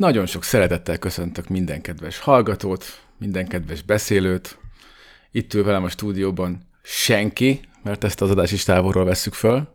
[0.00, 4.58] Nagyon sok szeretettel köszöntök minden kedves hallgatót, minden kedves beszélőt.
[5.30, 9.68] Itt ül velem a stúdióban senki, mert ezt az adást is távolról vesszük föl.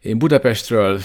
[0.00, 1.00] Én Budapestről,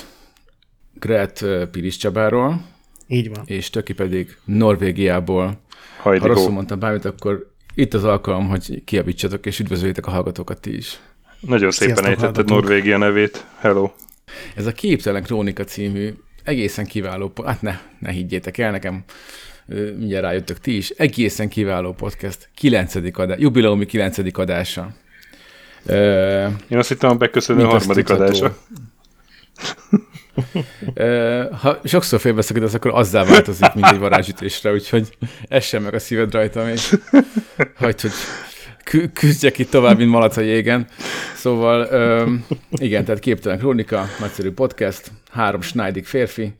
[0.93, 2.65] Gret Piris Csabáról,
[3.07, 3.43] Így van.
[3.45, 5.61] és Töki pedig Norvégiából.
[6.01, 6.27] Hajdigó.
[6.27, 10.75] Ha rosszul mondtam bármit, akkor itt az alkalom, hogy kiabítsatok és üdvözöljétek a hallgatókat ti
[10.75, 10.99] is.
[11.39, 12.61] Nagyon szépen Sziasztok, ejtetted hallgatók.
[12.61, 13.45] Norvégia nevét.
[13.59, 13.91] Hello.
[14.55, 16.13] Ez a Képtelen Krónika című
[16.45, 19.03] egészen kiváló, hát ne, ne higgyétek el nekem,
[19.97, 22.95] mindjárt rájöttök ti is, egészen kiváló podcast, 9.
[23.13, 24.17] adás, jubileumi 9.
[24.37, 24.93] adása.
[25.85, 28.57] Ö, Én azt hittem a beköszönő harmadik adása.
[30.93, 36.31] Ö, ha sokszor félbeszakítasz, akkor azzá változik, mint egy varázsütésre, úgyhogy essen meg a szíved
[36.33, 36.95] rajtam, és
[37.75, 38.11] hagyd, hogy
[39.13, 40.87] küzdjek itt tovább, mint malac a jégen.
[41.35, 42.31] Szóval, ö,
[42.71, 46.53] igen, tehát Képtelen Krónika, nagyszerű podcast, három Schneidig férfi,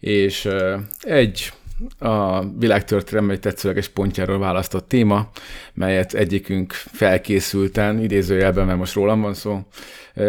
[0.00, 1.52] és ö, egy
[1.98, 5.30] a világtörténelem egy tetszőleges pontjáról választott téma,
[5.74, 9.60] melyet egyikünk felkészülten, idézőjelben, mert most rólam van szó,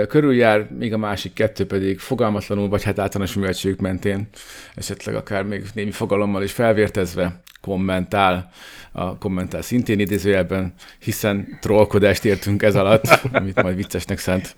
[0.08, 4.28] körüljár, míg a másik kettő pedig fogalmatlanul, vagy hát általános műveltségük mentén,
[4.76, 8.52] esetleg akár még némi fogalommal is felvértezve kommentál,
[8.92, 14.56] a kommentál szintén idézőjelben, hiszen trollkodást értünk ez alatt, amit majd viccesnek szánt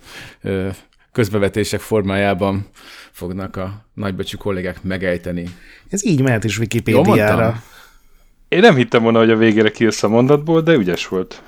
[1.16, 2.66] közbevetések formájában
[3.10, 5.48] fognak a nagybecsű kollégák megejteni.
[5.90, 7.62] Ez így mehet is Wikipédiára.
[8.48, 11.42] Én nem hittem volna, hogy a végére kijössz a mondatból, de ügyes volt.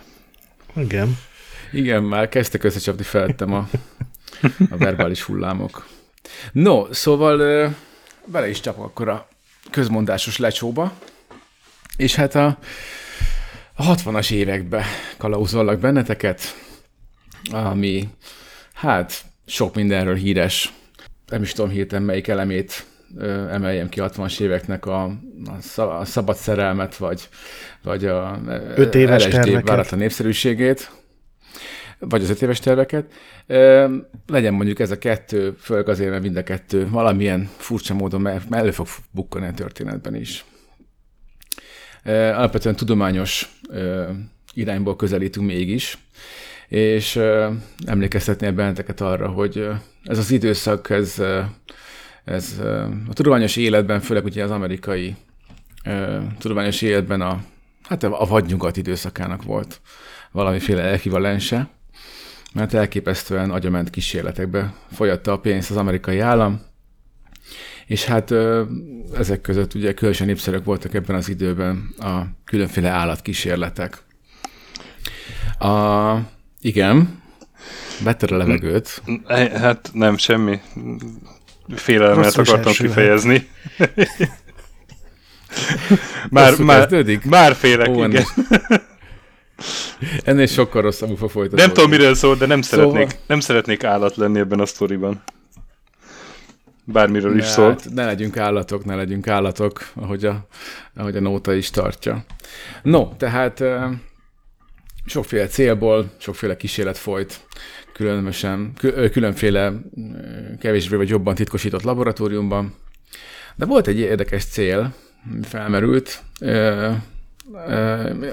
[0.77, 1.19] Igen.
[1.73, 3.69] Igen, már kezdtek összecsapni felettem a,
[4.71, 5.87] a verbális hullámok.
[6.53, 7.37] No, szóval
[8.25, 9.29] bele is csapok akkor a
[9.71, 10.93] közmondásos lecsóba,
[11.97, 12.59] és hát a,
[13.75, 14.85] a 60-as évekbe
[15.17, 16.41] kalauzollak benneteket,
[17.53, 18.09] ami
[18.75, 20.73] hát sok mindenről híres.
[21.27, 22.87] Nem is tudom hirtelen melyik elemét
[23.51, 25.03] emeljem ki 60-as éveknek a,
[25.45, 27.29] a, szab- a szabad szerelmet, vagy,
[27.83, 28.41] vagy a
[28.77, 30.91] Öt éves LSD váratlan népszerűségét,
[31.99, 33.13] vagy az öt éves terveket.
[34.27, 38.71] Legyen mondjuk ez a kettő, főleg azért, mert mind a kettő valamilyen furcsa módon elő
[38.71, 40.45] fog bukkani a történetben is.
[42.05, 43.61] Alapvetően tudományos
[44.55, 45.99] irányból közelítünk mégis,
[46.69, 47.51] és ö,
[47.87, 49.69] emlékeztetnél benneteket arra, hogy
[50.05, 51.23] ez az időszak, ez,
[52.25, 52.61] ez
[53.09, 55.17] a tudományos életben, főleg ugye az amerikai
[55.85, 57.43] ö, tudományos életben a,
[57.83, 59.81] hát a vadnyugat időszakának volt
[60.33, 61.69] valamiféle ekvivalense,
[62.55, 66.61] mert elképesztően agyament kísérletekbe folyatta a pénzt az amerikai állam,
[67.87, 68.35] és hát
[69.15, 73.99] ezek között ugye különösen népszerűek voltak ebben az időben a különféle állatkísérletek.
[75.59, 76.15] A,
[76.61, 77.23] igen,
[78.03, 79.03] vetted a levegőt.
[79.55, 80.61] Hát nem, semmi.
[81.75, 82.95] Félelmet Rosszul is akartam elsülhet.
[82.97, 83.49] kifejezni.
[86.31, 87.25] már, Rosszul már, kezdődik?
[87.25, 88.05] már félek, Ó, igen.
[88.05, 88.25] ennél,
[90.25, 91.65] ennél sokkal rosszabbul fog folytatódni.
[91.65, 95.23] Nem tudom, miről szól, de nem Szóval- szeretnék, nem szeretnék állat lenni ebben a sztoriban.
[96.85, 97.69] Bármiről is Ne, szól.
[97.69, 100.47] Hát, ne legyünk állatok, ne legyünk állatok, ahogy a,
[100.97, 102.25] ahogy a nóta is tartja.
[102.83, 103.65] No, tehát
[105.09, 107.41] sokféle célból, sokféle kísérlet folyt,
[107.93, 108.73] különösen,
[109.13, 109.73] különféle
[110.61, 112.75] kevésbé vagy jobban titkosított laboratóriumban.
[113.57, 114.95] De volt egy érdekes cél,
[115.43, 116.23] felmerült,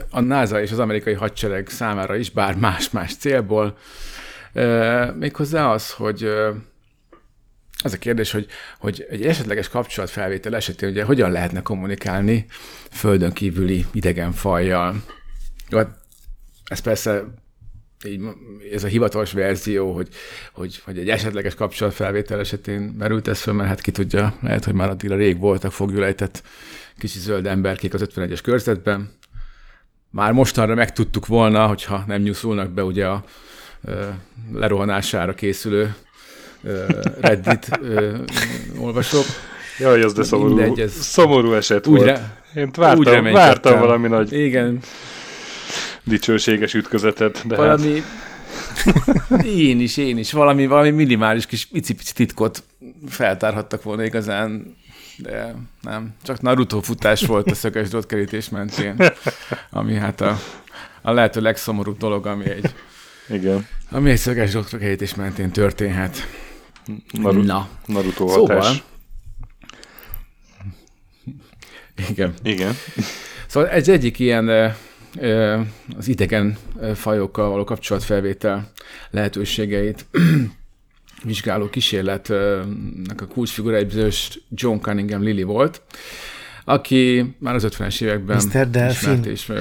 [0.10, 3.78] a NASA és az amerikai hadsereg számára is, bár más-más célból,
[5.20, 6.30] méghozzá az, hogy
[7.84, 8.48] az a kérdés, hogy,
[8.80, 12.46] hogy egy esetleges kapcsolatfelvétel esetén ugye hogyan lehetne kommunikálni
[12.92, 14.96] földön kívüli idegen fajjal.
[16.66, 17.24] Ez persze
[18.06, 18.22] így,
[18.74, 20.08] ez a hivatalos verzió, hogy,
[20.54, 24.74] hogy, hogy egy esetleges kapcsolatfelvétel esetén merült ez föl, mert hát ki tudja, lehet, hogy
[24.74, 26.44] már addigra rég voltak fogjulejtett
[26.98, 29.10] kicsi zöld emberkék az 51-es körzetben.
[30.10, 33.24] Már mostanra megtudtuk volna, hogyha nem nyúszulnak be ugye a
[33.84, 34.06] ö,
[34.54, 35.96] lerohanására készülő
[36.64, 36.84] ö,
[37.20, 38.18] Reddit ö,
[38.80, 39.26] olvasók.
[39.80, 42.10] Jaj, az de szomorú, Mindegy, ez- szomorú eset Úgy, volt.
[42.10, 44.80] re, Én vártam, vártam valami nagy Igen,
[46.06, 48.04] dicsőséges ütközetet, de hát valami...
[49.46, 50.32] Én is, én is.
[50.32, 52.64] Valami, valami minimális kis icipici titkot
[53.08, 54.76] feltárhattak volna igazán,
[55.18, 56.14] de nem.
[56.24, 58.96] Csak Naruto futás volt a szöges drótkerítés mentén,
[59.70, 60.40] ami hát a,
[61.02, 62.74] a lehető legszomorúbb dolog, ami egy,
[63.30, 63.68] igen.
[63.92, 66.28] ami egy szöges drótkerítés mentén történhet.
[67.12, 68.58] Naru- Na, Naruto szóval...
[68.58, 68.84] hatás.
[72.10, 72.34] Igen.
[72.44, 72.74] Igen.
[73.48, 74.68] Szóval ez egyik ilyen ö,
[75.98, 76.58] az idegen
[76.94, 78.72] fajokkal való kapcsolatfelvétel
[79.10, 80.06] lehetőségeit
[81.24, 85.82] vizsgáló kísérletnek a kulcsfigura egy bizonyos John Cunningham Lilly volt,
[86.66, 88.70] aki már az 50-es években Mr.
[88.70, 89.12] Delfin.
[89.12, 89.52] ismert és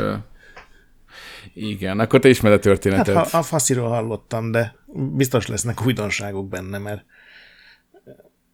[1.54, 3.28] igen, akkor te ismered a Hát történetet.
[3.28, 7.04] ha, a fasziról hallottam, de biztos lesznek újdonságok benne, mert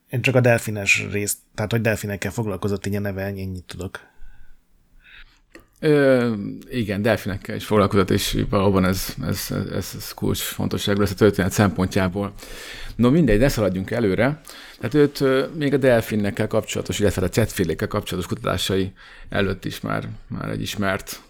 [0.08, 4.00] én csak a delfines részt, tehát hogy delfinekkel foglalkozott, így a neve, ennyit tudok.
[5.82, 6.32] Ö,
[6.70, 11.52] igen, delfinekkel is foglalkozott, és valóban ez, ez, ez, ez kulcs fontosságú lesz a történet
[11.52, 12.32] szempontjából.
[12.96, 14.40] No mindegy, ne szaladjunk előre.
[14.76, 18.92] Tehát őt ö, még a delfinnekkel kapcsolatos, illetve a cetfélékkel kapcsolatos kutatásai
[19.28, 21.20] előtt is már, már egy ismert,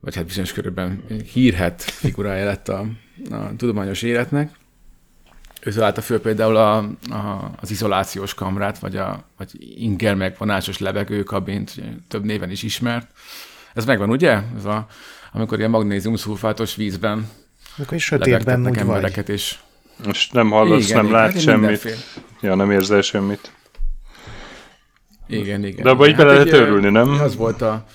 [0.00, 2.86] vagy hát bizonyos körülben hírhet figurája lett a,
[3.30, 4.50] a tudományos életnek.
[5.62, 6.76] Ő találta föl például a,
[7.10, 11.74] a, az izolációs kamrát, vagy, a, vagy inger megvonásos levegőkabint,
[12.08, 13.10] több néven is ismert.
[13.74, 14.38] Ez megvan, ugye?
[14.56, 14.86] Ez a,
[15.32, 17.28] amikor ilyen magnézium szulfátos vízben
[17.76, 18.78] Amikor is sötétben úgy vagy.
[18.78, 19.56] embereket, és
[20.04, 21.60] Most nem hallasz, Igen, nem igen, látsz hát semmit.
[21.60, 21.96] mindenféle.
[22.40, 23.52] Ja, nem érzel semmit.
[25.26, 25.84] Igen, igen.
[25.84, 27.08] De abba így bele lehet egy, ö, őrülni, nem?
[27.10, 27.86] Az volt a...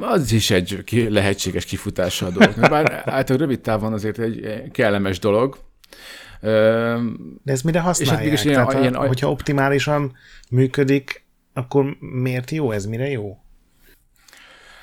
[0.00, 2.54] Az is egy lehetséges kifutása a dolog.
[2.60, 5.58] Bár általában rövid távon azért egy kellemes dolog.
[6.40, 8.24] De ez mire használják?
[8.24, 10.16] mégis ilyen- Tehát, ilyen- hogyha optimálisan
[10.50, 11.25] működik,
[11.56, 12.70] akkor miért jó?
[12.70, 13.38] Ez mire jó?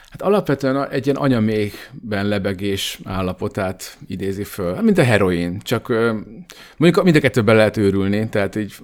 [0.09, 5.87] Hát alapvetően egy ilyen anyaméhben lebegés állapotát idézi föl, mint a heroin, csak
[6.77, 8.75] mondjuk mind a kettőben lehet őrülni, tehát így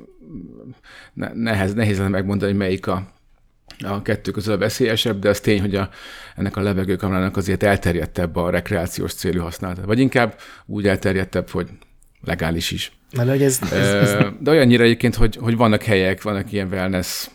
[1.14, 3.08] ne- nehez, nehéz lenne megmondani, hogy melyik a,
[3.80, 5.90] a kettő közül a veszélyesebb, de az tény, hogy a,
[6.36, 9.86] ennek a levegőkamrának azért elterjedtebb a rekreációs célú használata.
[9.86, 11.70] Vagy inkább úgy elterjedtebb, hogy
[12.21, 12.92] legális is.
[13.16, 17.30] Mert hogy ez, ez, ez De olyannyira egyébként, hogy, hogy vannak helyek, vannak ilyen wellness,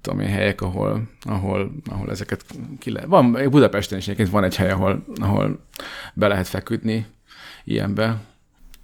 [0.00, 2.44] tudom én, helyek, ahol, ahol, ahol ezeket
[2.78, 3.08] ki lehet.
[3.08, 5.64] Van, Budapesten is egyébként van egy hely, ahol, ahol
[6.14, 7.06] be lehet feküdni
[7.64, 8.16] ilyenbe.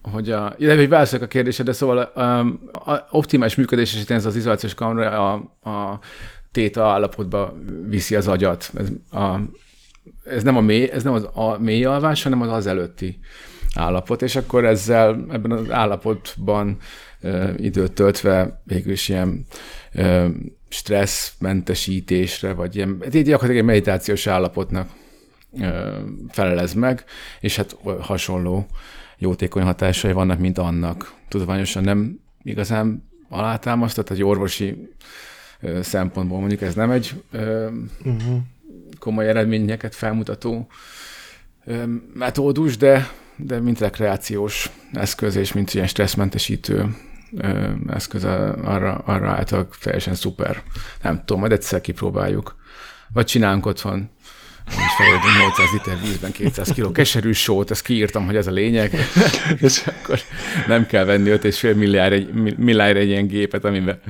[0.02, 2.38] Hogy a, illetve, hogy válaszolok a kérdésedre, szóval a,
[2.90, 5.98] a optimális működés esetén ez az izolációs kamera a, a
[6.52, 7.56] téta állapotba
[7.86, 8.70] viszi az agyat.
[8.76, 8.88] Ez,
[9.20, 9.38] a,
[10.24, 13.18] ez nem a mély, ez nem az a mély alvás, hanem az az előtti
[13.76, 16.76] állapot, és akkor ezzel ebben az állapotban
[17.20, 19.46] ö, időt töltve végülis ilyen
[19.92, 20.26] ö,
[20.68, 24.88] stresszmentesítésre, vagy ilyen, hát így gyakorlatilag egy meditációs állapotnak
[25.60, 27.04] ö, felelez meg,
[27.40, 28.66] és hát hasonló
[29.18, 31.14] jótékony hatásai vannak, mint annak.
[31.28, 34.90] Tudományosan nem igazán alátámasztott, egy orvosi
[35.60, 37.70] ö, szempontból mondjuk ez nem egy ö,
[38.04, 38.36] uh-huh.
[38.98, 40.66] komoly eredményeket felmutató
[41.64, 41.84] ö,
[42.14, 46.96] metódus, de, de mint rekreációs eszköz és mint ilyen stresszmentesítő
[47.88, 50.62] eszköz arra, arra által teljesen szuper.
[51.02, 52.56] Nem tudom, majd egyszer kipróbáljuk.
[53.12, 54.10] Vagy csinálunk otthon
[54.68, 58.92] és felérünk 800 liter vízben 200 kg keserű sót, ezt kiírtam, hogy ez a lényeg,
[59.60, 60.20] és akkor
[60.66, 64.00] nem kell venni 5,5 milliárd egy, milliárd egy ilyen gépet, amiben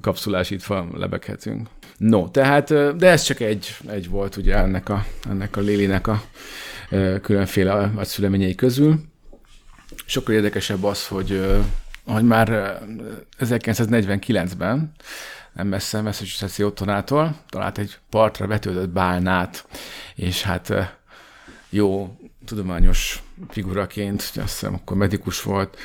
[0.00, 1.68] kapszulásítva lebeghetünk.
[1.96, 6.22] No, tehát, de ez csak egy, egy volt ugye ennek a, ennek a Lilinek a
[7.22, 9.00] különféle agyszüleményei közül.
[10.06, 11.60] Sokkal érdekesebb az, hogy,
[12.04, 12.72] hogy már ö,
[13.38, 14.92] 1949-ben
[15.52, 19.66] nem messze Massachusetts otthonától, talált egy partra vetődött bálnát,
[20.14, 20.72] és hát
[21.68, 25.78] jó tudományos figuraként, azt hiszem akkor medikus volt,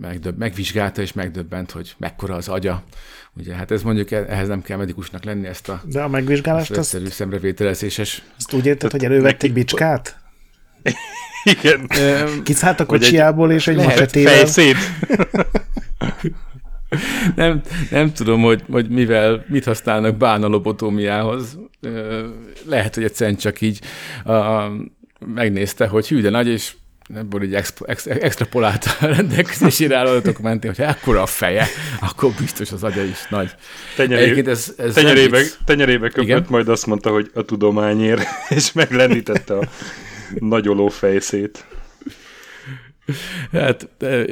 [0.00, 2.82] megdöbb, megvizsgálta és megdöbbent, hogy mekkora az agya.
[3.36, 6.70] Ugye, hát ez mondjuk ehhez nem kell medikusnak lenni, ezt a De a ezt megvizsgálást
[6.70, 8.22] az azt, egyszerű szemrevételezéses.
[8.36, 10.16] azt úgy érted, hogy elővett egy neki- bicskát?
[11.44, 11.88] Igen.
[12.42, 14.34] Kiszállt a kocsiából, és egy macsetével.
[14.34, 14.76] Fejszét.
[17.36, 21.58] nem, nem tudom, hogy, hogy mivel, mit használnak bánalobotómiához.
[22.66, 23.80] Lehet, hogy egyszerűen csak így
[24.24, 24.66] a,
[25.34, 26.72] megnézte, hogy hű, de nagy, és
[27.14, 31.66] ebből így expo, ex, extrapolálta a rendelkezésére álló adatok mentén, hogy ekkora a feje,
[32.00, 33.50] akkor biztos az agya is nagy.
[33.96, 36.46] Tenyeré, ez, ez tenyerébe, tenyerébe köpött, Igen.
[36.48, 39.68] majd azt mondta, hogy a tudományért, és meglendítette a
[40.38, 41.64] nagyoló fejszét.
[43.52, 44.24] Hát ö,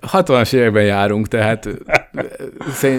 [0.00, 1.68] 60-as években járunk, tehát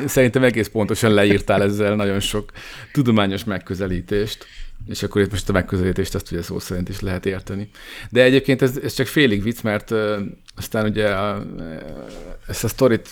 [0.06, 2.52] szerintem egész pontosan leírtál ezzel nagyon sok
[2.92, 4.46] tudományos megközelítést,
[4.88, 7.70] és akkor itt most a megközelítést azt ugye szó szerint is lehet érteni.
[8.10, 10.22] De egyébként ez, ez csak félig vicc, mert ö,
[10.56, 11.46] aztán ugye a,
[12.48, 13.10] ezt a sztorit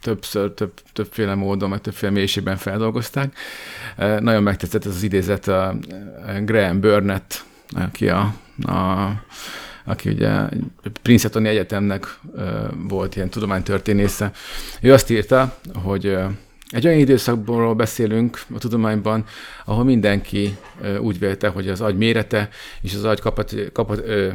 [0.00, 3.36] többször, több, többféle módon, meg többféle mélységben feldolgozták.
[3.96, 5.68] Ö, Nagyon megtetszett ez az idézet a
[6.26, 9.10] a Graham Burnett, aki a, a
[9.84, 10.48] aki ugye
[11.02, 12.18] Princetoni Egyetemnek
[12.88, 14.30] volt ilyen tudománytörténésze.
[14.80, 16.18] Ő azt írta, hogy
[16.68, 19.24] egy olyan időszakból beszélünk a tudományban,
[19.64, 20.56] ahol mindenki
[21.00, 22.48] úgy vélte, hogy az agy mérete
[22.80, 23.22] és az agy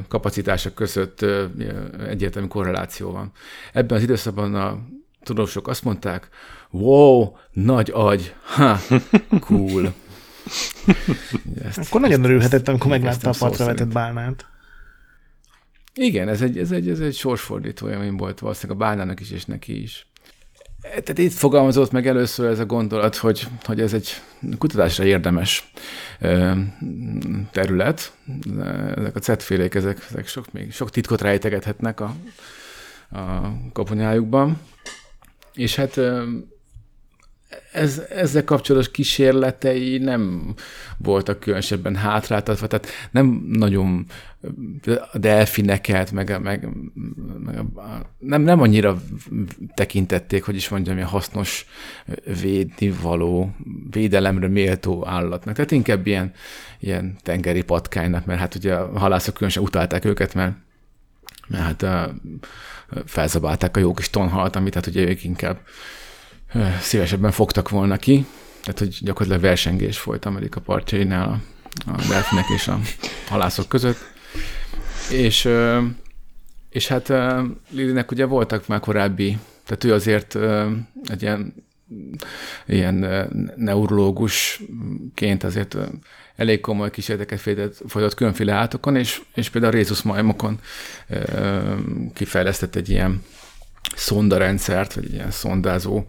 [0.08, 1.25] kapacitása között
[2.08, 3.32] egyértelmű korreláció van.
[3.74, 4.80] Ebben az időszakban a
[5.24, 6.28] tudósok azt mondták,
[6.70, 8.80] wow, nagy agy, ha,
[9.40, 9.94] cool.
[11.63, 14.46] Ezt, Akkor nagyon örülhetett, amikor meglátta a partra vetett bálnát.
[15.94, 19.46] Igen, ez egy, ez egy, ez egy sorsfordító élmény volt valószínűleg a bálnának is, és
[19.46, 20.08] neki is.
[20.84, 24.22] Tehát itt fogalmazott meg először ez a gondolat, hogy, hogy ez egy
[24.58, 25.72] kutatásra érdemes
[27.52, 28.13] terület.
[28.96, 32.16] Ezek a cetfélék, ezek, ezek sok, még sok titkot rejtegethetnek a,
[33.12, 34.62] a koponyájukban.
[35.54, 36.00] És hát
[37.72, 40.53] ez, ezzel kapcsolatos kísérletei nem
[40.98, 44.05] voltak különösebben hátráltatva, tehát nem nagyon
[45.12, 46.67] a delfineket, meg, meg,
[47.43, 47.65] meg a,
[48.17, 49.01] nem, nem annyira
[49.74, 51.65] tekintették, hogy is mondjam, ilyen hasznos
[52.41, 53.55] védni való,
[53.91, 55.55] védelemre méltó állatnak.
[55.55, 56.31] Tehát inkább ilyen,
[56.79, 60.55] ilyen tengeri patkánynak, mert hát ugye a halászok különösen utálták őket, mert,
[61.48, 62.13] mert hát a,
[63.05, 65.60] felzabálták a jó kis tonhalat, amit hát ugye ők inkább
[66.81, 68.25] szívesebben fogtak volna ki,
[68.62, 71.41] tehát hogy gyakorlatilag versengés folyt Amerika partjainál
[71.86, 72.79] a, a delfinek és a
[73.27, 73.98] halászok között.
[75.12, 75.50] És,
[76.69, 77.13] és hát
[77.69, 80.38] Lilinek ugye voltak már korábbi, tehát ő azért
[81.07, 81.53] egy ilyen,
[82.65, 82.95] ilyen
[83.55, 85.77] neurológusként azért
[86.36, 87.41] elég komoly kísérleteket
[87.88, 90.60] folytatott különféle átokon, és, és például a Rézus majmokon
[92.13, 93.24] kifejlesztett egy ilyen
[93.96, 96.06] szondarendszert, vagy ilyen szondázó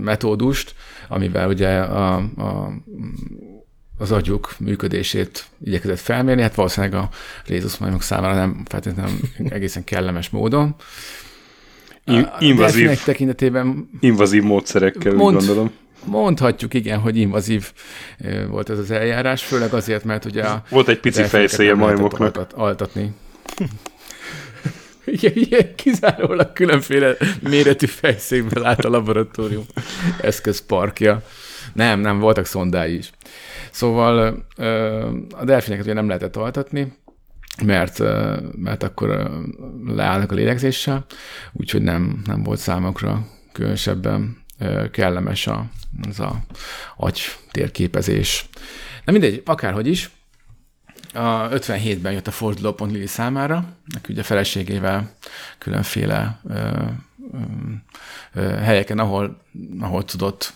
[0.00, 0.74] metódust,
[1.08, 2.72] amivel ugye a, a,
[3.98, 7.08] az agyuk működését igyekezett felmérni, hát valószínűleg a
[7.46, 9.18] rézuszmajmok számára nem feltétlenül
[9.48, 10.74] egészen kellemes módon.
[12.04, 15.72] In, invazív, tekintetében invazív módszerekkel, mond, úgy gondolom.
[16.04, 17.72] Mondhatjuk, igen, hogy invazív
[18.48, 22.46] volt ez az eljárás, főleg azért, mert ugye a Volt egy pici fejszéje majmoknak.
[22.54, 23.12] Altatni.
[25.20, 29.64] Ilyen kizárólag különféle méretű fejszékből állt a laboratórium
[30.20, 31.22] eszközparkja.
[31.72, 33.10] Nem, nem, voltak szondái is.
[33.70, 34.46] Szóval
[35.32, 36.92] a delfineket ugye nem lehetett altatni,
[37.64, 37.98] mert,
[38.56, 39.30] mert akkor
[39.86, 41.04] leállnak a lélegzéssel,
[41.52, 44.36] úgyhogy nem, nem volt számokra különösebben
[44.90, 45.66] kellemes a,
[46.08, 46.42] az a
[46.96, 48.48] agy térképezés.
[49.04, 50.10] Na mindegy, akárhogy is,
[51.18, 55.10] a 57-ben jött a fordulópont Lili számára, neki ugye feleségével
[55.58, 56.52] különféle ö,
[57.32, 57.38] ö,
[58.32, 59.40] ö, helyeken, ahol,
[59.80, 60.52] ahol tudott,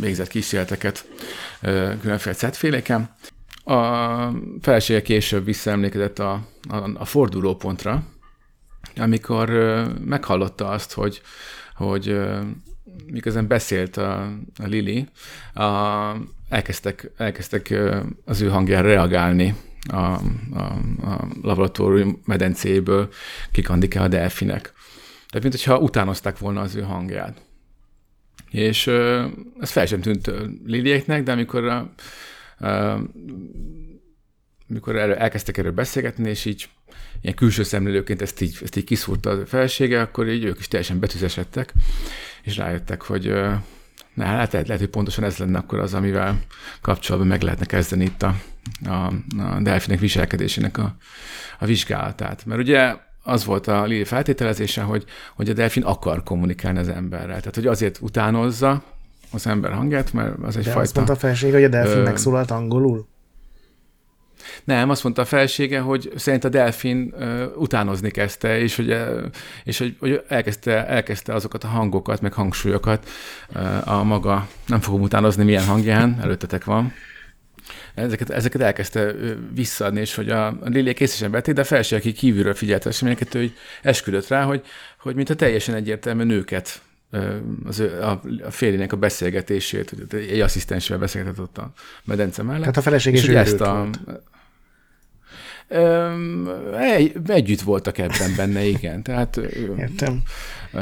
[0.00, 1.06] végzett kísérleteket
[1.60, 3.10] ö, különféle szetféléken.
[3.64, 4.28] A
[4.60, 6.32] felesége később visszaemlékezett a,
[6.68, 8.02] a, a fordulópontra,
[8.96, 11.22] amikor ö, meghallotta azt, hogy,
[11.74, 12.40] hogy ö,
[13.06, 14.22] miközben beszélt a,
[14.58, 15.08] a Lili,
[15.54, 15.62] a,
[16.48, 17.74] elkezdtek, elkezdtek
[18.24, 19.54] az ő hangjára reagálni
[19.88, 20.62] a, a,
[21.02, 23.08] a laboratórium medencéből
[23.52, 24.72] kikandik el a delfinek.
[25.26, 27.42] Tehát, mint hogyha utánozták volna az ő hangját.
[28.50, 28.86] És
[29.60, 30.30] ez fel sem tűnt
[30.64, 31.92] Lilieknek, de amikor a,
[32.66, 33.00] a,
[34.70, 36.68] amikor erről, elkezdtek erről beszélgetni, és így
[37.20, 40.98] ilyen külső szemlélőként ezt így, ezt így kiszúrta a felsége, akkor így ők is teljesen
[40.98, 41.72] betűzesedtek,
[42.42, 43.34] és rájöttek, hogy
[44.14, 46.40] Na, hát lehet, lehet, hogy pontosan ez lenne akkor az, amivel
[46.80, 48.34] kapcsolatban meg lehetne kezdeni itt a,
[48.86, 48.90] a,
[49.42, 50.96] a delfinek viselkedésének a,
[51.58, 52.44] a vizsgálatát.
[52.46, 55.04] Mert ugye az volt a Lili feltételezése, hogy,
[55.36, 57.38] hogy a delfin akar kommunikálni az emberrel.
[57.38, 58.82] Tehát, hogy azért utánozza
[59.32, 62.02] az ember hangját, mert az egy De azt mondta a felség, hogy a delfin ö,
[62.02, 63.10] megszólalt angolul?
[64.64, 68.96] Nem, azt mondta a felsége, hogy szerint a delfin uh, utánozni kezdte, és, hogy,
[69.64, 73.08] és hogy, hogy elkezdte, elkezdte azokat a hangokat, meg hangsúlyokat
[73.54, 76.92] uh, a maga, nem fogom utánozni milyen hangján, előttetek van,
[77.94, 79.14] ezeket, ezeket elkezdte
[79.54, 83.34] visszaadni, és hogy a, a Liliek készesen vették, de a felség, aki kívülről figyelte eseményeket,
[83.34, 84.62] ő esküdött rá, hogy,
[84.98, 86.82] hogy mintha teljesen egyértelműen nőket
[87.64, 91.72] az, a, a félének a beszélgetését, hogy egy asszisztensvel beszélgetett ott a
[92.04, 92.60] medence mellett.
[92.60, 94.00] Tehát a feleség is ezt a, volt.
[96.78, 99.02] Egy, együtt voltak ebben benne, igen.
[99.02, 99.36] Tehát
[99.78, 100.22] Értem.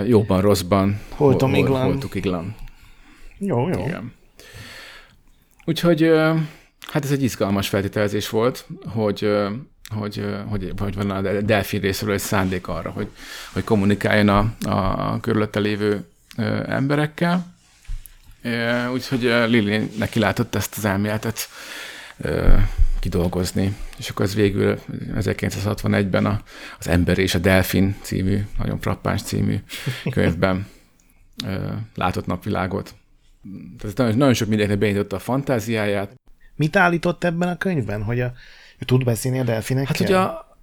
[0.06, 1.82] jobban, rosszban Holtom hol, iglan.
[1.82, 2.54] Holtuk iglan.
[3.38, 3.84] Jó, jó.
[3.86, 4.12] Igen.
[5.64, 6.12] Úgyhogy
[6.90, 9.28] hát ez egy izgalmas feltételezés volt, hogy
[9.94, 13.08] hogy, hogy, hogy van a delfin részéről egy szándék arra, hogy,
[13.52, 14.54] hogy kommunikáljon a,
[15.12, 16.04] a körülötte lévő
[16.66, 17.54] emberekkel.
[18.92, 21.48] Úgyhogy Lili neki látott ezt az elméletet
[23.00, 23.76] kidolgozni.
[23.98, 24.78] És akkor az végül
[25.14, 26.42] 1961-ben a,
[26.78, 29.56] az Ember és a Delfin című, nagyon frappáns című
[30.10, 30.66] könyvben
[31.94, 32.94] látott napvilágot.
[33.78, 36.19] Tehát nagyon, nagyon sok mindenkinek beindította a fantáziáját.
[36.60, 38.32] Mit állított ebben a könyvben, hogy a,
[38.78, 39.94] ő tud beszélni a delfinekkel?
[39.96, 40.56] Hát ugye a,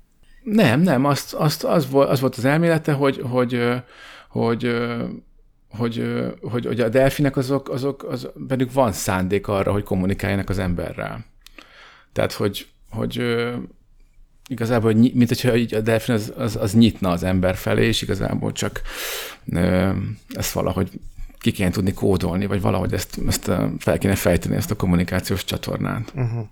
[0.43, 3.61] nem, nem, azt, azt, az, volt, az volt az elmélete, hogy, hogy,
[4.29, 4.75] hogy,
[5.69, 6.03] hogy,
[6.41, 11.25] hogy, hogy a delfinek azok, azok, az, bennük van szándék arra, hogy kommunikáljanak az emberrel.
[12.13, 13.45] Tehát, hogy, hogy
[14.47, 18.51] igazából, hogy, mint hogyha a delfin az, az, az nyitna az ember felé, és igazából
[18.51, 18.81] csak
[19.53, 19.89] ö,
[20.29, 20.89] ezt valahogy
[21.39, 26.11] ki kéne tudni kódolni, vagy valahogy ezt, ezt fel kéne fejteni, ezt a kommunikációs csatornát.
[26.15, 26.45] Uh-huh.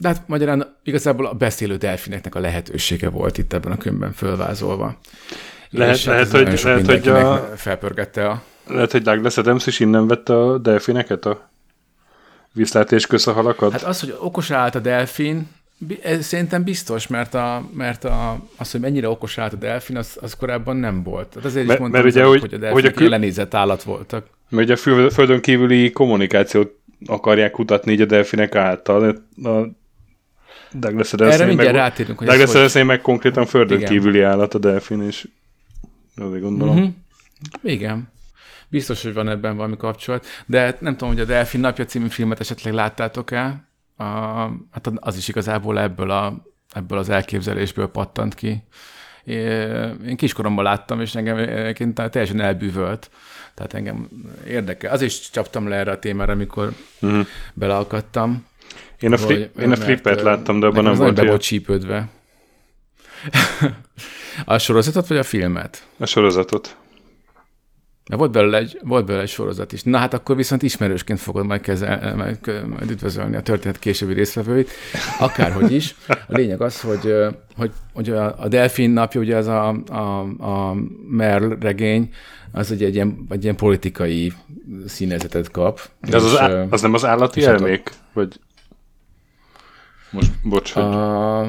[0.00, 4.98] De hát magyarán igazából a beszélő delfineknek a lehetősége volt itt ebben a könyvben fölvázolva.
[5.70, 8.42] Lehet- És hát lehet, hogy- lehet, hogy a- felpörgette a...
[8.66, 11.50] Lehet, hogy Douglas Adams is innen vette a delfineket, a
[12.52, 13.72] viszlát és köszahalakat?
[13.72, 15.48] Hát az, hogy okos állt a delfin,
[16.02, 20.16] ez szerintem biztos, mert, a, mert a, az, hogy mennyire okos állt a delfin, az,
[20.20, 21.28] az korábban nem volt.
[21.28, 23.54] Tehát azért is Mert- mondtam, mert ugye, hogy- hogy a hogy a delfinek kül- lenézett
[23.54, 24.26] állat voltak.
[24.48, 29.22] Mert ugye a földön kívüli kommunikációt akarják kutatni így a delfinek által.
[29.42, 29.48] A
[30.72, 32.56] Douglas Erre mindjárt rátérünk, hogy Douglas hogy...
[32.56, 33.90] Adams meg konkrétan földön Igen.
[33.90, 35.28] kívüli állat a delfin, és
[36.16, 36.76] azért gondolom.
[36.76, 36.92] Uh-huh.
[37.62, 38.08] Igen.
[38.68, 42.08] Biztos, hogy van ebben valami kapcsolat, de hát nem tudom, hogy a Delfin napja című
[42.08, 43.67] filmet esetleg láttátok-e?
[43.98, 44.04] A,
[44.70, 48.62] hát az is igazából ebből, a, ebből az elképzelésből pattant ki.
[49.24, 53.10] Én kiskoromban láttam, és engem egyébként teljesen elbűvölt.
[53.54, 54.08] Tehát engem
[54.46, 54.92] érdekel.
[54.92, 57.26] Az is csaptam le erre a témára, amikor Uh-huh.
[57.54, 58.46] beleakadtam.
[59.00, 62.08] Én a, fli- hogy- én a flippet láttam, de abban nem volt be volt csípődve.
[64.44, 65.86] a sorozatot, vagy a filmet?
[65.98, 66.76] A sorozatot.
[68.08, 69.82] Mert volt belőle, egy, volt belőle egy sorozat is.
[69.82, 72.38] Na hát akkor viszont ismerősként fogod majd, kezel, majd,
[72.68, 74.70] majd üdvözölni a történet későbbi résztvevőit.
[75.18, 75.94] Akárhogy is.
[76.08, 77.14] A lényeg az, hogy,
[77.56, 80.74] hogy, hogy a, a Delfin napja, ugye az a, a, a
[81.08, 82.12] Merl regény,
[82.52, 84.32] az ugye egy ilyen, egy ilyen politikai
[84.86, 85.80] színezetet kap.
[86.00, 87.90] De az, az, És, á- ö, az nem az állati hát elmék?
[88.12, 88.40] Vagy...
[90.10, 91.44] Most, bocs, hogy a,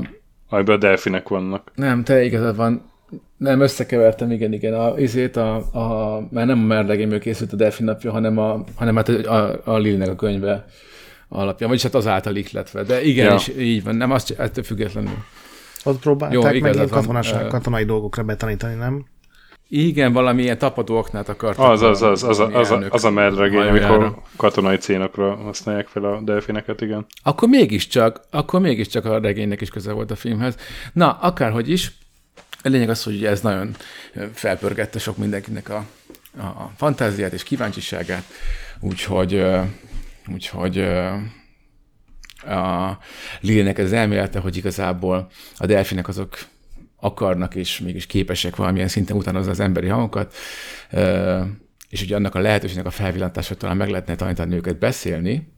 [0.50, 1.72] ebben a delfinek vannak.
[1.76, 2.88] Nem, te igazad van.
[3.39, 4.73] Nem, összekevertem, igen, igen.
[4.73, 8.95] A, izét a, a, már nem a Merlegényből készült a Delfin napja, hanem, a, hanem
[8.95, 10.65] hát a, a, a Lilnek a könyve
[11.30, 12.84] alapja, vagyis hát azáltal ihletve.
[12.84, 13.34] De igen, Ja.
[13.36, 15.17] és így van, nem azt ettől függetlenül.
[15.84, 16.99] Ott próbálták Jó, meg igazad ilyen van.
[16.99, 19.06] katonaság, katonai dolgokra betanítani, nem?
[19.71, 21.69] Igen, valamilyen tapadó oknát akartak.
[21.69, 23.67] Az, az, az, az, a, valami az, a, az a hajójára.
[23.69, 27.06] amikor katonai célnakra használják fel a delfineket, igen.
[27.23, 30.56] Akkor mégiscsak, akkor mégiscsak a regénynek is köze volt a filmhez.
[30.93, 31.91] Na, akárhogy is,
[32.63, 33.76] a lényeg az, hogy ez nagyon
[34.34, 35.86] felpörgette sok mindenkinek a,
[36.38, 38.24] a fantáziát és kíváncsiságát,
[38.80, 39.45] úgyhogy,
[40.34, 40.78] úgyhogy
[42.45, 42.98] a
[43.41, 46.38] Lilnek ez elmélete, hogy igazából a delfinek azok
[47.00, 50.36] akarnak és mégis képesek valamilyen szinten utánozni az emberi hangokat,
[51.89, 55.54] és ugye annak a lehetőségnek a felvillantása talán meg lehetne tanítani őket beszélni.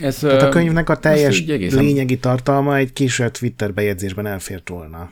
[0.00, 5.10] Ez, Tehát a könyvnek a teljes lényegi tartalma egy kis Twitter bejegyzésben elfért volna.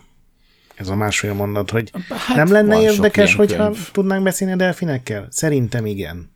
[0.74, 3.90] Ez a másfél mondat, hogy Hát nem lenne érdekes, hogyha könyv.
[3.90, 5.26] tudnánk beszélni a delfinekkel?
[5.30, 6.32] Szerintem igen.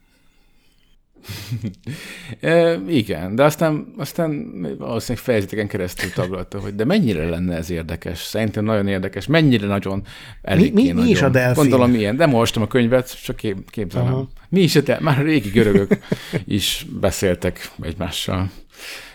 [2.40, 8.18] E, igen, de aztán, aztán valószínűleg fejezeteken keresztül taglalta, hogy de mennyire lenne ez érdekes.
[8.18, 9.26] Szerintem nagyon érdekes.
[9.26, 10.02] Mennyire nagyon
[10.42, 11.62] elég Mi- mi- mi is a delfin?
[11.62, 12.16] Gondolom ilyen.
[12.16, 14.06] De olvastam a könyvet, csak kép, képzelem.
[14.12, 14.28] Aha.
[14.48, 15.98] Mi is a de, már régi görögök
[16.44, 18.50] is beszéltek egymással.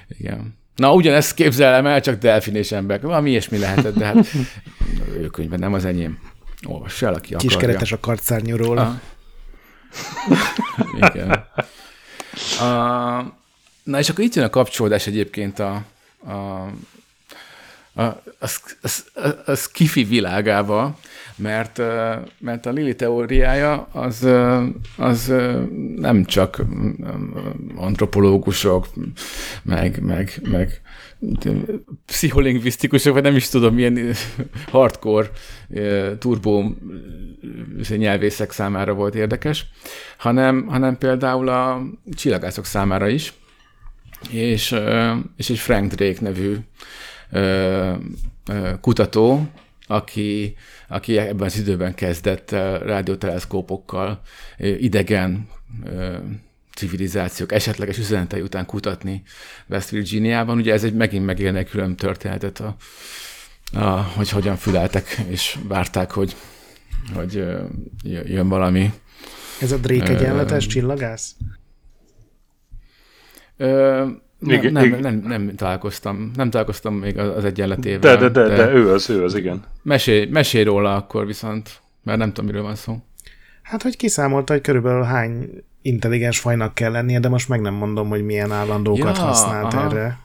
[0.07, 0.62] Igen.
[0.75, 3.01] Na, ugyanezt képzelem el, csak delfin és ember.
[3.01, 4.27] Valami ilyesmi lehetett, de hát
[5.19, 6.19] ő könyvben nem az enyém.
[6.65, 7.49] Olvass el, aki akarja.
[7.49, 8.77] Kiskeretes a kartszárnyúról.
[8.77, 8.93] Ah.
[11.12, 11.29] Igen.
[12.59, 12.67] A,
[13.83, 15.83] na és akkor itt jön a kapcsolódás egyébként a,
[16.25, 18.03] a, a, a,
[18.39, 18.47] a,
[19.13, 20.97] a, a skifi világába,
[21.36, 21.82] mert,
[22.39, 24.28] mert a Lili teóriája az,
[24.98, 25.34] az
[25.96, 26.62] nem csak
[27.76, 28.88] antropológusok,
[29.63, 30.82] meg, meg, meg
[32.06, 34.13] pszicholingvisztikusok, vagy nem is tudom, milyen
[34.72, 35.30] hardcore
[35.69, 36.13] ö,
[37.89, 39.65] nyelvészek számára volt érdekes,
[40.17, 41.82] hanem, hanem például a
[42.15, 43.34] csillagászok számára is,
[44.30, 44.76] és,
[45.38, 46.56] és egy Frank Drake nevű
[48.82, 49.48] kutató,
[49.88, 50.56] aki,
[50.93, 54.21] aki ebben az időben kezdett ö, rádióteleszkópokkal
[54.58, 55.47] ö, idegen
[55.86, 56.15] ö,
[56.75, 59.23] civilizációk esetleges üzenetei után kutatni
[59.67, 60.58] West Virginiában.
[60.58, 62.75] Ugye ez egy megint megélne egy külön történetet, a,
[63.73, 66.36] a, hogy hogyan füleltek, és várták, hogy,
[67.13, 67.45] hogy
[68.03, 68.93] jön valami.
[69.62, 71.36] Ez a Drake Ö, egyenletes csillagász?
[73.58, 74.08] Ö,
[74.45, 74.99] nem, Igen, nem, igen.
[74.99, 78.17] nem, nem, találkoztam, nem találkoztam még az egyenletével.
[78.17, 79.63] De, de, de, de, ő az, ő az, igen.
[79.82, 82.97] Mesélj, mesélj róla akkor viszont, mert nem tudom, miről van szó.
[83.62, 85.49] Hát, hogy kiszámolta, hogy körülbelül hány
[85.82, 89.86] intelligens fajnak kell lennie, de most meg nem mondom, hogy milyen állandókat Ja, használt aha.
[89.86, 90.17] erre.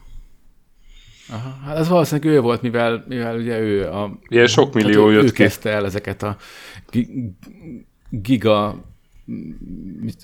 [1.29, 4.19] Aha, hát az valószínűleg ő volt, mivel, mivel ugye ő a...
[4.27, 5.43] Ilyen sok millió tehát ő, jött ő ki.
[5.43, 6.37] kezdte el ezeket a
[6.89, 7.35] gi-
[8.09, 8.85] giga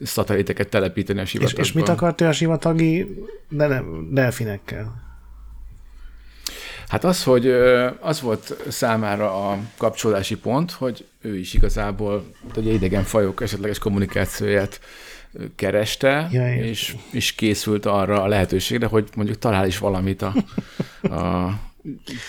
[0.02, 1.64] szatelliteket telepíteni a sivatagban.
[1.64, 3.08] És, és mit akart ő a sivatagi
[3.50, 5.04] de nem, delfinekkel?
[6.88, 7.48] Hát az, hogy
[8.00, 14.80] az volt számára a kapcsolódási pont, hogy ő is igazából hogy idegen fajok esetleges kommunikációját
[15.56, 20.34] kereste, ja, és, és készült arra a lehetőségre, hogy mondjuk talál is valamit a,
[21.02, 21.50] a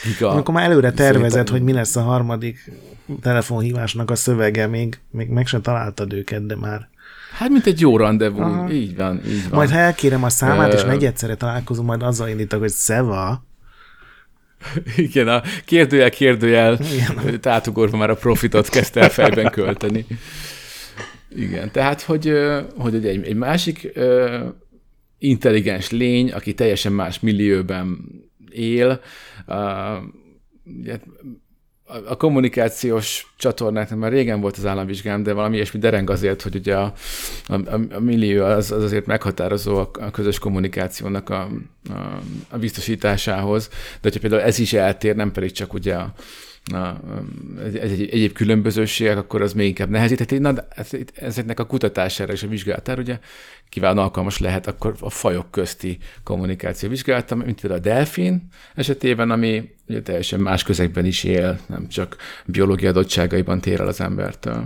[0.04, 2.70] giga Amikor már előre tervezett, hogy mi lesz a harmadik
[3.20, 6.88] telefonhívásnak a szövege, még, még meg sem találtad őket, de már
[7.38, 8.40] Hát, mint egy jó rendezvú.
[8.40, 8.70] Aha.
[8.70, 9.58] Így van, így van.
[9.58, 13.44] Majd ha elkérem a számát, és megy egyszerre találkozunk, majd azzal indítok, hogy szeva.
[14.96, 16.78] Igen, a kérdőjel, kérdőjel
[17.40, 20.06] tátugorva már a profitot kezdte el fejben költeni.
[21.28, 22.32] Igen, tehát, hogy,
[22.76, 23.92] hogy egy, egy másik
[25.18, 27.98] intelligens lény, aki teljesen más millióben
[28.50, 29.00] él,
[32.08, 36.76] a kommunikációs csatornák már régen volt az államvizsgám, de valami ilyesmi dereng azért, hogy ugye
[36.76, 36.92] a,
[37.46, 37.54] a,
[37.90, 41.48] a millió az, az azért meghatározó a, a közös kommunikációnak a,
[41.88, 42.20] a,
[42.50, 46.12] a biztosításához, de hogyha például ez is eltér, nem pedig csak ugye a,
[46.70, 47.00] na,
[47.64, 50.38] ez egy, egyéb különbözőségek, akkor az még inkább nehezítheti.
[50.38, 50.68] Na, de
[51.14, 53.18] ezeknek a kutatására és a vizsgálatára ugye
[53.68, 59.74] kiválóan alkalmas lehet akkor a fajok közti kommunikáció vizsgálata, mint például a delfin esetében, ami
[59.88, 64.64] ugye teljesen más közegben is él, nem csak biológiai adottságaiban tér el az embertől.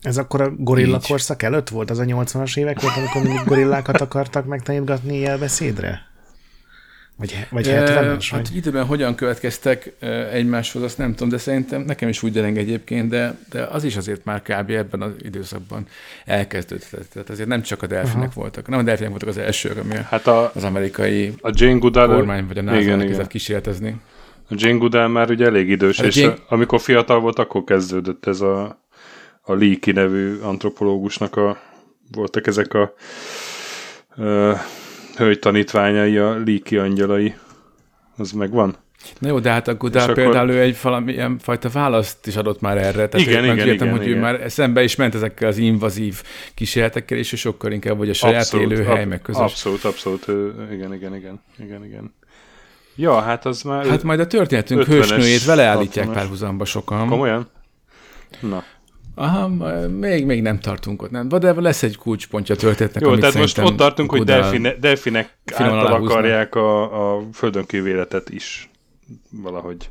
[0.00, 1.06] Ez akkor a gorilla Így.
[1.06, 1.90] korszak előtt volt?
[1.90, 6.11] Az a 80-as évek volt, amikor mindig gorillákat akartak megtanítgatni jelbeszédre?
[7.16, 8.28] Vagy, vagy 70-es?
[8.30, 8.56] Hát vagy?
[8.56, 9.92] időben hogyan következtek
[10.32, 13.96] egymáshoz, azt nem tudom, de szerintem nekem is úgy dereng egyébként, de, de az is
[13.96, 14.70] azért már kb.
[14.70, 15.86] ebben az időszakban
[16.24, 17.08] elkezdődött.
[17.12, 18.34] Tehát azért nem csak a delfinek uh-huh.
[18.34, 22.06] voltak, nem a delfinek voltak az elsők, ami hát a, az amerikai a Jane Goodall,
[22.06, 23.26] kormány vagy a NASA igen, igen.
[23.26, 24.00] kísérletezni.
[24.48, 26.34] A Jane Goodall már ugye elég idős, hát és Jane...
[26.48, 28.82] amikor fiatal volt, akkor kezdődött ez a,
[29.40, 31.58] a Leakey nevű antropológusnak a,
[32.12, 32.94] voltak ezek a
[35.16, 37.34] hölgy tanítványai, a Líki angyalai.
[38.16, 38.76] Az megvan?
[39.18, 40.14] Na jó, de hát a Gudál akkor...
[40.14, 43.08] például ő egy valamilyen fajta választ is adott már erre.
[43.08, 44.16] Tehát igen, igen, igen, hogy igen.
[44.16, 46.22] ő már szembe is ment ezekkel az invazív
[46.54, 49.42] kísérletekkel, és ő sokkal inkább, hogy a saját abszolút, élőhely, ab, meg közös.
[49.42, 50.26] Abszolút, abszolút.
[50.72, 52.14] Igen, igen, igen, igen, igen.
[52.96, 53.86] Ja, hát az már...
[53.86, 57.08] Hát majd a történetünk hősnőjét vele állítják párhuzamba sokan.
[57.08, 57.48] Komolyan?
[58.40, 58.64] Na.
[59.14, 59.48] Aha,
[59.88, 61.28] még, még nem tartunk ott, nem.
[61.28, 66.54] De lesz egy kulcspontja történetnek, Jó, tehát most ott tartunk, hogy delfine, delfinek által akarják
[66.54, 68.70] a, a földön kívületet is
[69.30, 69.90] valahogy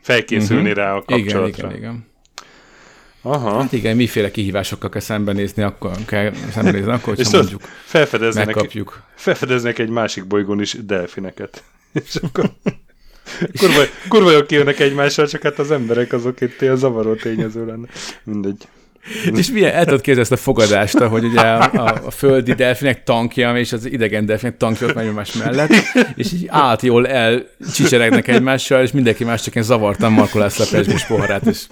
[0.00, 0.84] felkészülni uh-huh.
[0.84, 1.46] rá a kapcsolatra.
[1.46, 2.12] Igen, igen, igen.
[3.26, 3.60] Aha.
[3.60, 9.02] Hát igen, miféle kihívásokkal kell szembenézni, akkor kell szembenézni, akkor, hogyha mondjuk felfedeznek, megkapjuk.
[9.14, 11.62] Felfedeznek egy másik bolygón is delfineket.
[12.06, 12.50] És akkor
[13.60, 17.86] kurva, kurva jó kijönnek egymással, csak hát az emberek azok itt ilyen zavaró tényező lenne.
[18.24, 18.68] Mindegy.
[19.34, 23.02] És milyen, el tudod képzelni ezt a fogadást, hogy ugye a, a, a földi delfinek
[23.02, 25.70] tankja, és az idegen delfinek tankja ott megy más mellett,
[26.14, 31.06] és így át jól elcsicseregnek egymással, és mindenki más csak ilyen zavartan markolás a pesgős
[31.06, 31.66] poharát, és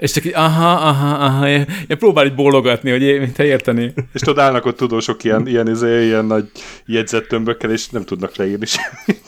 [0.00, 3.92] és csak így, aha, aha, aha, én, én próbál így bólogatni, hogy én, te érteni.
[4.12, 6.50] És tudod, állnak ott tudósok ilyen, ilyen, izé, ilyen nagy
[6.86, 9.22] jegyzettömbökkel, és nem tudnak leírni semmit.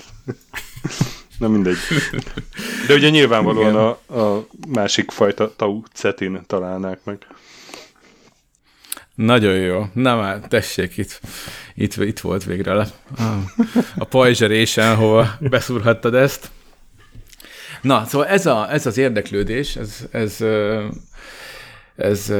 [1.42, 1.76] Na mindegy.
[2.86, 7.26] De ugye nyilvánvalóan a, a másik fajta tau cetin találnák meg.
[9.14, 9.84] Nagyon jó.
[9.92, 11.20] Na már, tessék, itt,
[11.74, 12.86] itt, itt volt végre a,
[13.96, 16.50] a pajzserésen, hova beszúrhattad ezt.
[17.80, 20.40] Na, szóval ez, a, ez az érdeklődés, ez, ez,
[21.96, 22.30] ez,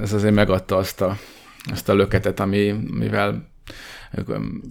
[0.00, 1.18] ez azért megadta azt a,
[1.64, 3.50] azt a löketet, ami, mivel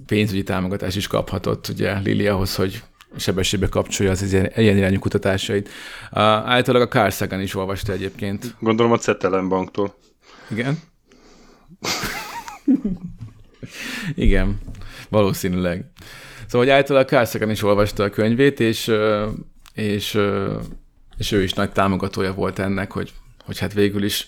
[0.06, 2.82] pénzügyi támogatás is kaphatott ugye Lili ahhoz, hogy
[3.18, 5.70] sebességbe kapcsolja az ilyen, ilyen irányú kutatásait.
[6.12, 8.56] Uh, általában a Carl Sagan is olvasta egyébként.
[8.60, 9.96] Gondolom a Cetelen banktól.
[10.50, 10.80] Igen.
[14.16, 14.60] Igen,
[15.10, 15.86] valószínűleg.
[16.48, 18.92] Szóval, hogy általában a Carl Sagan is olvasta a könyvét, és,
[19.74, 20.20] és,
[21.18, 23.14] és ő is nagy támogatója volt ennek, hogy,
[23.46, 24.26] hogy hát végül is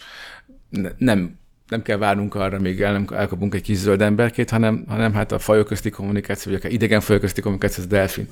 [0.97, 1.39] nem
[1.73, 5.31] nem kell várnunk arra, még el, nem elkapunk egy kis zöld emberkét, hanem, hanem hát
[5.31, 8.27] a fajok közti kommunikáció, vagy akár idegen fajok közti kommunikáció, az delfin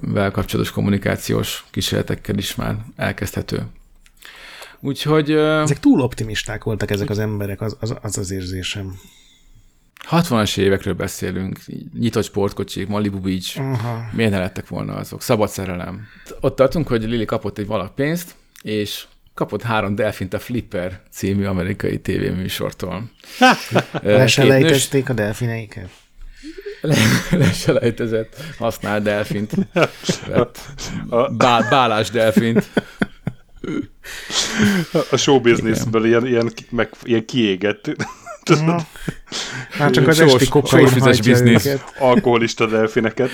[0.00, 3.66] vel kapcsolatos kommunikációs kísérletekkel is már elkezdhető.
[4.80, 5.30] Úgyhogy...
[5.30, 8.94] Ezek túl optimisták voltak ezek az emberek, az az, az, az érzésem.
[10.10, 11.58] 60-as évekről beszélünk,
[11.98, 14.08] nyitott sportkocsik, Malibu Beach, Aha.
[14.12, 15.22] miért ne lettek volna azok?
[15.22, 16.06] Szabad szerelem.
[16.40, 19.04] Ott tartunk, hogy Lili kapott egy valak pénzt, és
[19.42, 23.10] kapott három delfint a Flipper című amerikai tévéműsortól.
[24.02, 25.88] Leselejtezték a delfineiket?
[26.80, 26.96] Le,
[27.30, 29.52] leselejtezett, használt delfint.
[30.26, 30.58] Vett,
[31.36, 32.68] bá, bálás delfint.
[35.10, 37.90] A showbusinessből ilyen, ilyen, meg, ilyen kiégett.
[38.42, 38.86] Tudod?
[39.70, 40.88] Hát csak az Sós- esti kokain
[41.24, 41.68] biznisz.
[41.98, 43.30] Alkoholista delfineket.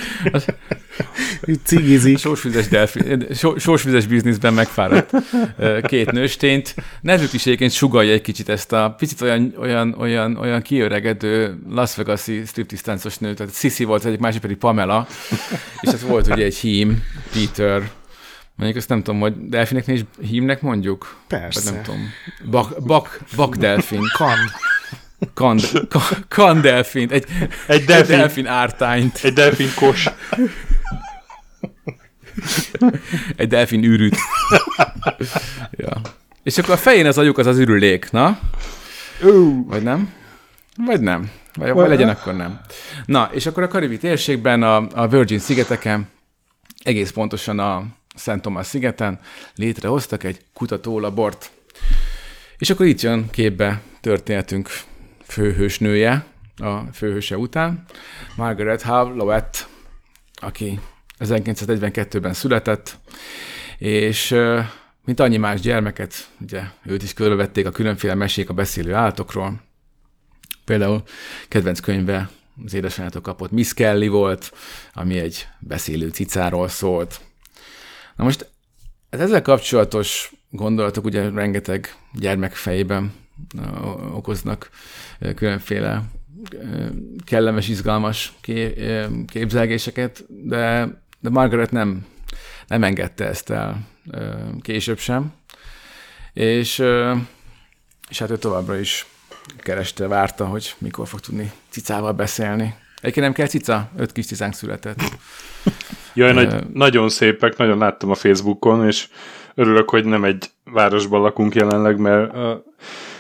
[1.47, 2.19] Így cigizik.
[2.19, 5.11] Sósvizes, delfin, só- sósvizes bizniszben megfáradt
[5.83, 6.75] két nőstényt.
[7.01, 11.97] Nevük is egyébként sugalja egy kicsit ezt a picit olyan, olyan, olyan, olyan kiöregedő Las
[11.97, 15.07] Vegas-i striptease táncos nő, tehát Sissy volt az egyik, másik pedig Pamela,
[15.81, 17.91] és ez volt ugye egy hím, Peter,
[18.59, 21.17] Mondjuk azt nem tudom, hogy delfineknél is hímnek mondjuk?
[21.27, 21.61] Persze.
[21.65, 22.01] Vagy nem tudom.
[22.51, 24.03] Bak, bak, bak delfin.
[24.17, 24.37] Kan.
[25.35, 27.11] Kan, kan, kan delfin.
[27.11, 27.25] Egy,
[27.67, 29.19] Egy egy delfin, delfin ártányt.
[29.23, 30.09] egy delfin kos.
[33.37, 34.17] Egy delfin űrűt.
[35.71, 36.01] ja.
[36.43, 38.39] És akkor a fején az agyuk az az ürülék, na?
[39.67, 40.13] Vagy nem?
[40.77, 41.31] Vagy nem.
[41.55, 42.61] Vagy, vagy legyen akkor nem.
[43.07, 46.09] Na, és akkor a karibi térségben, a, a Virgin szigeteken,
[46.83, 49.21] egész pontosan a Szent Tomás szigeten
[49.55, 51.51] létrehoztak egy kutatólabort.
[52.59, 54.71] És akkor itt jön képbe történetünk
[55.29, 56.25] főhősnője,
[56.57, 57.85] a főhőse után,
[58.37, 59.69] Margaret Howe Lowett,
[60.35, 60.81] aki
[61.19, 62.99] 1942-ben született,
[63.79, 64.37] és
[65.05, 69.61] mint annyi más gyermeket, ugye őt is körülvették a különféle mesék a beszélő állatokról.
[70.65, 71.03] Például
[71.49, 72.31] kedvenc könyve
[72.65, 74.53] az édesanyjától kapott Miss Kelly volt,
[74.93, 77.21] ami egy beszélő cicáról szólt.
[78.17, 78.51] Na most
[79.11, 83.13] ez ezzel kapcsolatos gondolatok ugye rengeteg gyermek fejében
[84.13, 84.71] okoznak
[85.35, 86.03] különféle
[87.25, 88.33] kellemes, izgalmas
[89.27, 90.89] képzelgéseket, de,
[91.21, 92.07] de Margaret nem,
[92.67, 93.87] nem engedte ezt el
[94.61, 95.33] később sem.
[96.33, 96.83] És,
[98.09, 99.07] és hát ő továbbra is
[99.59, 102.75] kereste, várta, hogy mikor fog tudni cicával beszélni.
[103.01, 105.01] Egyébként nem kell cica, öt kis cicánk született.
[106.15, 109.09] Jaj, nagy, nagyon szépek, nagyon láttam a Facebookon, és
[109.55, 112.65] örülök, hogy nem egy városban lakunk jelenleg, mert a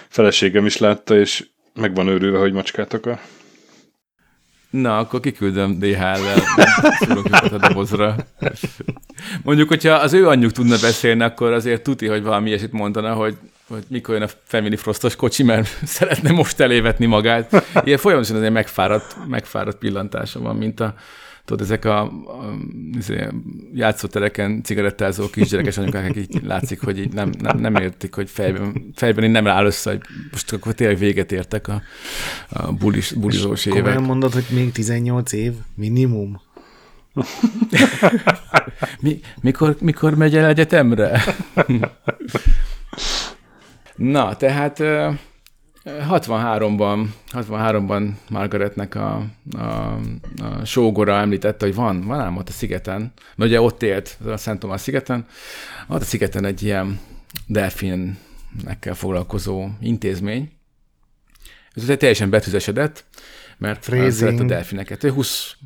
[0.08, 3.18] feleségem is látta, és meg van őrülve, hogy macskát akar.
[4.70, 6.42] Na, akkor kiküldöm DHL-lel,
[7.52, 8.16] a dobozra.
[9.42, 13.36] Mondjuk, hogyha az ő anyjuk tudna beszélni, akkor azért tuti, hogy valami ilyesmit mondana, hogy,
[13.68, 17.64] hogy mikor jön a Family Frostos kocsi, mert szeretne most elévetni magát.
[17.84, 20.94] Ilyen folyamatosan azért megfáradt, megfáradt pillantása van, mint a
[21.48, 22.56] tudod, ezek a, a
[22.92, 23.28] izé,
[23.74, 29.24] játszótereken cigarettázó kisgyerekes anyukák, akik látszik, hogy így nem, nem, nem értik, hogy fejben, fejben
[29.24, 31.82] így nem áll össze, hogy most akkor tényleg véget értek a,
[32.48, 33.80] a bulis, bulizós évek.
[33.80, 36.40] Komolyan mondod, hogy még 18 év minimum?
[39.00, 41.22] Mi, mikor, mikor megy el egyetemre?
[43.96, 44.82] Na, tehát
[46.10, 49.24] 63-ban, 63-ban Margaretnek a,
[49.58, 49.62] a,
[50.42, 54.36] a sógora említette, hogy van, van ám ott a szigeten, mert ugye ott élt, a
[54.36, 55.26] Szent Tomás szigeten,
[55.86, 57.00] ott a szigeten egy ilyen
[57.46, 60.50] delfinnekkel foglalkozó intézmény.
[61.74, 63.04] Ez ugye teljesen betűzesedett,
[63.58, 64.12] mert Phrasing.
[64.12, 65.04] szerette a delfineket.
[65.04, 65.56] Ő 20,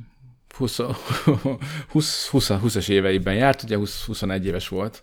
[0.54, 0.78] 20,
[1.88, 5.02] 20, 20, 20-as éveiben járt, ugye 20, 21 éves volt.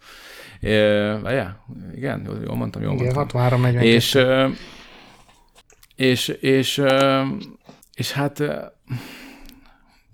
[0.60, 0.74] É,
[1.24, 3.42] ja, igen, jól, mondtam, jól Igen, mondtam.
[3.42, 4.18] 63 40 És,
[6.00, 6.82] és, és,
[7.94, 8.34] és hát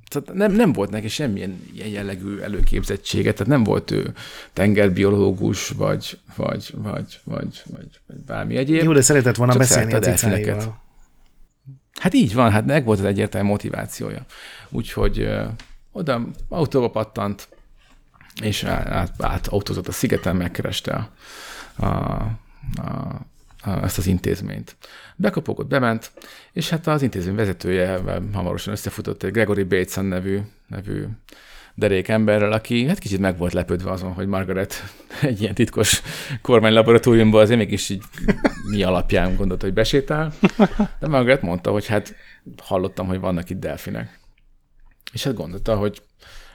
[0.08, 4.13] tehát nem, nem volt neki semmilyen ilyen jellegű előképzettsége, tehát nem volt ő
[4.54, 8.84] tengerbiológus, vagy, vagy, vagy, vagy, vagy, vagy bármi egyéb.
[8.84, 10.82] Jó, de szeretett volna Csak beszélni a cicáival.
[12.00, 14.26] Hát így van, hát meg volt az egyértelmű motivációja.
[14.69, 15.45] Úgyhogy ö,
[15.91, 17.48] oda autóba pattant,
[18.41, 21.10] és át, át, autózott a szigeten, megkereste
[21.76, 21.91] a, a,
[22.76, 23.21] a,
[23.65, 24.75] ezt az intézményt.
[25.15, 26.12] Bekapogott, bement,
[26.51, 27.99] és hát az intézmény vezetője
[28.34, 31.06] hamarosan összefutott egy Gregory Bateson nevű, nevű
[31.75, 34.73] derék emberrel, aki hát kicsit meg volt lepődve azon, hogy Margaret
[35.21, 36.01] egy ilyen titkos
[36.41, 38.04] kormánylaboratóriumban azért mégis így
[38.69, 40.34] mi alapján gondolt, hogy besétál.
[40.99, 42.15] De Margaret mondta, hogy hát
[42.63, 44.19] hallottam, hogy vannak itt delfinek.
[45.13, 46.01] És hát gondolta, hogy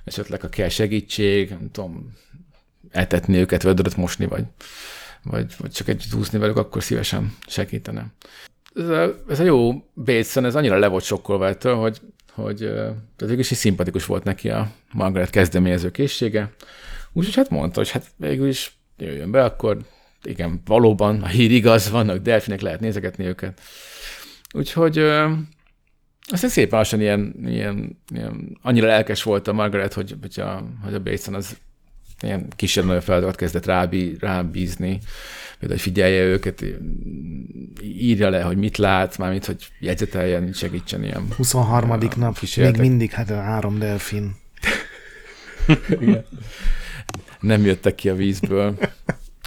[0.04, 2.12] esetleg ha kell segítség, nem tudom,
[2.90, 4.44] etetni őket, vödröt mosni, vagy,
[5.22, 8.12] vagy, vagy csak együtt úszni velük, akkor szívesen segítenem.
[8.74, 12.00] Ez a, ez a jó Bateson, ez annyira le volt sokkolva ettől, hogy,
[12.33, 12.59] hogy
[13.16, 16.52] tehát is szimpatikus volt neki a Margaret kezdeményező készsége.
[17.12, 19.78] Úgyhogy hát mondta, hogy hát végül is jöjjön be, akkor
[20.22, 23.61] igen, valóban a hír igaz, vannak delfinek, lehet nézegetni őket.
[24.54, 25.30] Úgyhogy ö,
[26.26, 30.94] aztán szépen lassan ilyen, ilyen, ilyen, annyira lelkes volt a Margaret, hogy, hogy a, hogy
[30.94, 31.56] a Bateson az
[32.20, 34.98] ilyen kisebb-nagyobb feladatokat kezdett rábí, rábízni,
[35.59, 36.64] például, hogy figyelje őket,
[37.83, 41.26] írja le, hogy mit lát, mármint, hogy jegyzeteljen, segítsen ilyen.
[41.37, 41.90] 23.
[41.90, 42.80] a nap, még kísérletek.
[42.80, 44.37] mindig hát a három delfin.
[47.40, 48.78] Nem jöttek ki a vízből.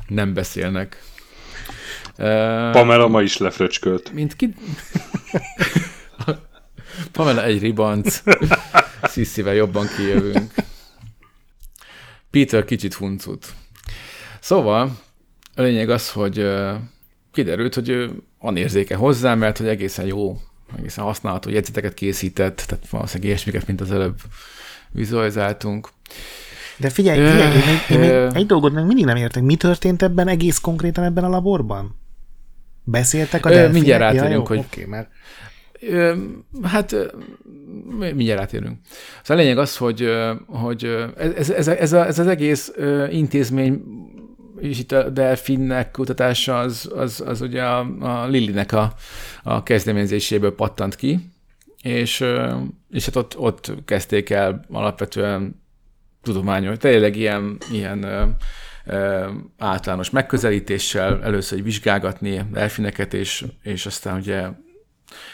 [0.08, 1.02] nem beszélnek.
[2.72, 4.14] Pamela ma is lefröcskölt.
[4.14, 4.54] Mint ki...
[7.12, 8.24] Pamela egy ribanc,
[9.04, 10.54] Sziszivel jobban kijövünk.
[12.34, 13.54] Peter kicsit huncut.
[14.40, 14.98] Szóval
[15.56, 16.48] a lényeg az, hogy
[17.32, 20.38] kiderült, hogy ő van érzéke hozzá, mert hogy egészen jó,
[20.78, 24.20] egészen használható jegyzeteket készített, tehát valószínűleg ilyesmiket, mint az előbb
[24.92, 25.90] vizualizáltunk.
[26.78, 29.44] De figyelj, figyelj én, még, én még egy dolgot meg mindig nem értek.
[29.44, 31.96] Mi történt ebben egész konkrétan ebben a laborban?
[32.84, 33.74] Beszéltek a delfinek?
[33.74, 35.10] mindjárt Ja, rátérünk, jó, hogy- Oké, mert
[36.64, 36.96] Hát
[37.98, 38.78] mindjárt átérünk.
[39.22, 40.10] Szóval a lényeg az, hogy,
[40.48, 42.74] hogy ez, ez, ez, a, ez az egész
[43.10, 43.84] intézmény
[44.60, 48.94] és itt a delfinnek kutatása az, az, az ugye a, a Lillinek a,
[49.44, 51.32] a kezdeményezéséből pattant ki,
[51.82, 52.26] és,
[52.90, 55.62] és hát ott, ott kezdték el alapvetően
[56.22, 58.06] tudományos, tényleg ilyen, ilyen
[59.58, 64.48] általános megközelítéssel először hogy vizsgálgatni delfineket, és, és aztán ugye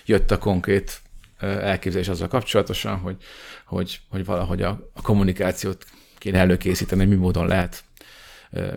[0.05, 1.01] jött a konkrét
[1.39, 3.15] elképzelés azzal kapcsolatosan, hogy,
[3.65, 5.85] hogy, hogy valahogy a, a kommunikációt
[6.17, 7.83] kéne előkészíteni, hogy mi módon lehet,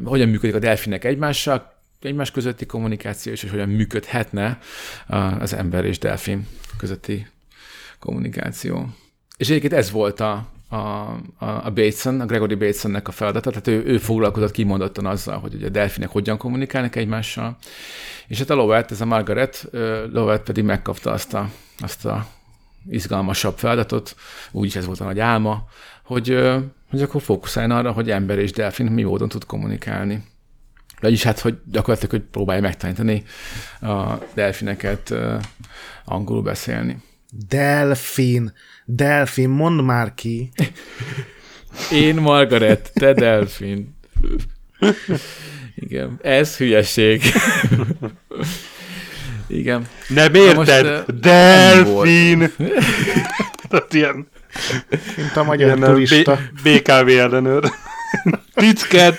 [0.05, 4.59] hogyan működik a delfinek egymással, egymás közötti kommunikáció, és hogy hogyan működhetne
[5.39, 7.27] az ember és delfin közötti
[7.99, 8.89] kommunikáció.
[9.37, 13.67] És egyébként ez volt a, a, a, a Bateson, a Gregory Batesonnek a feladata, tehát
[13.67, 17.57] ő, ő foglalkozott kimondottan azzal, hogy ugye a delfinek hogyan kommunikálnak egymással,
[18.27, 19.69] és hát a Lovett, ez a Margaret,
[20.13, 22.27] Lovett pedig megkapta azt a, azt a
[22.89, 24.17] izgalmasabb feladatot,
[24.51, 25.65] úgyis ez volt a nagy álma,
[26.05, 26.39] hogy,
[26.91, 30.25] hogy akkor fókuszáljon arra, hogy ember és delfin mi módon tud kommunikálni.
[31.01, 33.25] Vagyis hát, hogy gyakorlatilag, hogy próbálja megtanítani
[33.81, 35.15] a delfineket
[36.05, 37.03] angolul beszélni.
[37.33, 38.53] Delfin,
[38.85, 40.53] delfin, mondd már ki.
[41.93, 43.97] Én Margaret, te delfin.
[45.75, 47.23] Igen, ez hülyeség.
[49.47, 49.87] Igen.
[50.09, 51.05] Nem Na most, érted?
[51.15, 52.53] Delfin!
[53.69, 54.29] Tehát ilyen,
[55.17, 56.39] Mint a magyar ilyen turista.
[56.63, 57.71] B- BKV ellenőr.
[58.55, 59.19] Ticket!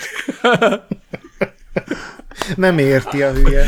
[2.55, 3.65] Nem érti a hülye.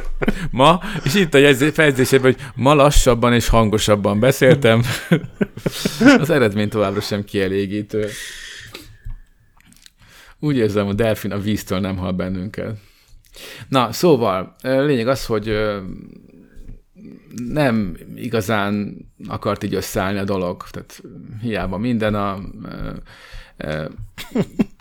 [0.50, 4.82] Ma, és itt a fejezésében, hogy ma lassabban és hangosabban beszéltem.
[6.18, 8.08] Az eredmény továbbra sem kielégítő.
[10.38, 12.76] Úgy érzem, a delfin a víztől nem hal bennünket.
[13.68, 15.56] Na, szóval, lényeg az, hogy
[17.48, 18.96] nem igazán
[19.28, 20.64] akart így összeállni a dolog.
[20.70, 21.02] Tehát
[21.40, 22.40] hiába minden a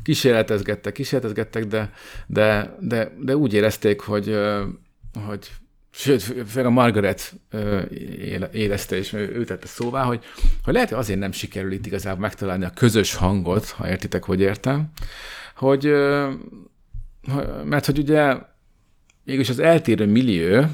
[0.04, 1.92] kísérletezgettek, kísérletezgettek, de,
[2.28, 4.40] de, de, de úgy érezték, hogy,
[5.26, 5.52] hogy
[5.94, 7.34] sőt, főleg a Margaret
[8.52, 10.24] érezte, és ő tette szóvá, hogy,
[10.64, 14.40] hogy lehet, hogy azért nem sikerül itt igazából megtalálni a közös hangot, ha értitek, hogy
[14.40, 14.92] értem,
[15.56, 15.84] hogy,
[17.64, 18.36] mert hogy ugye
[19.24, 20.66] mégis az eltérő millió,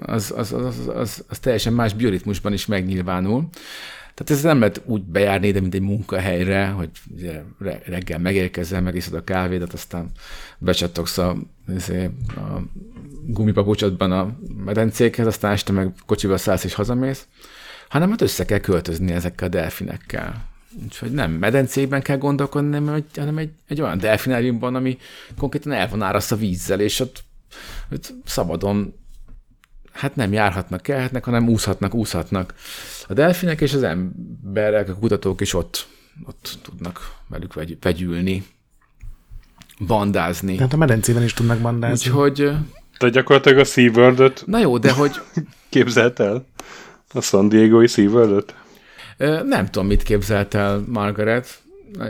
[0.00, 3.48] az, az, az, az, az, az teljesen más bioritmusban is megnyilvánul.
[4.14, 6.90] Tehát ez nem lehet úgy bejárni ide, mint egy munkahelyre, hogy
[7.84, 10.10] reggel megérkezel, megiszod a kávédat, aztán
[10.58, 11.36] becsattogsz a,
[11.74, 12.60] izé, a
[13.26, 17.26] gumipapucsodban a medencékhez, aztán este meg kocsival szállsz és hazamész,
[17.88, 20.48] hanem hát össze kell költözni ezekkel a delfinekkel.
[20.84, 24.98] Úgyhogy nem medencékben kell gondolkodni, hanem egy, hanem egy, egy olyan delfináriumban, ami
[25.38, 27.24] konkrétan el van áraszt a vízzel, és ott,
[27.92, 28.94] ott szabadon
[29.92, 32.54] hát nem járhatnak, kelhetnek, hanem úszhatnak, úszhatnak.
[33.10, 35.86] A delfinek és az emberek, a kutatók is ott,
[36.26, 38.44] ott tudnak velük vegy, vegyülni,
[39.86, 40.54] bandázni.
[40.56, 42.10] Tehát a medencében is tudnak bandázni.
[42.10, 42.34] Úgyhogy,
[42.98, 45.20] Tehát gyakorlatilag a SeaWorld-öt na jó, de hogy
[45.68, 46.46] képzelt el?
[47.12, 48.54] A San Diego-i SeaWorld-öt?
[49.16, 51.62] Ö, Nem tudom, mit képzelt el Margaret,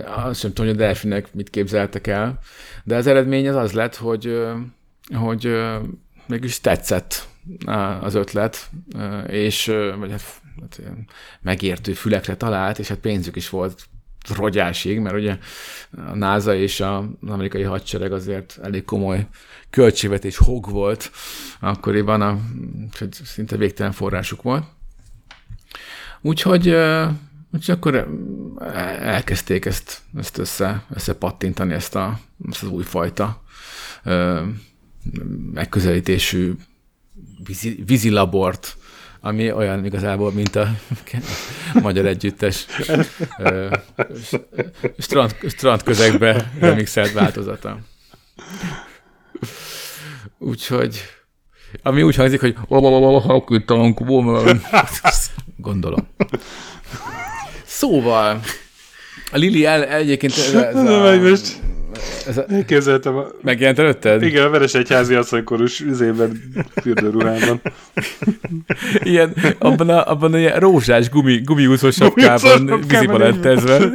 [0.06, 2.38] azt sem tudom, hogy a delfinek mit képzeltek el,
[2.84, 4.38] de az eredmény az az lett, hogy,
[5.14, 5.52] hogy
[6.26, 7.28] mégis tetszett
[8.00, 8.70] az ötlet,
[9.26, 10.80] és vagy hát, hát
[11.40, 13.88] megértő fülekre talált, és hát pénzük is volt
[14.28, 15.38] rogyásig, mert ugye
[15.90, 19.26] a NASA és az amerikai hadsereg azért elég komoly
[19.70, 21.10] költségvetés hog volt
[21.60, 22.38] akkoriban, a,
[23.24, 24.64] szinte végtelen forrásuk volt.
[26.20, 26.68] Úgyhogy,
[27.52, 28.08] úgyhogy akkor
[29.00, 32.18] elkezdték ezt, ezt össze, összepattintani, ezt, a,
[32.50, 33.42] ezt az újfajta
[35.52, 36.54] megközelítésű
[37.44, 38.76] vízi, vízilabort,
[39.20, 40.68] ami olyan igazából, mint a
[41.82, 42.66] magyar együttes
[43.38, 43.68] ö,
[44.98, 47.78] strand, strand közegbe remixelt változata.
[50.38, 51.02] Úgyhogy
[51.82, 52.56] ami úgy hangzik, hogy
[55.56, 56.08] gondolom.
[57.64, 58.40] Szóval,
[59.32, 61.60] a Lili el, egyébként ez, ez, a, most
[62.26, 62.44] ez a...
[62.66, 63.26] Képzeltem a...
[63.42, 64.22] Megjelent előtted?
[64.22, 67.60] Igen, a Veres Egyházi asszonykorús üzében fürdőruhában.
[68.98, 73.90] Ilyen, abban a, abban a ilyen rózsás gumi, gumiúszó sapkában vízibalettezve.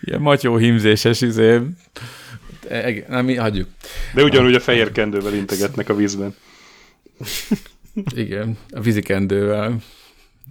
[0.00, 1.60] Ilyen matyó himzéses izé.
[3.08, 3.68] Nem, mi hagyjuk.
[4.14, 6.34] De ugyanúgy a fehér kendővel integetnek a vízben.
[8.14, 9.76] Igen, a vízikendővel,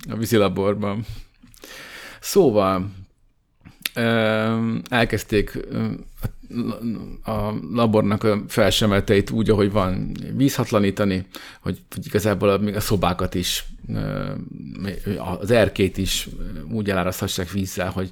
[0.09, 1.05] a vízilaborban.
[2.19, 2.91] Szóval
[4.89, 5.59] elkezdték
[7.23, 11.25] a labornak a felsemeteit úgy, ahogy van, vízhatlanítani,
[11.61, 13.65] hogy, hogy igazából még a szobákat is,
[15.39, 16.29] az erkét is
[16.71, 18.11] úgy eláraszthassák vízzel, hogy,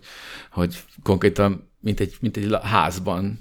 [0.51, 3.39] hogy konkrétan mint egy, mint egy házban,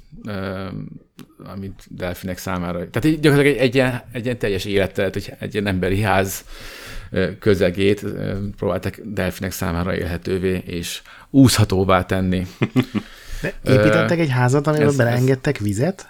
[1.44, 2.90] amit delfinek számára.
[2.90, 6.44] Tehát gyakorlatilag egy, egy, ilyen, egy ilyen teljes életet, egy, egy ilyen emberi ház
[7.38, 8.04] közegét
[8.56, 12.46] próbáltak delfinek számára élhetővé és úszhatóvá tenni.
[13.40, 16.08] De építettek egy házat, amiben ez, beleengedtek vizet?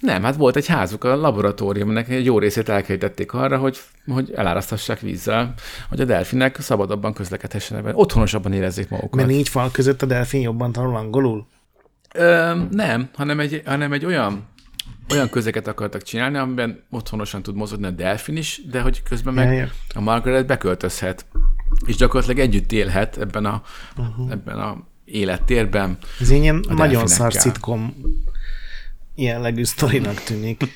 [0.00, 5.00] Nem, hát volt egy házuk a laboratóriumnak, egy jó részét elkerítették arra, hogy, hogy elárasztassák
[5.00, 5.54] vízzel,
[5.88, 9.14] hogy a delfinek szabadabban közlekedhessenek, otthonosabban érezzék magukat.
[9.14, 11.46] Mert négy fal között a delfin jobban tanul angolul?
[12.14, 14.46] Ö, nem, hanem egy, hanem egy olyan
[15.12, 19.72] olyan közeket akartak csinálni, amiben otthonosan tud mozogni a delfin is, de hogy közben meg
[19.94, 21.26] a Margaret beköltözhet,
[21.86, 23.62] és gyakorlatilag együtt élhet ebben a,
[23.96, 24.30] uh-huh.
[24.30, 25.98] ebben a élettérben.
[26.20, 27.94] Ez ilyen nagyon szar szitkom
[29.14, 30.62] jellegű sztorinak tűnik.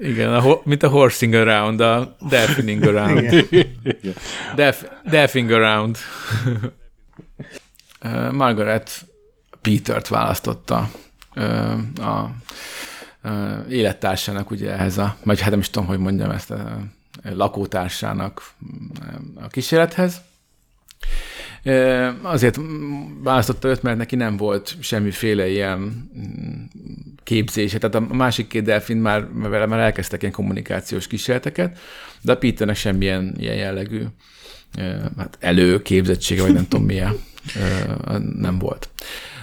[0.00, 3.48] Igen, a, mint a horsing around, a delfining around.
[4.56, 5.98] Delf, delfing around.
[8.32, 9.06] Margaret
[9.60, 10.90] Petert választotta
[11.96, 12.30] a
[13.68, 16.78] élettársának ugye ehhez a, vagy hát nem is tudom, hogy mondjam ezt a
[17.22, 18.52] lakótársának
[19.34, 20.20] a kísérlethez.
[22.22, 22.60] Azért
[23.22, 26.64] választotta őt, mert neki nem volt semmiféle ilyen mm,
[27.22, 27.78] képzése.
[27.78, 31.78] Tehát a másik két delfin már vele már elkezdtek ilyen kommunikációs kísérleteket,
[32.22, 34.04] de a Peternek semmilyen ilyen jellegű
[35.16, 37.16] hát előképzettsége, vagy nem tudom milyen
[38.36, 38.88] nem volt.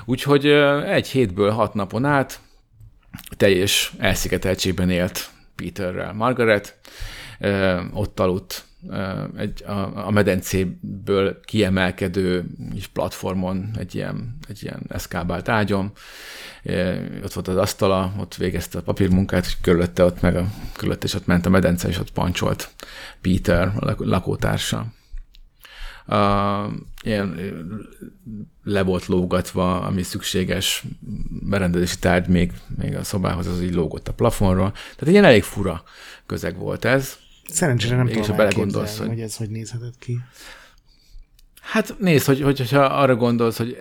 [0.06, 0.46] Úgyhogy
[0.86, 2.40] egy hétből hat napon át
[3.38, 6.14] teljes elszigeteltségben élt Peterrel.
[6.14, 6.78] Margaret
[7.94, 8.66] ott aludt
[9.38, 12.46] egy, a, a medencéből kiemelkedő
[12.76, 15.92] is platformon, egy ilyen, egy ilyen eszkábált ágyon.
[17.24, 21.14] Ott volt az asztala, ott végezte a papírmunkát, és körülötte ott meg a, körülötte, és
[21.14, 22.70] ott ment a medence, és ott pancsolt
[23.22, 24.86] Peter, a lakótársa.
[26.08, 27.40] Uh, ilyen
[28.64, 30.84] le volt lógatva, ami szükséges
[31.42, 34.72] berendezési tárgy még, még a szobához, az így lógott a plafonról.
[34.72, 35.84] Tehát egy ilyen elég fura
[36.26, 37.18] közeg volt ez.
[37.50, 39.08] Szerencsére nem tudom belegondolsz, hogy...
[39.08, 40.20] hogy ez hogy nézhetett ki.
[41.62, 43.78] Hát nézd, hogy, hogy, hogyha arra gondolsz, hogy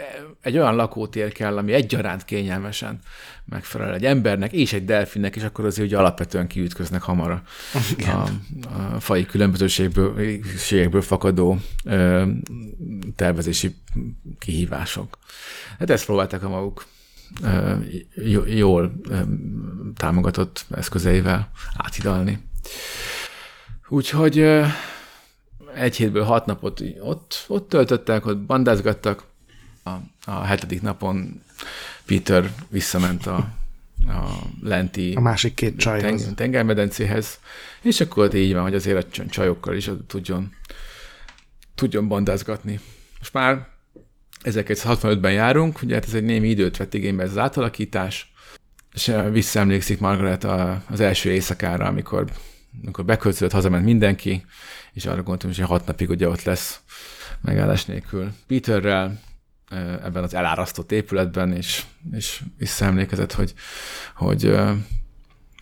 [0.47, 3.01] egy olyan lakótér kell, ami egyaránt kényelmesen
[3.45, 7.43] megfelel egy embernek és egy delfinnek, és akkor azért ugye alapvetően kiütköznek hamar a,
[8.07, 8.29] a,
[8.97, 12.25] a fai különbözőségből fakadó ö,
[13.17, 13.75] tervezési
[14.39, 15.19] kihívások.
[15.79, 16.85] Hát ezt próbálták a maguk
[17.43, 17.75] ö,
[18.47, 19.21] jól ö,
[19.97, 22.39] támogatott eszközeivel áthidalni.
[23.89, 24.39] Úgyhogy
[25.75, 29.35] egy hétből hat napot ott, ott töltöttek, ott bandázgattak.
[29.87, 31.43] A, a hetedik napon
[32.07, 33.37] Peter visszament a,
[34.07, 36.23] a lenti a másik két csajhoz.
[36.23, 37.39] Teng, tengermedencéhez,
[37.83, 40.53] és akkor így van, hogy azért a csajokkal is tudjon,
[41.75, 42.81] tudjon bandázgatni.
[43.19, 43.69] Most már
[44.45, 48.33] 1965-ben járunk, ugye hát ez egy némi időt vett igénybe ez az átalakítás,
[48.95, 50.45] és visszaemlékszik Margaret
[50.91, 52.31] az első éjszakára, amikor
[52.85, 54.45] amikor beköltözött, hazament mindenki,
[54.93, 56.81] és arra gondoltam, hogy hat napig ugye ott lesz
[57.41, 58.33] megállás nélkül.
[58.47, 59.21] Peterrel
[59.71, 63.55] ebben az elárasztott épületben, és, és visszaemlékezett, hogy,
[64.15, 64.55] hogy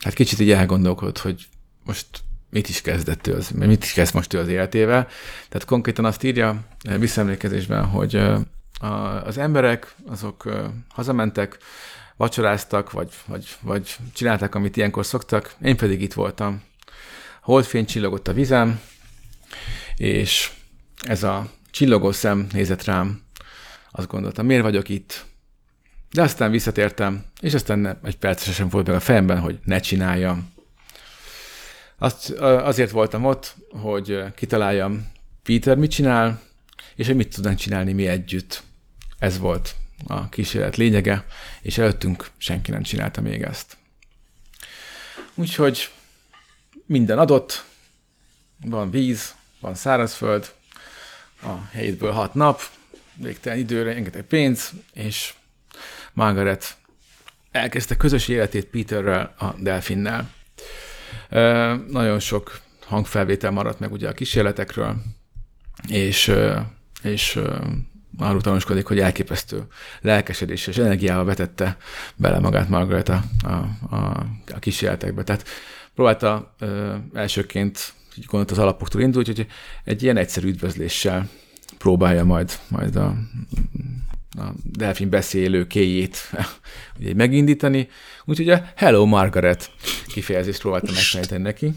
[0.05, 1.47] hát kicsit így elgondolkodott, hogy
[1.85, 2.07] most
[2.51, 5.07] mit is kezdett ő, az, mit is kezd most ő az életével.
[5.49, 6.67] Tehát konkrétan azt írja
[6.99, 8.23] visszaemlékezésben, hogy
[9.25, 10.49] az emberek azok
[10.89, 11.59] hazamentek,
[12.17, 16.63] vacsoráztak, vagy, vagy, vagy csinálták, amit ilyenkor szoktak, én pedig itt voltam,
[17.43, 18.81] holdfény csillogott a vizem,
[19.97, 20.51] és
[21.03, 23.24] ez a csillogó szem nézett rám,
[23.97, 25.25] azt gondoltam, miért vagyok itt?
[26.11, 30.53] De aztán visszatértem, és aztán egy perc sem volt meg a fejemben, hogy ne csináljam.
[31.99, 36.41] Azt, azért voltam ott, hogy kitaláljam, Peter mit csinál,
[36.95, 38.63] és hogy mit tudnánk csinálni mi együtt.
[39.19, 39.75] Ez volt
[40.07, 41.27] a kísérlet lényege,
[41.63, 43.77] és előttünk senki nem csinálta még ezt.
[45.35, 45.91] Úgyhogy
[46.87, 47.65] minden adott,
[48.65, 50.55] van víz, van szárazföld,
[51.43, 52.61] a hétből hat nap,
[53.17, 55.35] végtelen időre, rengeteg pénz, és
[56.13, 56.77] Margaret
[57.51, 60.31] elkezdte közös életét Peterrel, a delfinnel.
[61.89, 64.97] Nagyon sok hangfelvétel maradt meg ugye a kísérletekről,
[65.89, 66.33] és,
[67.03, 67.41] és
[68.19, 69.63] arról tanúskodik, hogy elképesztő
[70.01, 71.77] lelkesedés és energiával vetette
[72.17, 73.53] bele magát Margaret a, a,
[73.95, 75.23] a, a kísérletekbe.
[75.23, 75.49] Tehát
[75.95, 77.93] próbálta ö, elsőként,
[78.27, 79.47] gondolt az alapoktól indult, hogy
[79.85, 81.29] egy ilyen egyszerű üdvözléssel
[81.79, 83.15] próbálja majd, majd a,
[84.39, 86.19] a delfin beszélő kéjét
[86.99, 87.89] ugye, megindítani.
[88.25, 89.71] Úgyhogy a Hello Margaret
[90.07, 91.73] kifejezést próbáltam megtanítani neki.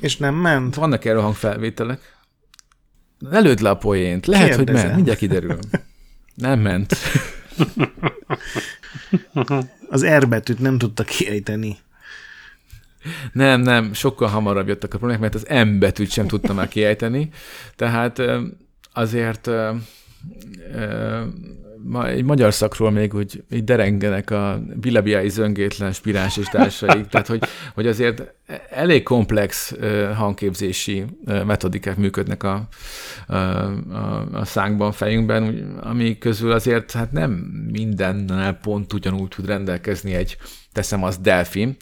[0.00, 0.74] És nem ment?
[0.74, 2.18] Vannak erről hangfelvételek.
[3.30, 4.26] Előd le a poént.
[4.26, 4.74] Lehet, Kérdezem.
[4.74, 4.94] hogy ment.
[4.94, 5.58] Mindjárt kiderül.
[6.34, 6.96] Nem ment.
[9.88, 11.76] Az R betűt nem tudta kiejteni.
[13.32, 17.30] Nem, nem, sokkal hamarabb jöttek a problémák, mert az M betűt sem tudtam már kiejteni.
[17.76, 18.22] Tehát
[18.92, 19.50] azért
[21.84, 26.38] ma, egy magyar szakról még úgy így derengenek a bilabiái zöngétlen spiráns
[27.10, 27.42] tehát hogy,
[27.74, 28.34] hogy azért
[28.70, 29.74] elég komplex
[30.14, 32.68] hangképzési metodikák működnek a,
[33.26, 37.30] a, a, a szánkban, fejünkben, ami közül azért hát nem
[37.72, 40.36] mindennel pont ugyanúgy tud rendelkezni egy,
[40.72, 41.76] teszem az delfin.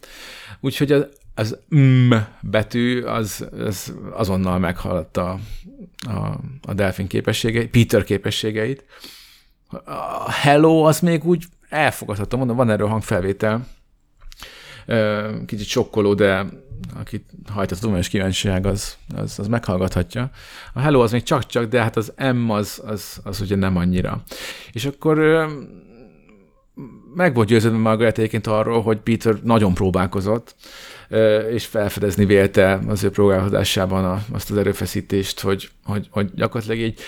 [0.60, 5.38] Úgyhogy az, az M betű az, az azonnal meghaladta
[6.06, 8.84] a, a delfin képességeit, Peter képességeit,
[10.26, 13.66] Hello az még úgy elfogadható, mondom, van erről hangfelvétel,
[15.46, 16.46] kicsit sokkoló, de
[16.94, 20.30] akit hajt a tudományos kíváncsiság, az, az, az meghallgathatja.
[20.72, 24.22] A Hello az még csak-csak, de hát az M az, az, az ugye nem annyira.
[24.72, 25.18] És akkor
[27.14, 30.54] meg volt győződve Margaret egyébként arról, hogy Peter nagyon próbálkozott,
[31.52, 37.00] és felfedezni vélte az ő próbálkozásában azt az erőfeszítést, hogy, hogy, hogy gyakorlatilag így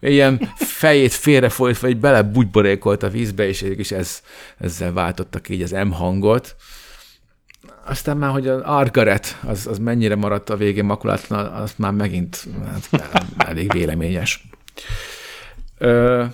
[0.00, 4.22] ilyen fejét félrefolytva, így belebugyborékolt a vízbe, és, és ez,
[4.58, 6.56] ezzel váltottak így az M hangot.
[7.84, 12.46] Aztán már, hogy az Argaret, az, az mennyire maradt a végén makulátlan, az már megint
[12.92, 14.48] hát, elég véleményes.
[15.78, 16.24] Ö,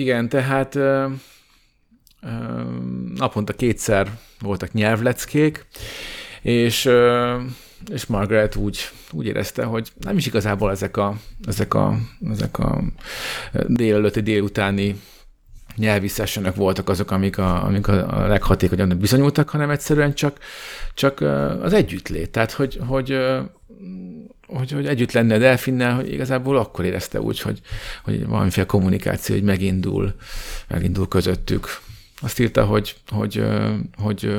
[0.00, 1.06] igen, tehát ö,
[2.22, 2.28] ö,
[3.14, 5.66] naponta kétszer voltak nyelvleckék,
[6.42, 6.88] és,
[7.92, 8.78] és Margaret úgy,
[9.10, 11.16] úgy érezte, hogy nem is igazából ezek a,
[11.46, 11.98] ezek a,
[12.30, 12.82] ezek a
[13.66, 15.00] délelőtti, délutáni
[15.76, 16.10] nyelvi
[16.54, 20.38] voltak azok, amik a, amik a leghatékonyabbnak bizonyultak, hanem egyszerűen csak,
[20.94, 21.20] csak
[21.62, 22.30] az együttlét.
[22.30, 23.18] Tehát, hogy, hogy,
[24.46, 27.60] hogy, hogy együtt lenne a delfinnel, hogy igazából akkor érezte úgy, hogy,
[28.04, 30.14] hogy valamiféle kommunikáció, hogy megindul,
[30.68, 31.80] megindul közöttük
[32.20, 33.44] azt írta, hogy, hogy,
[33.96, 34.36] hogy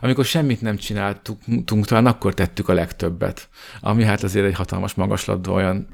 [0.00, 3.48] amikor semmit nem csináltunk, talán akkor tettük a legtöbbet.
[3.80, 5.88] Ami hát azért egy hatalmas magaslatban olyan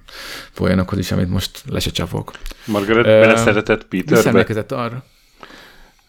[0.58, 2.32] olyanokhoz is, amit most le se csapok.
[2.64, 4.64] Margaret uh, beleszeretett Peterbe?
[4.68, 5.04] Arra.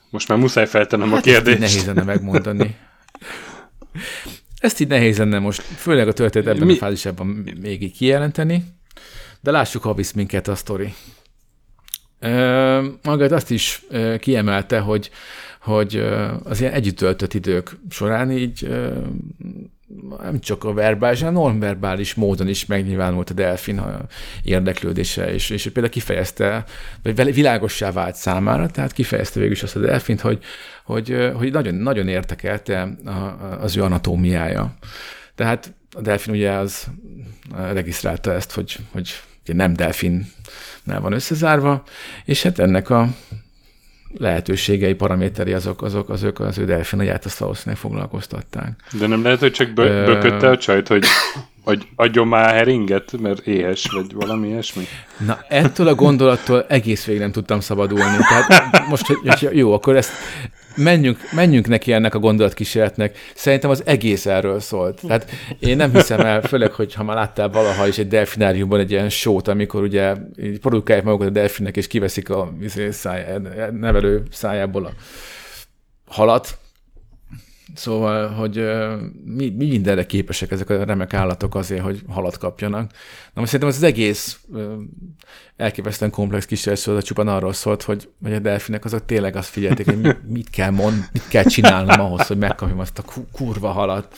[0.09, 1.59] Most már muszáj feltennem hát a kérdést.
[1.59, 2.75] Nehéz lenne megmondani.
[4.59, 6.73] Ezt így nehéz lenne most, főleg a történet ebben Mi?
[6.73, 7.27] a fázisában
[7.61, 8.63] még így kijelenteni,
[9.41, 10.93] de lássuk, ha visz minket a sztori.
[13.03, 13.85] Magad azt is
[14.19, 15.09] kiemelte, hogy,
[15.61, 15.95] hogy
[16.43, 18.69] az ilyen együtt töltött idők során így
[20.21, 23.81] nem csak a verbális, hanem nonverbális módon is megnyilvánult a delfin
[24.43, 26.63] érdeklődése, és, és például kifejezte,
[27.03, 30.43] vagy világossá vált számára, tehát kifejezte végül is azt a delfint, hogy,
[30.83, 32.95] hogy, hogy nagyon, nagyon értekelte
[33.59, 34.77] az ő anatómiája.
[35.35, 36.87] Tehát a delfin ugye az
[37.71, 39.13] regisztrálta ezt, hogy, hogy
[39.43, 40.31] nem delfin
[40.83, 41.83] van összezárva,
[42.25, 43.09] és hát ennek a
[44.17, 48.71] lehetőségei, paraméteri azok, azok, azok az ő delfinaját azt valószínűleg foglalkoztatták.
[48.99, 51.05] De nem lehet, hogy csak bö- bökötte a csajt, hogy,
[51.63, 54.83] hogy adjon már heringet, mert éhes, vagy valami ilyesmi?
[55.25, 58.17] Na, ettől a gondolattól egész végig nem tudtam szabadulni.
[58.29, 60.11] Tehát most, hogy jó, akkor ezt
[60.79, 63.17] menjünk, menjünk neki ennek a gondolatkísérletnek.
[63.35, 65.01] Szerintem az egész erről szólt.
[65.07, 68.91] Tehát én nem hiszem el, főleg, hogy ha már láttál valaha is egy delfináriumban egy
[68.91, 70.15] ilyen sót, amikor ugye
[70.61, 73.25] produkálják magukat a delfinnek, és kiveszik a izé, száj,
[73.71, 74.91] nevelő szájából a
[76.05, 76.57] halat,
[77.75, 78.63] Szóval, hogy
[79.25, 82.91] mi, mi mindenre képesek ezek a remek állatok azért, hogy halat kapjanak.
[83.33, 84.39] Na most szerintem ez az egész
[85.57, 90.15] elképesztően komplex kísérlet csupán arról szólt, hogy, hogy a delfinek azok tényleg azt figyelték, hogy
[90.27, 94.17] mit kell mond, mit kell csinálnom ahhoz, hogy megkapjam azt a kurva halat.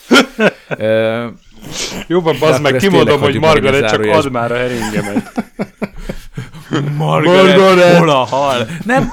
[2.06, 5.32] Jobban, bazd meg, kimondom, hogy Margaret csak ad már a heringemet.
[6.96, 8.66] Margaret, Margaret, hol a hal?
[8.84, 9.12] Nem.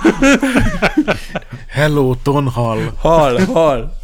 [1.67, 2.93] Hello, tonhal.
[2.97, 3.98] Hal, hal.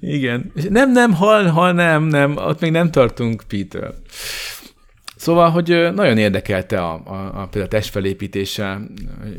[0.00, 0.52] Igen.
[0.68, 3.94] Nem, nem, hal, hal, nem, nem, ott még nem tartunk, Peter.
[5.20, 8.80] Szóval, hogy nagyon érdekelte a, a, a például a testfelépítése,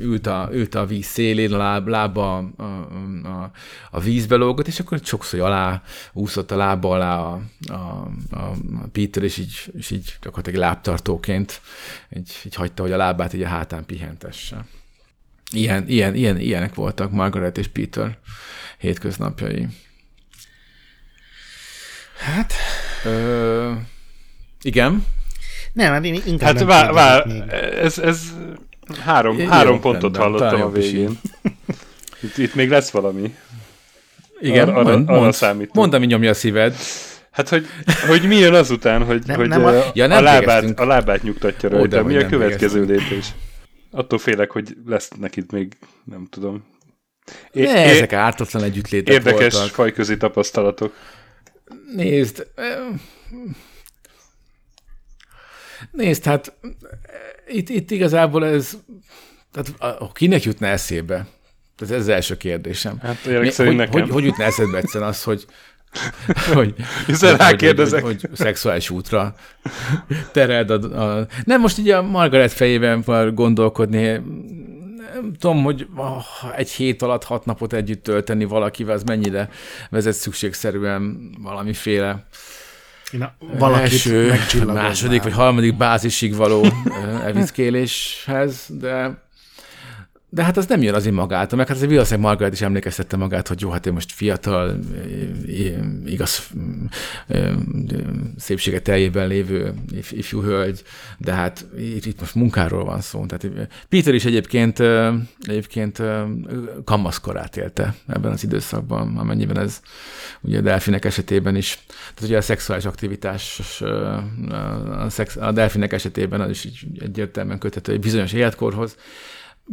[0.01, 2.63] ült a, ült a víz szélén, a láb, lába a,
[3.23, 3.51] a,
[3.91, 5.81] a vízbe lógott, és akkor sokszor alá
[6.13, 7.73] úszott a lába alá a, a,
[8.31, 8.53] a,
[8.91, 11.61] Peter, és így, és így gyakorlatilag lábtartóként
[12.17, 14.65] így, így hagyta, hogy a lábát így a hátán pihentesse.
[15.51, 18.17] Ilyen, ilyen, ilyen, ilyenek voltak Margaret és Peter
[18.81, 19.67] hétköznapjai.
[22.17, 22.53] Hát...
[23.05, 23.71] Ö,
[24.61, 25.05] igen.
[25.73, 27.27] Nem, hát én inkább Hát vár, vár
[27.81, 28.21] ez, ez
[28.99, 31.19] három, Jó, három pontot rendben, hallottam a végén.
[32.21, 33.35] Itt, itt még lesz valami.
[34.39, 35.71] Igen, arra, mond, arra mond, számítom.
[35.73, 36.75] Mondd, ami nyomja a szíved.
[37.31, 37.65] Hát, hogy,
[38.07, 41.23] hogy mi jön azután, hogy, nem, hogy nem a, ja, nem a, lábát, a lábát
[41.23, 42.01] nyugtatja rajta.
[42.01, 43.27] Ó, mi a következő lépés?
[43.91, 46.63] Attól félek, hogy lesz neked még, nem tudom.
[47.51, 49.71] É, ne, é, ezek ártatlan együttlétek Érdekes voltak.
[49.73, 50.93] fajközi tapasztalatok.
[51.95, 52.47] Nézd,
[55.91, 56.53] Nézd, hát
[57.47, 58.77] itt, itt igazából ez,
[59.51, 61.27] tehát kinek jutna eszébe?
[61.79, 62.99] Ez, ez az első kérdésem.
[63.01, 64.01] Hát Mi, hogy, nekem.
[64.01, 65.45] Hogy, hogy jutna eszedbe egyszerűen az, hogy
[66.53, 66.73] hogy,
[67.05, 69.35] Hiszen hogy, hogy, hogy, hogy, szexuális útra
[70.31, 71.27] tereld a, a...
[71.43, 74.21] Nem, most így a Margaret fejében van gondolkodni,
[75.13, 79.49] nem tudom, hogy oh, egy hét alatt hat napot együtt tölteni valakivel, az mennyire
[79.89, 82.25] vezet szükségszerűen valamiféle
[83.11, 83.33] Na,
[83.73, 84.33] első,
[84.65, 86.65] második vagy harmadik bázisig való
[87.25, 89.23] evickéléshez, de
[90.33, 93.17] de hát az nem jön az én magától, meg hát az valószínűleg Margaret is emlékeztette
[93.17, 94.79] magát, hogy jó, hát én most fiatal,
[96.05, 96.49] igaz
[98.37, 99.73] szépsége teljében lévő
[100.11, 100.83] ifjú hölgy,
[101.17, 103.25] de hát itt, itt most munkáról van szó.
[103.25, 104.79] Tehát Peter is egyébként,
[105.41, 106.01] egyébként
[106.83, 109.81] kamaszkorát élte ebben az időszakban, amennyiben ez
[110.41, 113.61] ugye a delfinek esetében is, tehát ugye a szexuális aktivitás
[114.91, 118.95] a, szex, a delfinek esetében az is egyértelműen köthető egy bizonyos életkorhoz,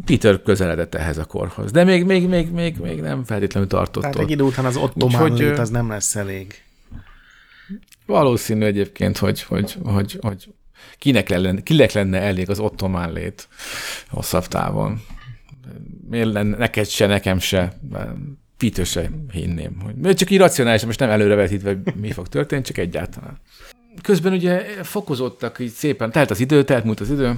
[0.05, 4.19] Peter közeledett ehhez a korhoz, de még, még, még, még, még nem feltétlenül tartott Tehát
[4.19, 6.63] egy idő után az ottomán Úgyhogy, az nem lesz elég.
[8.07, 10.49] Valószínű egyébként, hogy, hogy, hogy, hogy
[10.99, 13.49] kinek, lenne, kinek lenne elég az ottomán lét
[14.09, 15.03] hosszabb távon.
[16.09, 17.79] Miért lenne, neked se, nekem se,
[18.57, 19.77] Peter se hinném.
[20.03, 23.39] Hogy, csak irracionális, most nem előrevetítve, mi fog történni, csak egyáltalán
[24.03, 27.35] közben ugye fokozottak így szépen, telt az idő, telt múlt az idő,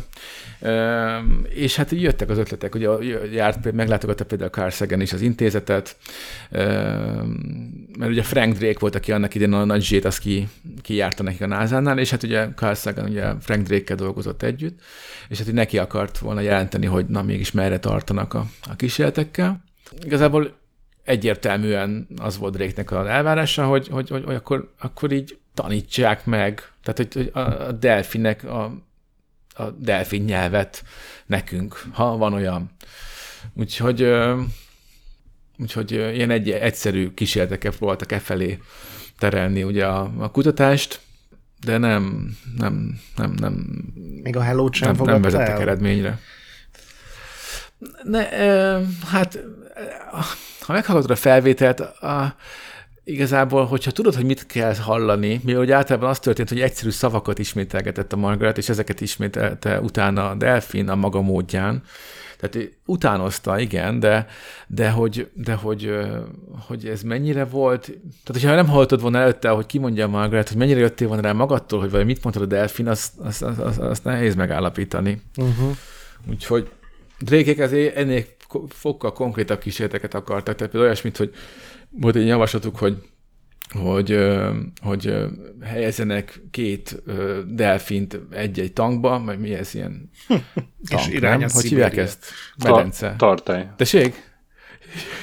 [1.49, 2.89] és hát így jöttek az ötletek, ugye
[3.33, 5.97] járt, meglátogatta például Carl Sagan is az intézetet,
[7.99, 10.49] mert ugye Frank Drake volt, aki annak idén a nagy zsét, az ki,
[10.83, 14.81] ki járta nekik a NASA-nál, és hát ugye Carl Sagan ugye Frank Drake-kel dolgozott együtt,
[15.29, 19.65] és hát neki akart volna jelenteni, hogy na mégis merre tartanak a, a kísérletekkel.
[20.05, 20.60] Igazából
[21.11, 26.63] egyértelműen az volt Drake-nek az elvárása, hogy, hogy, hogy, hogy akkor, akkor így tanítsák meg,
[26.83, 28.65] tehát hogy, hogy a, a delfinek a,
[29.55, 30.85] a delfin nyelvet
[31.27, 32.71] nekünk, ha van olyan.
[33.55, 34.13] Úgyhogy,
[35.59, 38.59] úgyhogy ilyen egy, egyszerű kísérleteket voltak e felé
[39.19, 41.01] terelni ugye a, a kutatást,
[41.65, 43.53] de nem, nem, nem, nem.
[44.23, 45.61] Még a hello sem nem, nem vezettek el?
[45.61, 46.19] eredményre.
[48.03, 48.29] Ne,
[49.07, 49.39] hát,
[50.61, 52.35] ha meghallgatod a felvételt, a,
[53.05, 57.39] igazából, hogyha tudod, hogy mit kell hallani, mi hogy általában az történt, hogy egyszerű szavakat
[57.39, 61.83] ismételgetett a Margaret, és ezeket ismételte utána a Delfin a maga módján.
[62.39, 64.27] Tehát utánozta, igen, de,
[64.67, 65.95] de, hogy, de hogy,
[66.67, 70.57] hogy ez mennyire volt, tehát hogyha nem hallottad volna előtte, hogy kimondja a Margaret, hogy
[70.57, 74.05] mennyire jöttél volna rá magadtól, hogy vagy mit mondtad a Delfin, azt, azt, azt, azt,
[74.05, 75.23] nehéz megállapítani.
[75.37, 75.77] Uh-huh.
[76.31, 76.71] Úgyhogy
[77.19, 78.25] Drékék ezért ennél
[78.69, 81.35] fokkal konkrétabb kísérleteket akartak, tehát például olyasmit, hogy
[81.91, 82.97] volt egy javaslatuk, hogy
[83.73, 84.19] hogy,
[84.83, 85.15] hogy
[85.63, 87.03] helyezzenek két
[87.47, 90.11] delfint egy-egy tankba, vagy mi ez ilyen
[90.89, 91.41] tank, És nem?
[91.41, 92.27] Hogy hívják ezt?
[92.65, 93.15] Medence.
[93.19, 93.69] Tartály.
[93.77, 94.15] Tessék?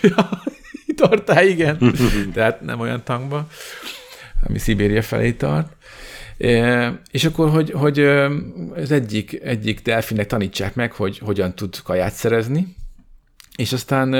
[0.95, 1.93] tartály, igen.
[2.33, 3.47] Tehát nem olyan tankba,
[4.47, 5.75] ami Szibéria felé tart.
[7.11, 7.99] És akkor, hogy, hogy
[8.75, 12.75] az egyik, egyik delfinnek tanítsák meg, hogy hogyan tud kaját szerezni,
[13.57, 14.13] és aztán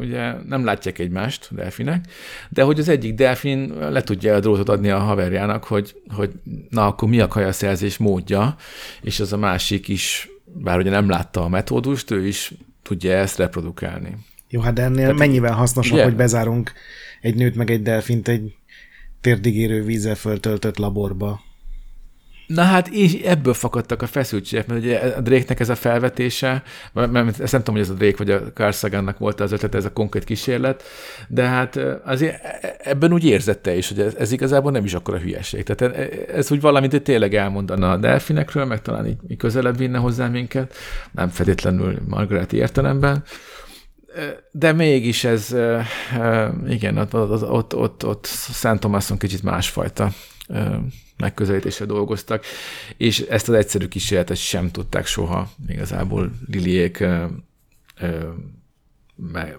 [0.00, 2.04] ugye nem látják egymást, delfinek,
[2.48, 6.32] de hogy az egyik delfin le tudja a drótot adni a haverjának, hogy, hogy
[6.70, 8.56] na akkor mi a kajaszerzés módja,
[9.00, 13.38] és az a másik is, bár ugye nem látta a metódust, ő is tudja ezt
[13.38, 14.16] reprodukálni.
[14.48, 16.04] Jó, hát de ennél Tehát, mennyivel hasznosabb, ugye?
[16.04, 16.72] hogy bezárunk
[17.20, 18.54] egy nőt meg egy delfint egy
[19.20, 21.40] térdigérő vízzel föltöltött laborba.
[22.48, 27.40] Na hát és ebből fakadtak a feszültségek, mert ugye a Drake-nek ez a felvetése, mert
[27.40, 29.84] ezt nem tudom, hogy ez a Drake vagy a Carl Sagan-nak volt az ötlet, ez
[29.84, 30.82] a konkrét kísérlet,
[31.28, 32.42] de hát azért
[32.78, 35.62] ebben úgy érzette is, hogy ez, ez igazából nem is akkor a hülyeség.
[35.62, 35.96] Tehát
[36.28, 40.74] ez úgy valamit hogy tényleg elmondana a delfinekről, meg talán így, közelebb vinne hozzá minket,
[41.12, 43.24] nem feltétlenül Margaret értelemben,
[44.50, 45.56] de mégis ez,
[46.68, 50.10] igen, ott, ott, ott, ott, Szent Tomászon kicsit másfajta
[51.18, 52.44] megközelítésre dolgoztak,
[52.96, 57.04] és ezt az egyszerű kísérletet sem tudták soha igazából Liliék
[59.32, 59.56] me-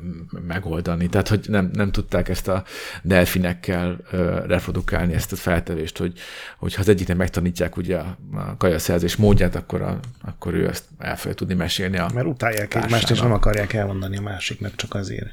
[0.47, 1.09] megoldani.
[1.09, 2.63] Tehát, hogy nem, nem tudták ezt a
[3.01, 6.19] delfinekkel uh, reprodukálni, ezt a feltevést, hogy,
[6.57, 10.83] hogy ha az egyiknek megtanítják ugye a, a kajaszerzés módját, akkor, a, akkor ő ezt
[10.97, 14.93] el fogja tudni mesélni a Mert utálják egymást, és nem akarják elmondani a másiknak csak
[14.93, 15.29] azért.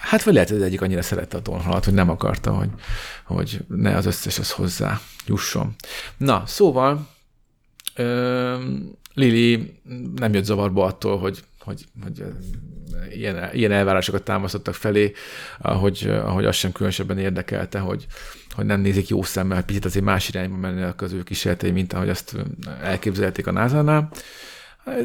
[0.00, 2.70] Hát vagy lehet, hogy az egyik annyira szerette a tonhalat, hogy nem akarta, hogy,
[3.24, 5.74] hogy ne az összes az hozzá jusson.
[6.16, 7.08] Na, szóval
[7.94, 8.56] ö,
[9.14, 9.80] Lili
[10.14, 12.24] nem jött zavarba attól, hogy, hogy, hogy
[13.10, 15.12] ilyen, ilyen elvárásokat támasztottak felé,
[15.58, 18.06] ahogy, ahogy azt sem különösebben érdekelte, hogy,
[18.50, 22.08] hogy nem nézik jó szemmel, picit azért más irányba mennek az ő kísérletei, mint ahogy
[22.08, 22.36] azt
[22.82, 24.10] elképzelték a NASA-nál.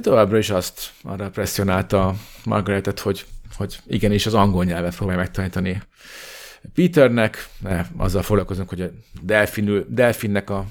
[0.02, 2.16] Továbbra is azt arra presszionálta
[2.46, 3.26] Margaretet, hogy
[3.58, 5.82] hogy igenis az angol nyelvet fogja megtanítani
[6.74, 8.90] Peternek, ne, azzal foglalkozunk, hogy a
[9.22, 10.66] delfinül, delfinnek a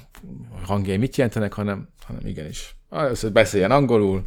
[0.62, 2.76] hangjai mit jelentenek, hanem, hanem igenis.
[2.88, 4.24] Hogy beszéljen angolul,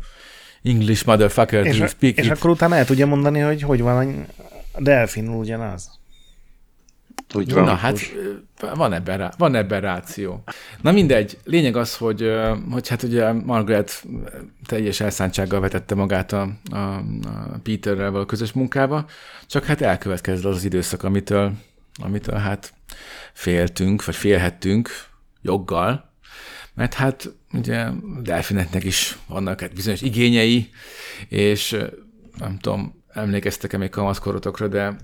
[0.64, 2.32] English motherfucker, és, speak És it.
[2.32, 4.26] akkor utána el tudja mondani, hogy hogy van
[4.72, 5.99] a delfinul ugyanaz.
[7.34, 7.64] Úgy van.
[7.64, 8.00] Na hát
[8.76, 10.44] van ebben, rá, van ebben ráció.
[10.82, 12.32] Na mindegy, lényeg az, hogy,
[12.72, 14.06] hogy hát ugye Margaret
[14.66, 17.04] teljes elszántsággal vetette magát a, a, a
[17.64, 19.06] Peterrel való közös munkába,
[19.48, 21.52] csak hát elkövetkezett az az időszak, amitől,
[22.04, 22.74] amitől hát
[23.34, 24.90] féltünk, vagy félhettünk
[25.42, 26.14] joggal,
[26.74, 27.88] mert hát ugye
[28.22, 30.70] delfinetnek is vannak hát bizonyos igényei,
[31.28, 31.78] és
[32.38, 34.96] nem tudom, emlékeztek-e még kamaszkorotokra, de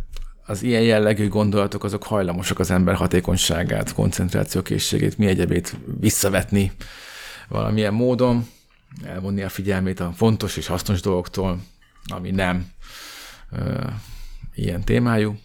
[0.45, 6.71] az ilyen jellegű gondolatok azok hajlamosak az ember hatékonyságát, koncentrációkészségét, mi egyebét visszavetni
[7.47, 8.47] valamilyen módon,
[9.05, 11.59] elvonni a figyelmét a fontos és hasznos dolgoktól,
[12.05, 12.67] ami nem
[13.51, 13.83] ö,
[14.55, 15.39] ilyen témájú.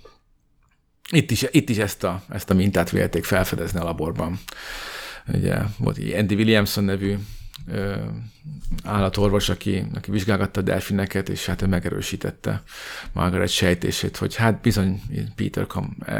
[1.10, 4.40] Itt is, itt is ezt, a, ezt a mintát vélték felfedezni a laborban.
[5.26, 7.16] Ugye volt egy Andy Williamson nevű
[8.84, 12.62] állatorvos, aki, aki vizsgálgatta a delfineket, és hát ő megerősítette
[13.12, 15.02] Margaret sejtését, hogy hát bizony
[15.36, 16.14] Peter kam, e,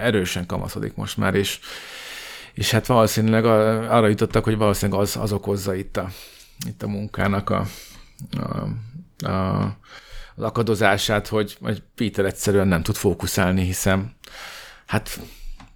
[0.00, 1.58] erősen kamaszodik most már, és,
[2.52, 6.10] és hát valószínűleg arra jutottak, hogy valószínűleg az, az okozza itt a,
[6.66, 7.66] itt a munkának a,
[8.30, 8.68] a,
[9.28, 9.76] a,
[10.34, 10.42] az
[11.28, 14.16] hogy, hogy Peter egyszerűen nem tud fókuszálni, hiszen
[14.86, 15.20] hát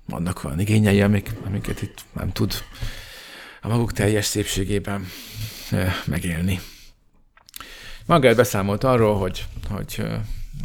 [0.06, 2.52] vannak olyan igényei, amik, amiket itt nem tud
[3.64, 5.10] a maguk teljes szépségében
[6.04, 6.60] megélni.
[8.06, 10.02] Margaret beszámolt arról, hogy, hogy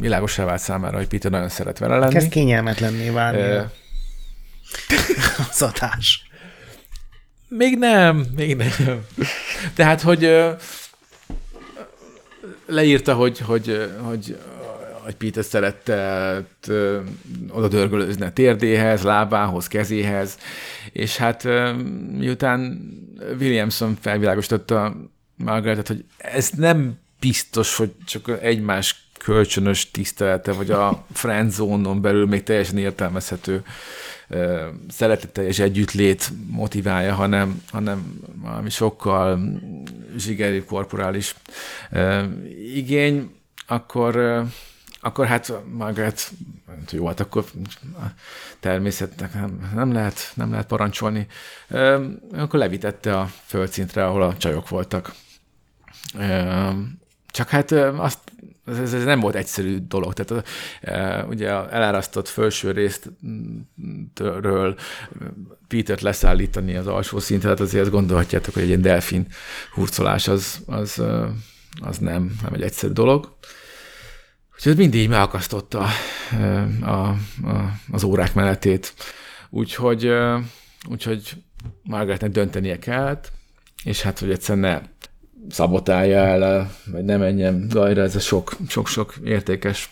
[0.00, 2.12] világosá vált számára, hogy Peter nagyon szeret vele lenni.
[2.12, 3.70] Kezd kényelmetlenné válni e...
[5.50, 6.28] az adás.
[7.48, 9.06] Még nem, még nem.
[9.74, 10.30] Tehát, hogy
[12.66, 14.38] leírta, hogy, hogy, hogy,
[15.08, 16.44] hogy Peter szerette
[17.50, 20.38] oda dörgölőzni a térdéhez, lábához, kezéhez,
[20.92, 21.48] és hát
[22.18, 22.80] miután
[23.40, 24.96] Williamson felvilágosította
[25.36, 32.42] Margaretet, hogy ez nem biztos, hogy csak egymás kölcsönös tisztelete, vagy a friendzone belül még
[32.42, 33.62] teljesen értelmezhető
[34.88, 39.40] szeretetteljes együttlét motiválja, hanem, hanem valami sokkal
[40.16, 41.34] zsigeri korporális
[42.74, 43.30] igény,
[43.66, 44.44] akkor
[45.08, 46.30] akkor hát Margaret,
[46.90, 47.44] jó, hát akkor
[48.60, 51.26] természetnek nem, nem, lehet, nem lehet parancsolni.
[52.32, 55.14] Akkor levitette a földszintre, ahol a csajok voltak.
[57.30, 58.18] Csak hát azt,
[58.66, 60.12] ez, ez nem volt egyszerű dolog.
[60.12, 60.48] Tehát
[61.28, 64.76] ugye elárasztott felső résztről
[65.68, 69.26] Petert leszállítani az alsó szintre, hát azért azt gondolhatjátok, hogy egy ilyen delfin
[69.74, 71.02] hurcolás az, az,
[71.80, 73.36] az nem, nem egy egyszerű dolog.
[74.58, 75.86] Úgyhogy mindig megakasztotta
[76.80, 77.16] a, a,
[77.90, 78.94] az órák menetét.
[79.50, 80.12] Úgyhogy,
[80.90, 81.36] úgyhogy
[81.82, 83.32] Margaretnek döntenie kellett,
[83.84, 84.88] és hát, hogy egyszerűen ne
[85.54, 89.90] szabotálja el, vagy ne menjen gajra, ez a sok-sok értékes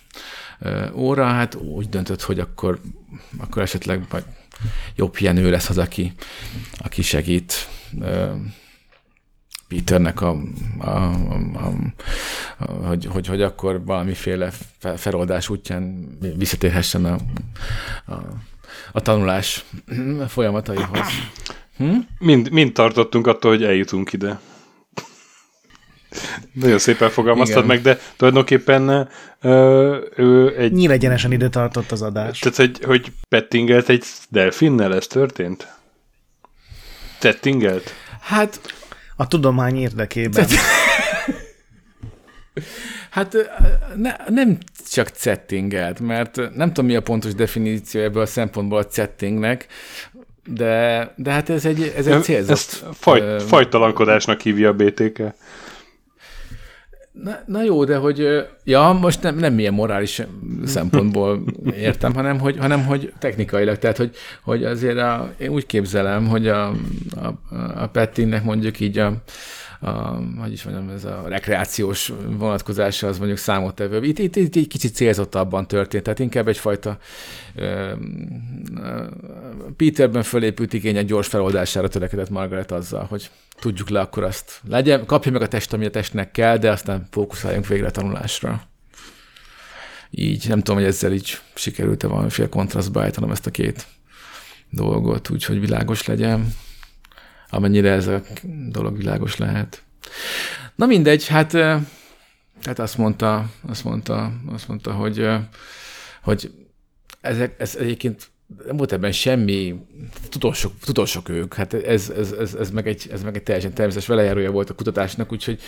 [0.95, 2.81] óra, hát úgy döntött, hogy akkor,
[3.39, 4.25] akkor esetleg vagy
[4.97, 6.13] jobb pihenő lesz az, aki,
[6.79, 7.69] aki segít
[9.69, 10.37] Peternek, a,
[10.79, 11.73] a, a,
[12.59, 14.51] a, hogy, hogy, hogy akkor valamiféle
[14.97, 17.17] feloldás útján visszatérhessen a,
[18.13, 18.15] a,
[18.93, 19.65] a tanulás
[20.29, 21.09] folyamataihoz.
[21.77, 21.97] Hm?
[22.19, 24.39] Mind, mind tartottunk attól, hogy eljutunk ide.
[26.53, 27.77] Nagyon szépen fogalmaztad Igen.
[27.77, 29.09] meg, de tulajdonképpen
[29.41, 30.73] ö, ő egy...
[30.73, 32.39] Nyílegyenesen ide tartott az adás.
[32.39, 35.75] Tehát, hogy, hogy pettingelt egy delfinnel, ez történt?
[37.19, 37.95] Tettingelt?
[38.21, 38.61] Hát...
[39.17, 40.47] A tudomány érdekében.
[43.11, 43.37] Hát
[43.97, 44.59] ne, nem
[44.91, 49.67] csak cettingelt, mert nem tudom, mi a pontos definíció ebből a szempontból a cettingnek,
[50.47, 52.51] de, de hát ez egy, ez egy célzott...
[52.51, 55.23] Ezt faj, fajtalankodásnak hívja a BTK.
[57.23, 60.23] Na, na jó, de hogy, ja, most nem, nem milyen morális
[60.65, 61.43] szempontból
[61.77, 66.49] értem, hanem hogy, hanem hogy technikailag, tehát hogy, hogy azért a, én úgy képzelem, hogy
[66.49, 66.77] a, a,
[67.77, 69.13] a Pettinnek mondjuk így a,
[69.81, 69.91] a,
[70.39, 74.05] hogy is mondjam, ez a rekreációs vonatkozása az mondjuk számottevő.
[74.05, 76.99] Itt, itt, itt egy kicsit célzottabban történt, tehát inkább egyfajta
[77.57, 77.93] uh,
[79.77, 84.61] Peterben fölépült igény egy gyors feloldására törekedett Margaret azzal, hogy tudjuk le akkor azt.
[84.69, 88.63] Legyen, kapja meg a test, ami a testnek kell, de aztán fókuszáljunk végre a tanulásra.
[90.11, 93.87] Így, nem tudom, hogy ezzel így sikerült-e valamiféle kontrasztba állítanom ezt a két
[94.71, 96.55] dolgot, úgyhogy világos legyen
[97.49, 98.23] amennyire ez a
[98.69, 99.83] dolog világos lehet.
[100.75, 101.53] Na mindegy, hát,
[102.63, 105.29] hát azt mondta, azt mondta, azt mondta, hogy,
[106.23, 106.51] hogy
[107.21, 108.31] ezek, ez egyébként
[108.67, 109.75] nem volt ebben semmi,
[110.29, 114.09] tudósok, tudósok ők, hát ez, ez, ez, ez, meg egy, ez meg egy teljesen természetes
[114.09, 115.61] velejárója volt a kutatásnak, úgyhogy,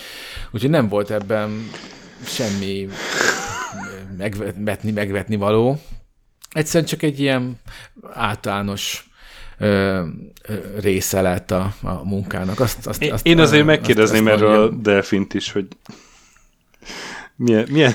[0.51, 1.71] úgyhogy nem volt ebben
[2.25, 2.89] semmi
[4.17, 5.81] megvetni, megvetni való.
[6.51, 7.59] Egyszerűen csak egy ilyen
[8.13, 9.11] általános
[9.59, 10.03] ö,
[10.81, 12.61] része lett a, a munkának.
[12.61, 15.67] Azt, azt, én, azt, én azért megkérdezném azt, azt erről a Delfint is, hogy
[17.37, 17.67] milyen...
[17.71, 17.95] milyen...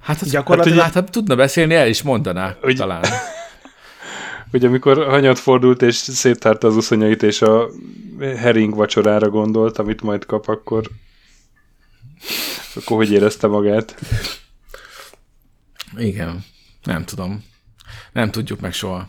[0.00, 3.04] Hát az gyakorlatilag hát, ugye, hát, tudna beszélni, el is mondaná hogy, talán.
[4.50, 7.68] Hogy amikor hanyat fordult, és széttárta az uszonyait, és a
[8.18, 10.90] hering vacsorára gondolt, amit majd kap, akkor
[12.74, 14.00] akkor hogy érezte magát?
[15.96, 16.44] Igen,
[16.82, 17.44] nem tudom.
[18.12, 19.08] Nem tudjuk meg soha.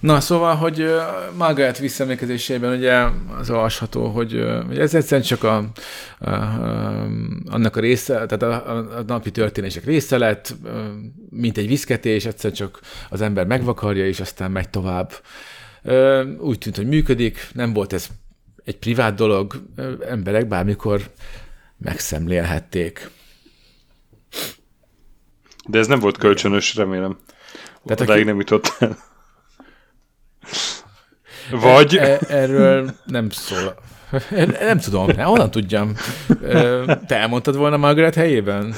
[0.00, 0.90] Na, szóval, hogy
[1.36, 3.04] Margaret visszaemlékezésében ugye
[3.38, 5.70] az olvasható, hogy, hogy ez egyszerűen csak a,
[6.18, 7.06] a, a,
[7.46, 10.54] annak a része, tehát a, a, a napi történések része lett,
[11.30, 12.80] mint egy viszketés, egyszerűen csak
[13.10, 15.12] az ember megvakarja, és aztán megy tovább.
[16.38, 18.06] Úgy tűnt, hogy működik, nem volt ez
[18.64, 19.62] egy privát dolog,
[20.08, 21.10] emberek bármikor
[21.78, 23.10] megszemlélhették.
[25.68, 27.18] De ez nem volt kölcsönös, remélem.
[27.84, 28.28] Tehát Odáig aki...
[28.28, 28.98] nem jutott el.
[31.50, 31.96] Vagy...
[31.96, 33.74] E, e, erről nem szól.
[34.60, 35.94] Nem tudom, honnan tudjam.
[37.06, 38.74] Te elmondtad volna Margaret helyében?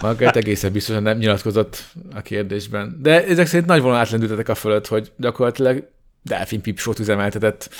[0.00, 1.84] Margaret egészen biztosan nem nyilatkozott
[2.14, 2.98] a kérdésben.
[3.02, 5.88] De ezek szerint nagy vonal átlendültetek a fölött, hogy gyakorlatilag
[6.22, 7.70] Delfin Pipsót üzemeltetett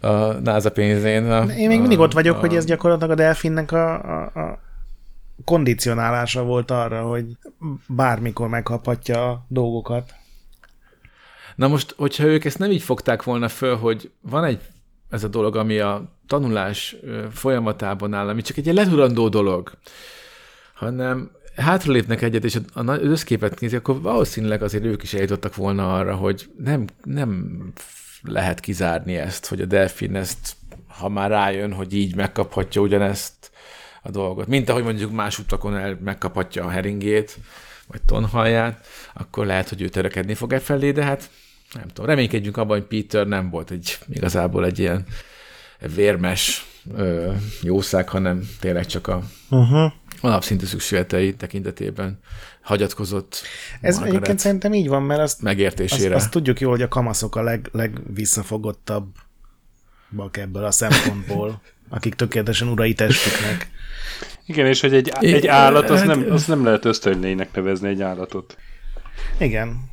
[0.00, 1.30] a NASA pénzén.
[1.30, 4.58] A, Én még mindig ott vagyok, a, hogy ez gyakorlatilag a Delfinnek a, a, a
[5.44, 7.24] kondicionálása volt arra, hogy
[7.88, 10.14] bármikor megkaphatja a dolgokat.
[11.54, 14.60] Na most, hogyha ők ezt nem így fogták volna föl, hogy van egy
[15.10, 16.96] ez a dolog, ami a tanulás
[17.32, 19.72] folyamatában áll, ami csak egy leturandó dolog,
[20.74, 26.14] hanem hátralépnek egyet, és az összképet nézik, akkor valószínűleg azért ők is eljutottak volna arra,
[26.14, 27.60] hogy nem, nem
[28.22, 33.50] lehet kizárni ezt, hogy a delfin ezt, ha már rájön, hogy így megkaphatja ugyanezt
[34.02, 34.46] a dolgot.
[34.46, 37.38] Mint ahogy mondjuk más utakon el megkaphatja a heringét,
[37.86, 41.30] vagy tonhalját, akkor lehet, hogy ő törekedni fog e felé, de hát
[41.72, 45.06] nem tudom, reménykedjünk abban, hogy Peter nem volt egy, igazából egy ilyen
[45.94, 49.92] vérmes ö, jószág, hanem tényleg csak a uh-huh.
[50.20, 52.18] alapszintű szükségletei tekintetében
[52.62, 53.42] hagyatkozott.
[53.80, 56.14] Ez Margaret egyébként szerintem így van, mert azt, megértésére.
[56.14, 59.12] Azt, azt tudjuk jól, hogy a kamaszok a leg, legvisszafogottabbak
[60.32, 63.70] ebből a szempontból, akik tökéletesen urai testüknek.
[64.46, 68.56] Igen, és hogy egy, egy állat, az nem, az nem lehet ösztönlénynek nevezni egy állatot.
[69.38, 69.92] Igen,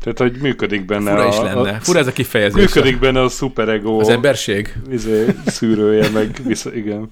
[0.00, 1.70] tehát, hogy működik benne Fura is lenne.
[1.70, 2.60] A, Fura ez a kifejezés.
[2.60, 4.00] Működik benne a szuperego.
[4.00, 4.76] Az emberség.
[4.90, 7.10] Izé, szűrője, meg vissza, igen.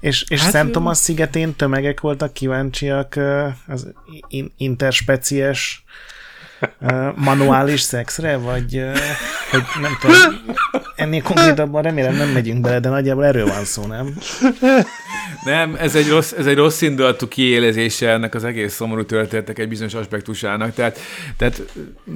[0.00, 3.18] És, és hát, Szent Thomas szigetén tömegek voltak kíváncsiak
[3.66, 3.92] az
[4.56, 5.84] interspecies
[7.14, 8.82] manuális szexre, vagy
[9.50, 10.16] hogy nem tudom,
[10.96, 14.14] ennél konkrétabban remélem nem megyünk bele, de nagyjából erről van szó, nem?
[15.44, 19.68] Nem, ez egy rossz, ez egy rossz indulatú kiélezése ennek az egész szomorú történetek egy
[19.68, 20.74] bizonyos aspektusának.
[20.74, 20.98] Tehát,
[21.36, 21.62] tehát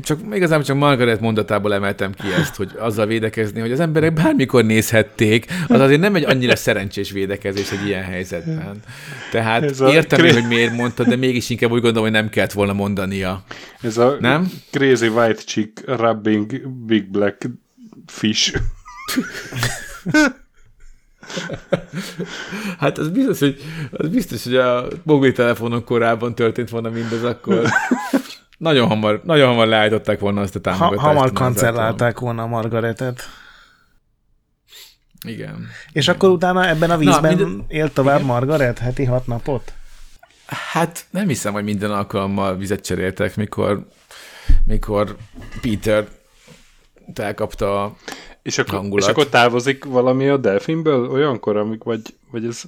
[0.02, 4.64] csak igazából csak Margaret mondatából emeltem ki ezt, hogy azzal védekezni, hogy az emberek bármikor
[4.64, 8.80] nézhették, az azért nem egy annyira szerencsés védekezés egy ilyen helyzetben.
[9.30, 12.72] Tehát értem én, hogy miért mondtad, de mégis inkább úgy gondolom, hogy nem kellett volna
[12.72, 13.42] mondania.
[13.82, 14.29] Ez a nem?
[14.70, 17.48] Crazy white chick rubbing big black
[18.06, 18.54] fish.
[22.78, 23.60] hát az biztos, hogy,
[23.90, 27.68] az biztos, hogy a mobiltelefonok korában történt volna mindez, akkor
[28.58, 31.00] nagyon hamar, nagyon hamar leállították volna azt a támogatást.
[31.00, 33.22] Ha, hamar kancellálták volna a Margaretet.
[35.26, 35.68] Igen.
[35.92, 36.14] És Igen.
[36.14, 37.62] akkor utána ebben a vízben Na, mind...
[37.68, 38.26] élt tovább Igen.
[38.28, 39.72] Margaret heti hat napot?
[40.46, 43.86] Hát nem hiszem, hogy minden alkalommal vizet cseréltek, mikor,
[44.66, 45.16] mikor
[45.60, 46.08] Peter
[47.14, 47.96] elkapta a
[48.42, 49.04] és akkor, hangulat.
[49.04, 52.62] és akkor távozik valami a delfinből olyankor, amik vagy, vagy ez...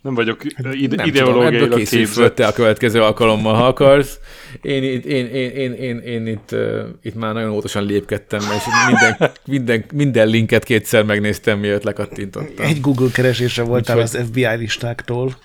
[0.00, 0.40] Nem vagyok
[0.72, 2.38] ide, nem ideológiailag képzett.
[2.38, 4.18] a következő alkalommal, ha akarsz.
[4.62, 8.62] Én, én, én, én, én, én, én itt, uh, itt már nagyon óvatosan lépkedtem, és
[8.86, 12.66] minden, minden, minden linket kétszer megnéztem, mielőtt lekattintottam.
[12.66, 14.20] Egy Google keresésre voltál Úgyhogy...
[14.20, 15.36] az FBI listáktól.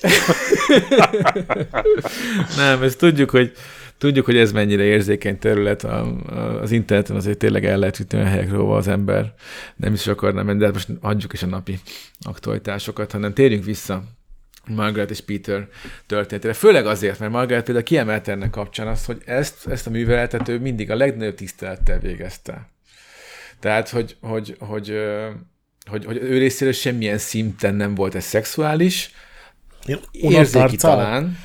[2.56, 3.52] nem, ezt tudjuk, hogy
[4.00, 8.18] Tudjuk, hogy ez mennyire érzékeny terület, a, a, az interneten azért tényleg el lehet jutni
[8.18, 9.34] olyan helyekre, ahol az ember
[9.76, 11.78] nem is akarna menni, de hát most adjuk is a napi
[12.20, 14.02] aktualitásokat, hanem térjünk vissza
[14.66, 15.68] Margaret és Peter
[16.06, 16.52] történetére.
[16.52, 20.58] Főleg azért, mert Margaret például kiemelte ennek kapcsán azt, hogy ezt, ezt a műveletet ő
[20.58, 22.68] mindig a legnagyobb tisztelettel végezte.
[23.58, 24.94] Tehát, hogy, hogy, hogy,
[25.90, 29.10] hogy, hogy ő részéről semmilyen szinten nem volt ez szexuális,
[30.12, 31.38] érzéki talán,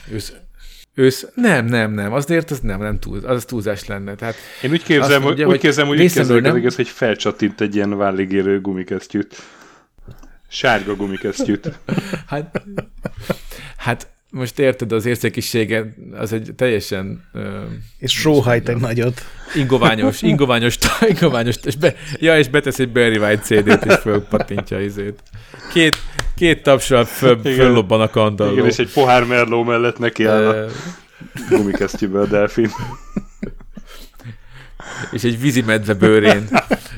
[0.98, 4.16] Ősz, nem, nem, nem, azért az nem, nem túl, az túlzás lenne.
[4.16, 6.56] Tehát Én úgy képzem, mondja, úgy képzem, hogy, úgy képzem, nem...
[6.56, 9.36] egész, hogy felcsattint egy ilyen válligérő gumikesztyűt.
[10.48, 11.72] Sárga gumikesztyűt.
[12.28, 12.62] hát,
[13.78, 17.30] hát most érted, az érzékisége az egy teljesen...
[17.98, 19.22] És sóhajt egy nagyot.
[19.56, 20.78] Ingoványos, ingoványos,
[21.08, 25.24] ingoványos, és be, ja, és betesz egy Barry White CD-t, és fölpatintja izét.
[25.74, 25.96] Két,
[26.36, 28.52] két tapsal föl, föllobban a kandalló.
[28.52, 30.66] Igen, és egy pohár merló mellett neki áll a
[31.50, 32.70] gumikesztyűbe a delfin.
[35.12, 36.48] és egy vízi medve bőrén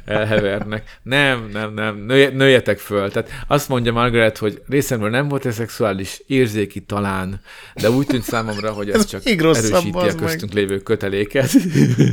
[0.06, 1.00] elhevernek.
[1.04, 3.12] Nem, nem, nem, Nője, nőjetek föl.
[3.12, 7.42] Tehát azt mondja Margaret, hogy részemről nem volt ez szexuális, érzéki talán,
[7.74, 10.64] de úgy tűnt számomra, hogy ez, ez csak erősíti a köztünk meg.
[10.64, 11.52] lévő köteléket.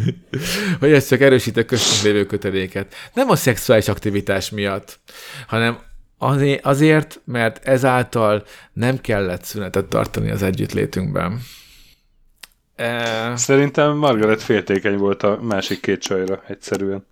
[0.80, 2.94] hogy ez csak erősíti a köztünk lévő köteléket.
[3.14, 4.98] Nem a szexuális aktivitás miatt,
[5.46, 5.78] hanem
[6.62, 11.40] azért, mert ezáltal nem kellett szünetet tartani az együttlétünkben.
[12.76, 13.36] E...
[13.36, 17.06] Szerintem Margaret féltékeny volt a másik két csajra, egyszerűen.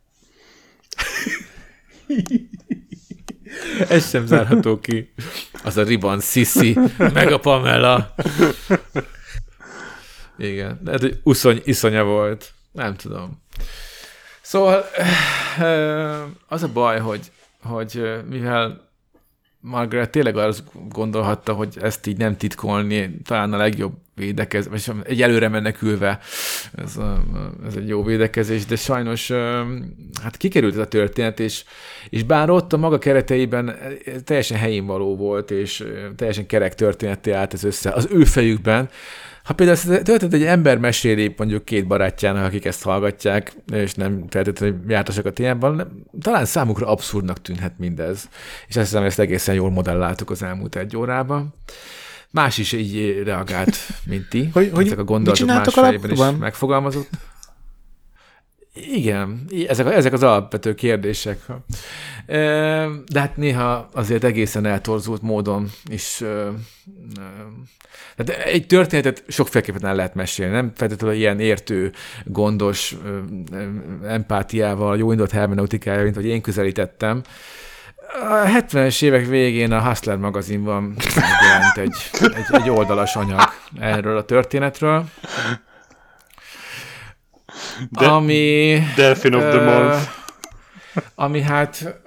[3.88, 5.12] Ez sem zárható ki.
[5.64, 8.14] Az a Riban Sissi, meg a Pamela.
[10.38, 12.52] Igen, de hát, uszony, iszonya volt.
[12.72, 13.42] Nem tudom.
[14.40, 14.84] Szóval
[15.58, 17.32] eh, az a baj, hogy,
[17.62, 18.91] hogy eh, mivel
[19.64, 25.22] Margaret tényleg azt gondolhatta, hogy ezt így nem titkolni, talán a legjobb védekezés, vagy egy
[25.22, 26.18] előre menekülve,
[26.74, 27.22] ez, a,
[27.66, 29.30] ez egy jó védekezés, de sajnos
[30.22, 31.64] hát kikerült ez a történet, és,
[32.10, 33.76] és bár ott a maga kereteiben
[34.24, 35.84] teljesen helyén való volt, és
[36.16, 38.88] teljesen kerek történetté állt ez össze az ő fejükben,
[39.42, 44.80] ha például történt egy ember meséli mondjuk két barátjának, akik ezt hallgatják, és nem feltétlenül
[44.88, 48.28] jártasak a témában, talán számukra abszurdnak tűnhet mindez.
[48.68, 51.54] És azt hiszem, ezt egészen jól modelláltuk az elmúlt egy órában.
[52.30, 53.76] Más is így reagált,
[54.06, 54.50] mint ti.
[54.52, 57.08] Hogy, hogy Ezek a gondolatok más fejében is megfogalmazott.
[58.74, 61.46] Igen, ezek, ezek az alapvető kérdések.
[63.06, 66.22] De hát néha azért egészen eltorzult módon is.
[68.16, 71.92] Tehát egy történetet sokféleképpen el lehet mesélni, nem feltétlenül ilyen értő,
[72.24, 72.96] gondos
[74.06, 77.22] empátiával, jó indult hermeneutikája, mint hogy én közelítettem.
[78.28, 80.96] A 70-es évek végén a Hustler magazinban
[81.40, 83.48] jelent egy, egy, egy oldalas anyag
[83.80, 85.04] erről a történetről.
[87.90, 88.78] De, ami...
[88.96, 90.08] Delphin of the Month.
[91.14, 92.00] Ami hát...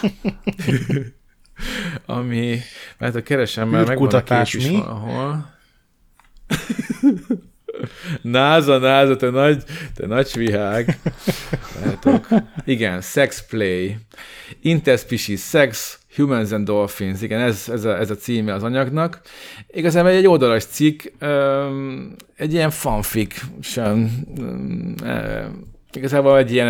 [2.08, 2.60] ami...
[2.98, 4.76] Mert a keresem, mert megvan a kép is mi?
[4.76, 5.56] valahol.
[8.22, 9.62] Náza, náza, te nagy,
[9.94, 10.98] te nagy vihág.
[12.64, 13.96] Igen, sex play.
[14.60, 19.20] Interspecies sex, Humans and Dolphins, igen, ez, ez, a, ez a címe az anyagnak.
[19.66, 21.02] Igazából egy oldalas cikk,
[22.36, 24.10] egy ilyen fanfic sem
[25.92, 26.68] igazából egy ilyen,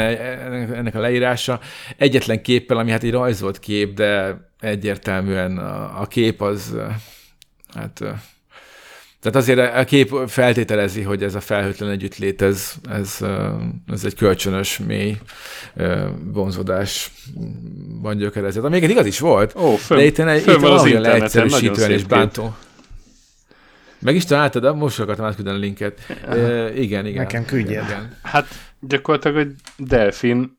[0.74, 1.60] ennek a leírása
[1.96, 6.74] egyetlen képpel, ami hát egy rajzolt kép, de egyértelműen a, a kép az
[7.74, 8.02] hát
[9.20, 13.18] tehát azért a kép feltételezi, hogy ez a felhőtlen együttlét, ez, ez,
[13.92, 15.16] ez egy kölcsönös, mély
[16.32, 18.64] vonzódásban gyökerezett.
[18.64, 22.56] Ami igaz is volt, Ó, fönn, de itt, fönn itt van az leegyszerűsítően és bántó.
[23.98, 26.00] Meg is találtad, most akartam átküldeni a linket.
[26.28, 27.22] E, igen, igen.
[27.22, 28.08] Nekem küldjél.
[28.22, 28.46] Hát
[28.80, 30.58] gyakorlatilag egy delfin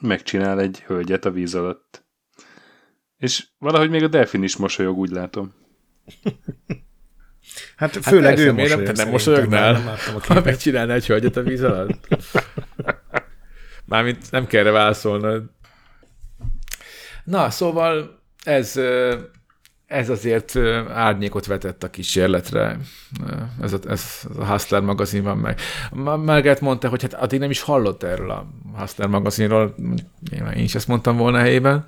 [0.00, 2.04] megcsinál egy hölgyet a víz alatt.
[3.16, 5.52] És valahogy még a delfin is mosolyog, úgy látom.
[7.76, 9.72] Hát főleg persze, ő mosolyog te nem mosolyognál?
[9.72, 12.08] Nem Ha megcsinálná egy hölgyet a víz alatt?
[13.84, 15.50] Mármint nem kell erre válaszolnod.
[17.24, 18.80] Na, szóval ez,
[19.90, 20.56] ez azért
[20.88, 22.78] árnyékot vetett a kísérletre.
[23.60, 25.60] Ez a, ez a Hustler magazinban meg.
[25.92, 29.74] Ma- Margaret mondta, hogy hát addig nem is hallott erről a Hustler magazinról.
[30.30, 31.84] Nyilván én is ezt mondtam volna helyében.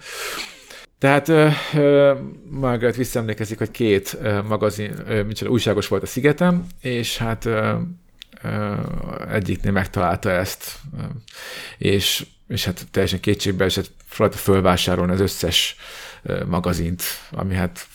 [0.98, 2.14] Tehát ö,
[2.50, 7.74] Margaret visszaemlékezik, hogy két ö, magazin, ö, micsoda, újságos volt a szigetem, és hát ö,
[8.42, 8.72] ö,
[9.30, 11.03] egyiknél megtalálta ezt, ö,
[11.78, 15.76] és, és hát teljesen kétségbe esett rajta fölvásárolni az összes
[16.46, 17.86] magazint, ami hát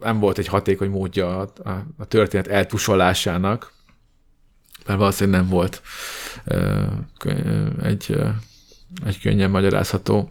[0.00, 3.72] nem volt egy hatékony módja a, a, a történet eltusolásának,
[4.86, 5.82] mert valószínűleg nem volt
[6.44, 6.82] ö,
[7.82, 8.28] egy, ö,
[9.06, 10.30] egy könnyen magyarázható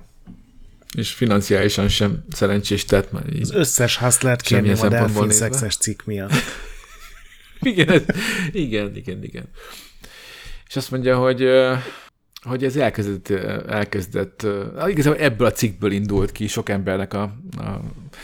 [0.95, 6.01] és financiálisan sem szerencsés tett, mert így, Az összes Semmilyen kérném a delfin szexes cikk
[6.05, 6.31] miatt.
[7.59, 8.03] igen,
[8.51, 9.49] igen, igen, igen.
[10.67, 11.41] És azt mondja, hogy
[12.45, 13.29] hogy ez elkezdett,
[13.67, 17.21] elkezdett ö, igazából ebből a cikkből indult ki sok embernek a,
[17.57, 17.79] a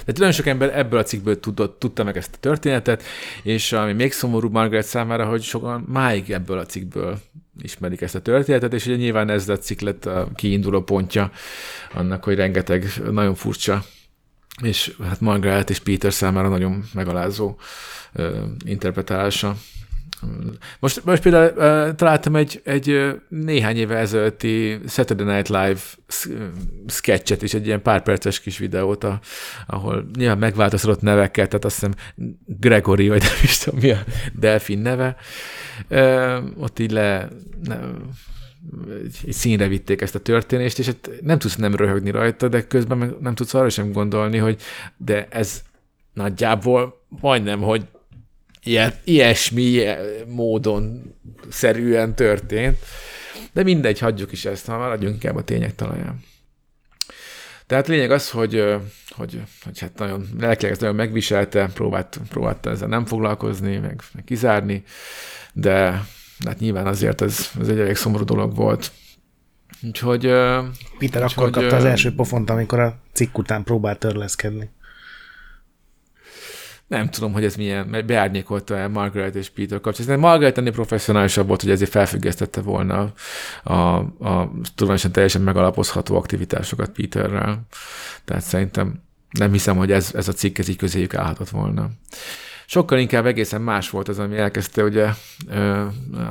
[0.06, 3.04] de nagyon sok ember ebből a cikkből tudott, tudta meg ezt a történetet,
[3.44, 7.20] és ami még szomorú Margaret számára, hogy sokan máig ebből a cikkből
[7.62, 11.32] ismerik ezt a történetet, és ugye nyilván ez a cikk lett a kiinduló pontja
[11.94, 13.84] annak, hogy rengeteg nagyon furcsa
[14.62, 17.56] és hát Margaret és Peter számára nagyon megalázó
[18.14, 19.56] ö, interpretálása.
[20.80, 25.80] Most, most például ö, találtam egy, egy néhány éve ezelőtti Saturday Night Live
[26.88, 29.20] sketchet is, egy ilyen pár perces kis videót, a,
[29.68, 31.94] ahol nyilván megváltozott nevekkel, tehát azt hiszem
[32.46, 34.04] Gregory, vagy nem is tudom mi a
[34.40, 35.16] delfin neve.
[35.88, 37.28] Ö, ott így le,
[37.64, 37.80] ne,
[39.26, 42.98] így színre vitték ezt a történést, és hát nem tudsz nem röhögni rajta, de közben
[42.98, 44.62] meg nem tudsz arra sem gondolni, hogy
[44.98, 45.62] de ez
[46.14, 47.88] nagyjából majdnem, hogy
[48.64, 49.84] ilyen, ilyesmi
[50.28, 51.16] módon
[51.50, 52.78] szerűen történt.
[53.54, 56.20] De mindegy, hagyjuk is ezt, ha maradjunk inkább a tények talaján.
[57.66, 58.64] Tehát lényeg az, hogy,
[59.10, 64.84] hogy, hogy hát nagyon lelkileg nagyon megviselte, próbált, próbálta ezzel nem foglalkozni, meg, meg kizárni,
[65.54, 66.04] de
[66.46, 68.92] hát nyilván azért ez, ez egy elég szomorú dolog volt.
[69.84, 74.70] Úgyhogy Peter Úgyhogy, akkor kapta az első pofont, amikor a cikk után próbált törleszkedni.
[76.92, 80.20] Nem tudom, hogy ez milyen, beárnyékolta el Margaret és Peter kapcsolatban.
[80.20, 83.14] Margaret ennél professzionálisabb volt, hogy ezért felfüggesztette volna
[83.64, 87.62] a, a, tudományosan teljesen megalapozható aktivitásokat Peterrel.
[88.26, 91.90] Tehát szerintem nem hiszem, hogy ez, ez a cikk ez így közéjük állhatott volna.
[92.66, 95.08] Sokkal inkább egészen más volt az, ami elkezdte, ugye,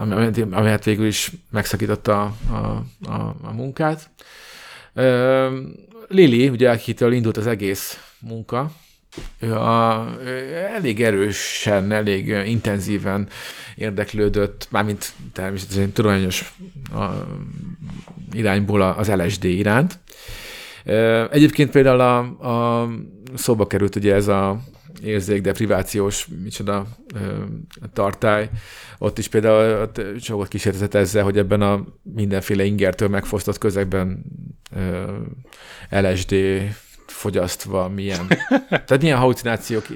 [0.01, 4.11] ami, ami- ami hát végül is megszakította a, a, a, a munkát.
[6.09, 8.71] Lili, ugye, akitől indult az egész munka,
[9.39, 13.29] ő, a, ő elég erősen, elég intenzíven
[13.77, 16.55] érdeklődött, mármint természetesen tudományos
[16.93, 17.05] a,
[18.33, 19.99] irányból az LSD iránt.
[21.31, 22.19] Egyébként például a,
[22.83, 22.89] a
[23.35, 24.61] szóba került ugye ez a
[25.03, 26.87] érzékdeprivációs, micsoda
[27.93, 28.51] tartály.
[28.99, 34.25] Ott is például sokat kísérletezett ezzel, hogy ebben a mindenféle ingertől megfosztott közegben
[35.91, 36.35] LSD
[37.21, 38.27] fogyasztva milyen,
[38.87, 39.87] tehát milyen halucinációk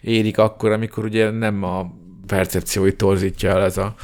[0.00, 1.94] érik akkor, amikor ugye nem a
[2.26, 3.94] percepcióit torzítja el ez a,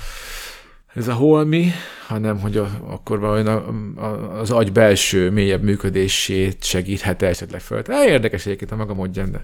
[0.95, 1.71] ez a holmi,
[2.07, 7.83] hanem hogy a, akkor valahogy a, a, az agy belső, mélyebb működését segíthet esetleg föl.
[7.89, 9.43] Hát érdekes egyébként a maga módján, de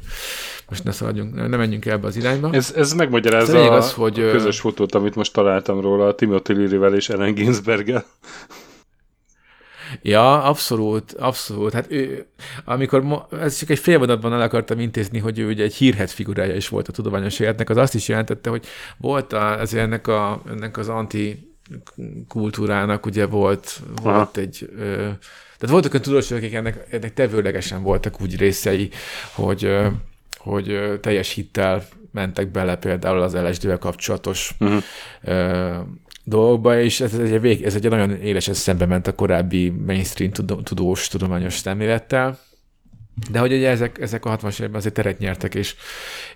[0.69, 2.51] most ne szaladjunk, ne menjünk ebbe az irányba.
[2.53, 5.81] Ez, ez megmagyarázza Ez a lényeg a, az, hogy, a közös fotót, amit most találtam
[5.81, 8.05] róla, a Timothy Leary-vel és Ellen Ginsberg-el.
[10.03, 11.73] Ja, abszolút, abszolút.
[11.73, 12.27] Hát ő,
[12.65, 16.11] amikor mo- ez csak egy fél mondatban el akartam intézni, hogy ő ugye egy hírhet
[16.11, 18.67] figurája is volt a tudományos életnek, az azt is jelentette, hogy
[18.97, 21.51] volt a, ezért ennek, a, ennek az anti
[22.29, 24.15] kultúrának ugye volt, Aha.
[24.15, 24.95] volt egy, ö,
[25.59, 28.91] tehát voltak olyan tudósok, akik ennek, ennek tevőlegesen voltak úgy részei,
[29.35, 29.87] hogy, ö,
[30.37, 34.55] hogy ö, teljes hittel mentek bele például az LSD-vel kapcsolatos
[35.23, 35.77] ö,
[36.25, 40.33] dolgokba, és ez egy, vég, ez egy nagyon élesen szembe ment a korábbi mainstream
[40.63, 42.39] tudós, tudományos szemlélettel,
[43.31, 45.75] de hogy ugye ezek, ezek a 60-as években azért teret nyertek, és,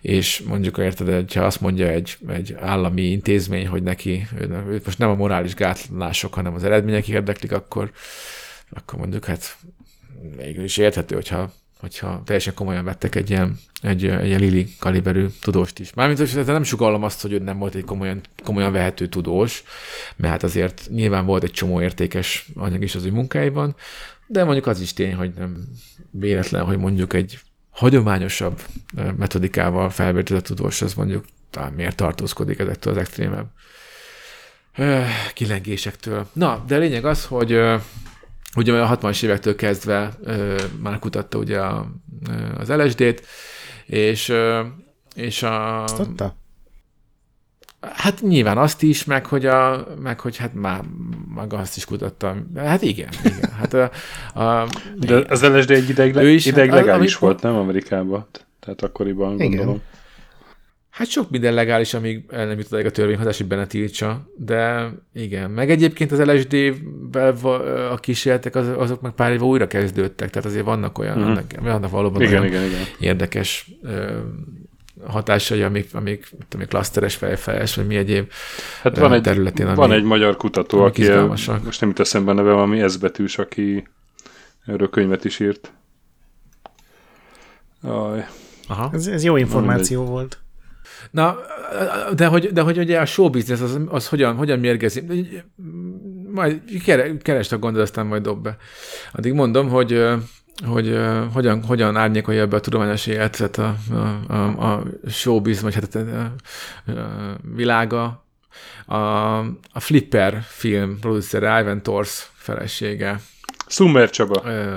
[0.00, 5.08] és mondjuk érted, ha azt mondja egy, egy állami intézmény, hogy neki ő most nem
[5.08, 7.90] a morális gátlások, hanem az eredmények érdeklik, akkor,
[8.70, 9.56] akkor mondjuk hát
[10.36, 15.26] végül is érthető, hogyha, hogyha teljesen komolyan vettek egy ilyen, egy, egy ilyen Lili kaliberű
[15.40, 15.94] tudóst is.
[15.94, 19.62] Mármint, hogy nem sugallom azt, hogy ő nem volt egy komolyan, komolyan vehető tudós,
[20.16, 23.76] mert hát azért nyilván volt egy csomó értékes anyag is az ő munkáiban,
[24.26, 25.68] de mondjuk az is tény, hogy nem
[26.10, 27.38] véletlen, hogy mondjuk egy
[27.70, 28.60] hagyományosabb
[29.16, 33.46] metodikával felvértezett tudós, az mondjuk talán miért tartózkodik ezektől az extrémebb
[35.34, 36.28] kilengésektől.
[36.32, 37.60] Na, de lényeg az, hogy
[38.56, 40.12] ugye a 60-as évektől kezdve
[40.82, 41.86] már kutatta ugye a,
[42.58, 43.26] az LSD-t,
[43.86, 44.32] és,
[45.14, 45.82] és a...
[45.82, 46.36] Azt adta?
[47.80, 50.80] Hát nyilván azt is, meg hogy, a, meg hogy hát már
[51.28, 52.50] maga azt is kutattam.
[52.56, 53.50] Hát igen, igen.
[53.50, 53.90] Hát a,
[54.40, 57.28] a, De az LSD egy ideig, le, is, ideig hát, legális amikor...
[57.28, 58.26] volt, nem Amerikában?
[58.60, 59.48] Tehát akkoriban igen.
[59.48, 59.82] gondolom.
[60.96, 65.50] Hát sok minden legális, amíg el nem jutott a törvényhozás, hogy benne tiltsa, de igen.
[65.50, 67.36] Meg egyébként az LSD-vel
[67.90, 71.28] a kísérletek, az, azok meg pár éve újra kezdődtek, tehát azért vannak olyan, mm-hmm.
[71.28, 72.80] annak, vannak valóban igen, olyan igen, igen.
[73.00, 73.70] érdekes
[75.06, 78.30] hatásai, amik, amik tudom, klaszteres fejfejes, vagy mi egyéb
[78.82, 79.66] hát van egy, területén.
[79.66, 83.38] Ami, van egy magyar kutató, aki el, most nem jut eszembe neve, valami S betűs,
[83.38, 83.88] aki
[84.66, 85.72] erről könyvet is írt.
[87.82, 88.26] Aj.
[88.68, 88.90] Aha.
[88.92, 90.14] Ez, ez jó információ Mindegy.
[90.14, 90.44] volt.
[91.10, 91.36] Na,
[92.14, 95.02] de hogy, de hogy ugye a show business az, az hogyan, hogyan mérgezi?
[96.32, 96.60] Majd
[97.22, 98.56] keresd a gondot, aztán majd dob be.
[99.12, 100.16] Addig mondom, hogy
[100.64, 105.74] hogy uh, hogyan, hogyan árnyékolja be a tudományos életet a, a, a, a showbiz, vagy
[105.74, 108.24] hát a, a, a világa.
[108.86, 108.96] A,
[109.72, 113.20] a Flipper film producer Ivan Tors felesége.
[113.66, 114.40] Summer Csaba.
[114.40, 114.76] Uh,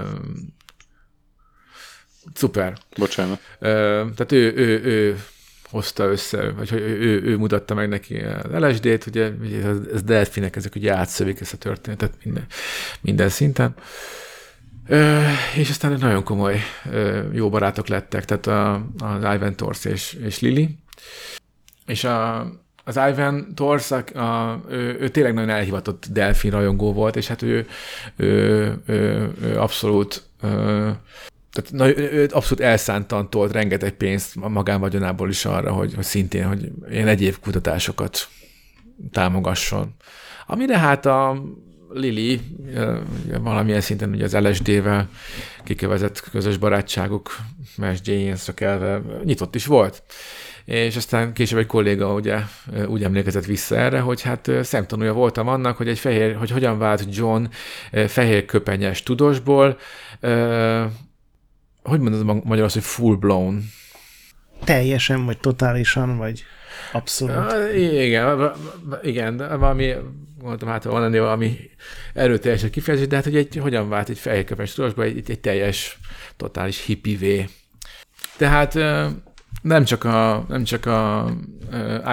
[2.34, 2.78] szuper.
[2.98, 3.40] Bocsánat.
[3.60, 3.70] Uh,
[4.16, 5.24] tehát ő, ő, ő
[5.70, 9.32] hozta össze, vagy hogy ő, ő, mutatta meg neki az LSD-t, ugye,
[9.94, 12.46] ez, delfinek, ezek ugye átszövik ezt a történetet minden,
[13.02, 13.74] minden szinten.
[14.88, 15.22] Ö,
[15.56, 16.60] és aztán nagyon komoly
[16.92, 20.78] ö, jó barátok lettek, tehát a, az Ivan Tors és, és Lili.
[21.86, 22.40] És a,
[22.84, 27.42] az Ivan Tors, a, a, ő, ő tényleg nagyon elhivatott delfin rajongó volt, és hát
[27.42, 27.68] ő,
[28.16, 30.90] ő, ő, ő abszolút ö,
[31.52, 36.48] tehát na, ő abszolút elszántan tolt rengeteg pénzt a magánvagyonából is arra, hogy, hogy szintén,
[36.48, 38.28] hogy ilyen egyéb kutatásokat
[39.12, 39.96] támogasson.
[40.48, 41.44] Amire hát a
[41.94, 42.42] Lili
[43.42, 45.10] valamilyen szinten ugye az LSD-vel
[45.64, 47.38] kikövezett közös barátságuk,
[48.04, 50.04] James kelve nyitott is volt.
[50.66, 52.38] És aztán később egy kolléga ugye
[52.88, 57.06] úgy emlékezett vissza erre, hogy hát szemtanúja voltam annak, hogy egy fehér, hogy hogyan vált
[57.10, 57.46] John
[58.08, 59.78] fehér köpenyes tudósból,
[61.84, 63.70] hogy mondod magyarul, hogy full blown?
[64.64, 66.44] Teljesen, vagy totálisan, vagy
[66.92, 67.74] abszolút.
[67.76, 68.52] Igen,
[69.04, 69.96] igen, de valami
[70.42, 71.60] mondtam, hát van ennél valami
[72.14, 76.00] erőteljes kifejezés, de hát hogy egy, hogyan vált egy fehérköpes tudósba egy, egy teljes,
[76.38, 77.50] totális hippivé.
[78.38, 78.74] Tehát
[79.62, 81.30] nem csak a, nem csak a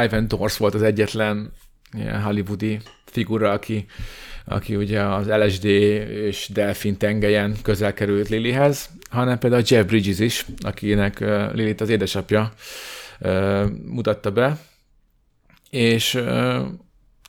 [0.05, 1.53] Ivan Dors volt az egyetlen
[1.93, 3.87] ilyen hollywoodi figura, aki,
[4.47, 10.47] aki ugye az LSD és Delfin tengelyen közel került Lilihez, hanem például Jeff Bridges is,
[10.61, 11.21] akinek
[11.53, 12.53] Lilit az édesapja
[13.85, 14.59] mutatta be,
[15.71, 16.23] és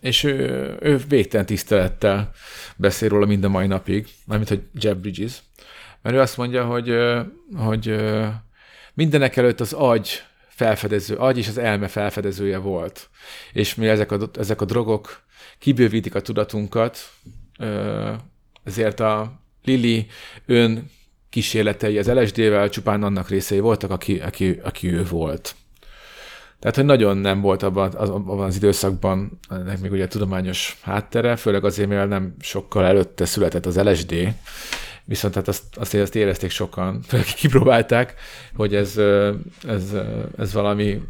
[0.02, 2.32] és ő, ő végtelen tisztelettel
[2.76, 5.42] beszél róla mind a mai napig, mármint, hogy Jeff Bridges,
[6.02, 6.98] mert ő azt mondja, hogy,
[7.56, 7.96] hogy
[8.94, 13.10] mindenek előtt az agy felfedező, agy és az elme felfedezője volt.
[13.54, 15.22] És mi ezek a, ezek a drogok
[15.60, 16.98] kibővítik a tudatunkat,
[18.64, 20.08] ezért a Lili
[20.46, 20.90] ön
[21.30, 25.56] kísérletei az LSD-vel csupán annak részei voltak, aki, aki, aki ő volt.
[26.60, 31.36] Tehát, hogy nagyon nem volt abban az, abban az időszakban ennek még ugye tudományos háttere,
[31.36, 34.34] főleg azért, mivel nem sokkal előtte született az LSD,
[35.06, 38.14] viszont hát azt, azt, azt érezték sokan, főleg kipróbálták,
[38.56, 38.98] hogy ez,
[39.68, 39.94] ez,
[40.38, 41.02] ez valami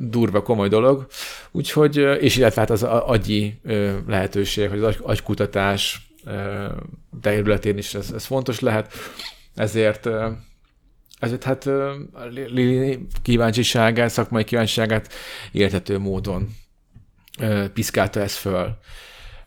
[0.00, 1.06] durva, komoly dolog.
[1.50, 3.60] Úgyhogy, és illetve hát az agyi
[4.06, 6.10] lehetőség, hogy az agykutatás
[7.20, 8.92] területén is ez, ez fontos lehet,
[9.54, 10.08] ezért
[11.18, 11.64] ezért hát
[12.30, 15.12] Lili kíváncsiságát, szakmai kíváncsiságát
[15.52, 16.48] érthető módon
[17.72, 18.78] piszkálta ezt föl.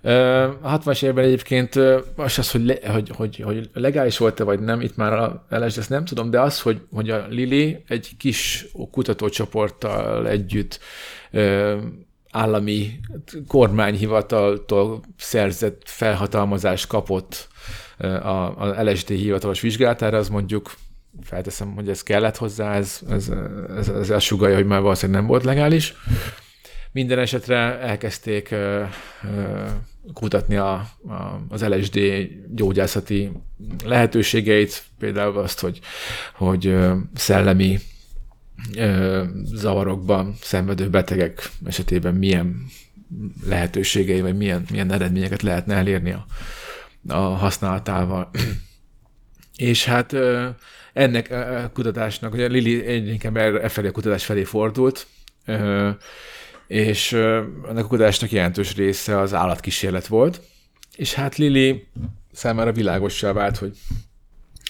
[0.01, 1.75] A 60-as évben egyébként
[2.15, 5.77] az, az hogy, le, hogy, hogy, hogy legális volt-e vagy nem, itt már a LSD,
[5.77, 10.79] ezt nem tudom, de az, hogy, hogy a Lili egy kis kutatócsoporttal együtt
[12.31, 12.99] állami
[13.47, 17.47] kormányhivataltól szerzett felhatalmazást kapott
[17.97, 20.73] a, a LSD hivatalos vizsgálatára, az mondjuk
[21.21, 23.31] felteszem, hogy ez kellett hozzá, ez, ez,
[23.77, 25.93] ez, ez azt sugalja, hogy már valószínűleg nem volt legális.
[26.91, 28.55] Minden esetre elkezdték
[30.13, 30.73] kutatni a,
[31.07, 31.99] a, az LSD
[32.55, 33.31] gyógyászati
[33.85, 35.79] lehetőségeit, például azt, hogy,
[36.33, 36.77] hogy
[37.13, 37.79] szellemi
[39.43, 42.65] zavarokban szenvedő betegek esetében milyen
[43.45, 46.25] lehetőségei, vagy milyen, milyen eredményeket lehetne elérni a,
[47.07, 48.29] a használatával.
[49.55, 50.15] És hát
[50.93, 55.07] ennek a kutatásnak, ugye Lili egyébként e felé a kutatás felé fordult,
[56.69, 60.41] és ennek a kutatásnak jelentős része az állatkísérlet volt,
[60.95, 61.87] és hát Lili
[62.31, 63.77] számára világossá vált, hogy,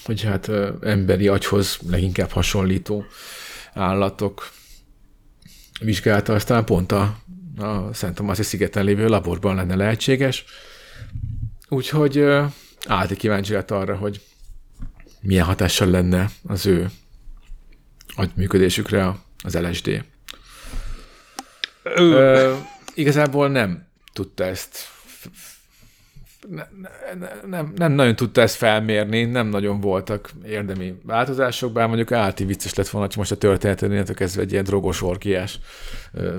[0.04, 0.52] hogy hát
[0.82, 3.06] emberi agyhoz leginkább hasonlító
[3.74, 4.50] állatok
[5.80, 7.20] vizsgálata aztán pont a,
[7.58, 10.46] a Szent Tomászi szigeten lévő laborban lenne lehetséges.
[11.70, 12.26] Úgyhogy
[12.88, 14.22] állti kíváncsi lett arra, hogy
[15.22, 16.90] milyen hatással lenne az ő
[18.16, 20.04] agyműködésükre az LSD.
[21.84, 22.54] Ö,
[22.94, 24.88] igazából nem tudta ezt
[26.48, 26.64] ne,
[27.20, 32.46] ne, nem, nem nagyon tudta ezt felmérni, nem nagyon voltak érdemi változások, bár mondjuk állti
[32.46, 35.60] vicces lett volna, hogy most a történetet kezdve egy ilyen drogos orgiás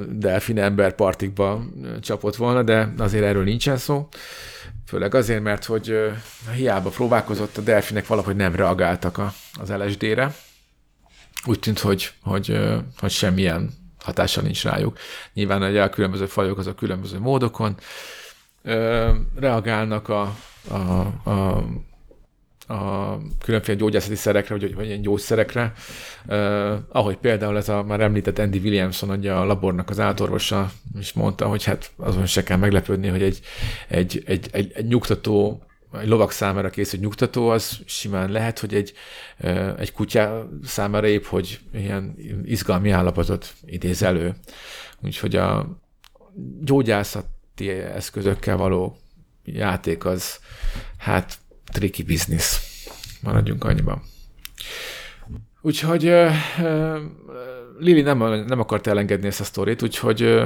[0.08, 1.64] delfin ember partikba
[2.00, 4.08] csapott volna, de azért erről nincsen szó.
[4.86, 5.94] Főleg azért, mert hogy
[6.54, 10.34] hiába próbálkozott, a delfinek valahogy nem reagáltak a, az LSD-re.
[11.46, 12.58] Úgy tűnt, hogy, hogy,
[12.98, 14.98] hogy semmilyen hatása nincs rájuk.
[15.34, 17.76] Nyilván ugye a különböző fajok azok különböző módokon
[18.62, 20.34] ö, reagálnak a,
[20.68, 20.74] a,
[21.30, 21.64] a,
[22.72, 25.72] a különféle gyógyászati szerekre, vagy, vagy ilyen gyógyszerekre,
[26.26, 31.12] uh, ahogy például ez a már említett Andy Williamson, ugye a labornak az átorvosa is
[31.12, 33.40] mondta, hogy hát azon se kell meglepődni, hogy egy,
[33.88, 35.62] egy, egy, egy, egy nyugtató
[35.92, 38.92] egy lovak számára készült nyugtató, az simán lehet, hogy egy,
[39.78, 44.34] egy kutya számára épp, hogy ilyen izgalmi állapotot idéz elő.
[45.02, 45.78] Úgyhogy a
[46.60, 48.96] gyógyászati eszközökkel való
[49.44, 50.38] játék az
[50.98, 51.38] hát
[51.72, 52.58] tricky business.
[53.22, 54.02] Maradjunk annyiban.
[55.60, 56.12] Úgyhogy
[57.80, 60.42] Lili nem, nem akart elengedni ezt a sztorit, úgyhogy,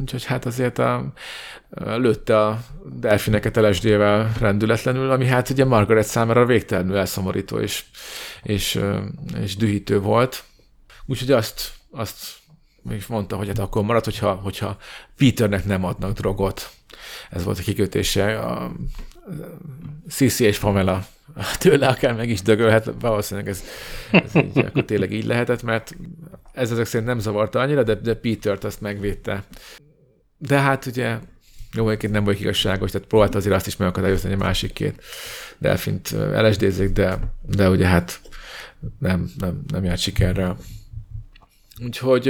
[0.00, 1.12] úgyhogy hát azért a,
[1.74, 7.84] lőtte a delfineket LSD-vel rendületlenül, ami hát ugye Margaret számára végtelenül elszomorító és,
[8.42, 8.80] és,
[9.40, 10.44] és dühítő volt.
[11.06, 12.16] Úgyhogy azt, azt
[12.82, 14.76] még mondta, hogy hát akkor marad, hogyha, hogyha
[15.16, 16.70] Peternek nem adnak drogot.
[17.30, 18.38] Ez volt a kikötése.
[18.38, 18.72] A
[20.08, 21.06] Sisi és Pamela
[21.58, 23.64] tőle akár meg is dögölhet, valószínűleg ez,
[24.10, 25.96] ez így, akkor tényleg így lehetett, mert
[26.52, 29.44] ez ezek szerint nem zavarta annyira, de, de Peter-t azt megvédte.
[30.38, 31.18] De hát ugye
[31.74, 35.02] jó, egyébként nem volt igazságos, tehát próbálta azért azt is megakadályozni, hogy a másik két
[35.58, 38.20] delfint lsd de, de ugye hát
[38.98, 40.56] nem, nem, nem járt sikerrel.
[41.84, 42.28] Úgyhogy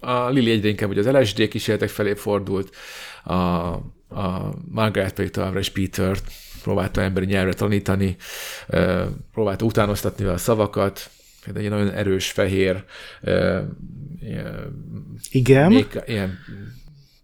[0.00, 2.76] a Lili egyre inkább az LSD kísérletek felé fordult,
[3.24, 3.34] a,
[4.08, 6.16] a Margaret pedig továbbra is Peter
[6.62, 8.16] próbálta emberi nyelvre tanítani,
[9.32, 11.10] próbálta utánoztatni a szavakat,
[11.44, 12.84] például egy nagyon erős fehér
[15.30, 15.72] Igen.
[15.72, 16.38] Még, ilyen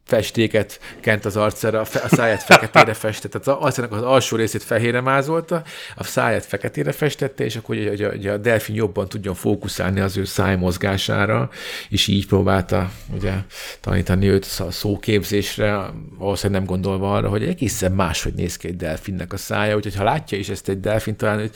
[0.08, 5.00] festéket kent az arcára, a száját feketére festette, tehát az arcának az alsó részét fehérre
[5.00, 5.62] mázolta,
[5.96, 10.16] a száját feketére festette, és akkor hogy a, a, a delfin jobban tudjon fókuszálni az
[10.16, 11.50] ő száj mozgására,
[11.88, 13.32] és így próbálta ugye,
[13.80, 19.32] tanítani őt a szóképzésre, valószínűleg nem gondolva arra, hogy egészen máshogy néz ki egy delfinnek
[19.32, 21.50] a szája, úgyhogy ha látja is ezt egy delfin, talán hogy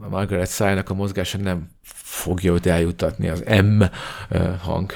[0.00, 1.70] a Margaret szájának a mozgása nem
[2.02, 3.82] fogja őt eljutatni az M
[4.62, 4.92] hang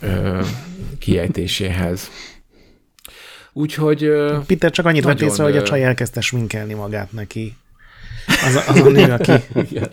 [0.00, 0.46] helyes
[0.98, 2.10] kiejtéséhez.
[3.52, 4.10] Úgyhogy...
[4.46, 7.56] Peter csak annyit vett észre, hogy a csaj elkezdte sminkelni magát neki.
[8.26, 9.32] Az a, az a nő, aki...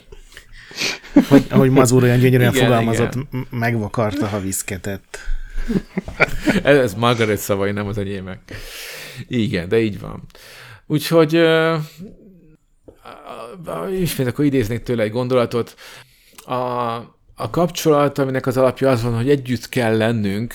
[1.29, 3.47] Hogy, ahogy Mazur olyan gyönyörűen igen, fogalmazott, igen.
[3.49, 5.17] megvakarta, ha viszketett.
[6.63, 8.39] Ez, ez Margaret szavai, nem az enyémek.
[9.27, 10.23] Igen, de így van.
[10.87, 11.79] Úgyhogy uh,
[13.99, 15.75] ismét akkor idéznék tőle egy gondolatot.
[16.45, 16.53] A,
[17.35, 20.53] a kapcsolat, aminek az alapja az van, hogy együtt kell lennünk,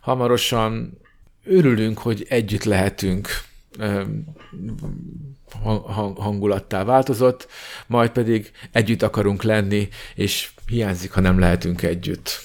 [0.00, 0.98] hamarosan
[1.44, 3.28] örülünk, hogy együtt lehetünk
[6.16, 7.48] hangulattá változott,
[7.86, 12.40] majd pedig együtt akarunk lenni, és hiányzik, ha nem lehetünk együtt.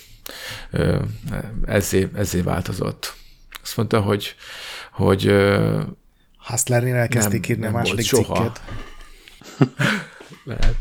[1.65, 3.13] Ezzé, ezzé változott.
[3.61, 4.35] Azt mondta, hogy,
[4.91, 5.33] hogy
[6.37, 8.61] Hustlernél elkezdték írni a második cikket.
[10.43, 10.75] Lehet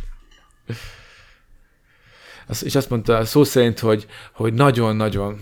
[2.62, 5.41] és azt mondta szó szerint, hogy, hogy nagyon-nagyon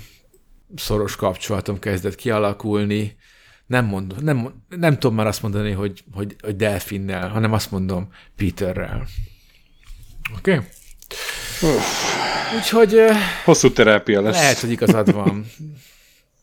[0.77, 3.17] szoros kapcsolatom kezdett kialakulni.
[3.67, 8.09] Nem, mondom, nem, nem tudom már azt mondani, hogy, hogy, hogy Delfinnel, hanem azt mondom
[8.37, 9.07] Peterrel.
[10.39, 10.53] Oké?
[10.53, 10.67] Okay?
[12.57, 13.01] Úgyhogy...
[13.45, 14.35] Hosszú terápia lesz.
[14.35, 15.47] Lehet, hogy igazad van.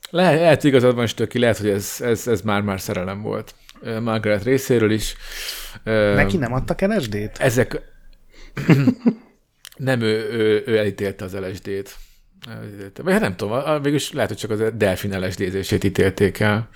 [0.09, 3.55] Le, lehet, hogy igazad van, Stöki, lehet, hogy ez, ez, ez már-már szerelem volt.
[4.01, 5.15] Margaret részéről is.
[5.83, 7.37] Neki nem adtak LSD-t?
[7.37, 7.81] Ezek...
[9.75, 11.97] nem, ő, ő, ő elítélte az LSD-t.
[13.03, 16.69] Vagy hát nem tudom, végülis lehet, hogy csak az delfin LSD-zését ítélték el.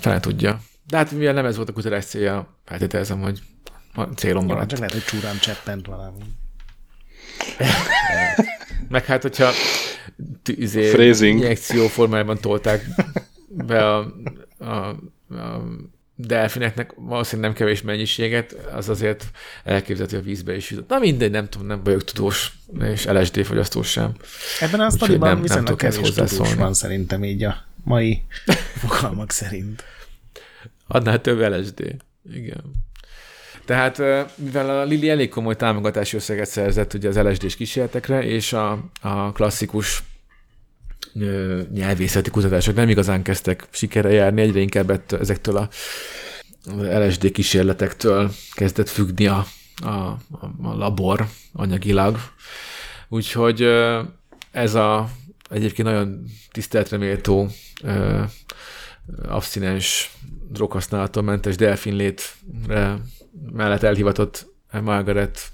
[0.00, 0.60] Talán tudja.
[0.86, 3.40] De hát mivel nem ez volt a kutatás célja, feltételezem, hogy
[3.94, 4.68] a célom maradt.
[4.68, 6.18] Csak lehet, hogy csúrán cseppent valami.
[8.88, 9.50] Meg hát, hogyha
[10.44, 11.38] izé, Phrasing.
[11.38, 12.84] injekció formájában tolták
[13.48, 14.14] be a,
[14.58, 14.88] a,
[15.28, 15.62] a
[16.14, 19.30] delfineknek valószínűleg nem kevés mennyiséget, az azért
[19.64, 20.88] elképzelhető a vízbe is jutott.
[20.88, 24.12] Na mindegy, nem tudom, nem vagyok tudós, és LSD fogyasztó sem.
[24.60, 28.22] Ebben a sztoriban viszonylag kevés tudós van szerintem így a mai
[28.86, 29.84] fogalmak szerint.
[30.86, 31.96] Adnál több LSD.
[32.32, 32.62] Igen.
[33.64, 33.98] Tehát
[34.36, 39.32] mivel a Lili elég komoly támogatási összeget szerzett ugye az LSD-s kísérletekre, és a, a
[39.32, 40.02] klasszikus
[41.72, 45.68] nyelvészeti kutatások nem igazán kezdtek sikere járni, egyre inkább ezektől a
[46.76, 49.46] LSD kísérletektől kezdett függni a,
[49.82, 49.88] a,
[50.62, 52.18] a labor anyagilag.
[53.08, 53.62] Úgyhogy
[54.50, 55.08] ez a
[55.50, 57.48] egyébként nagyon tiszteletre méltó
[59.28, 60.10] abszinens
[60.50, 62.98] droghasználaton mentes delfinlétre
[63.52, 64.46] mellett elhivatott
[64.82, 65.52] Margaret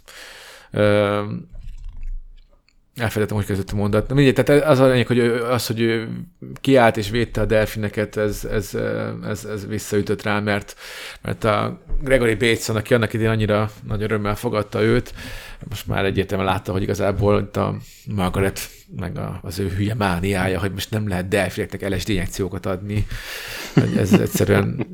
[3.01, 4.09] elfelejtettem, hogy kezdett a mondat.
[4.09, 6.09] Na mindegy, tehát az a lényeg, hogy az, hogy ő
[6.61, 8.75] kiállt és védte a delfineket, ez, ez,
[9.29, 10.77] ez, ez visszaütött rá, mert,
[11.23, 15.15] mert a Gregory Bateson, aki annak idén annyira nagy örömmel fogadta őt,
[15.69, 17.77] most már egyértelműen látta, hogy igazából itt a
[18.15, 18.61] Margaret
[18.97, 23.07] meg a, az ő hülye mániája, hogy most nem lehet delfineknek LSD injekciókat adni.
[23.97, 24.87] Ez egyszerűen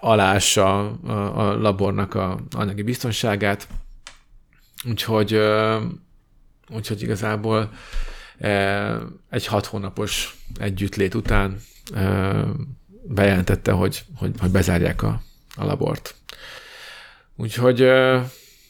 [0.00, 3.68] alássa a, a labornak a anyagi biztonságát.
[4.88, 5.40] Úgyhogy
[6.70, 7.70] Úgyhogy igazából
[9.30, 11.60] egy hat hónapos együttlét után
[13.02, 15.20] bejelentette, hogy, hogy, hogy bezárják a,
[15.56, 16.14] a labort.
[17.36, 17.90] Úgyhogy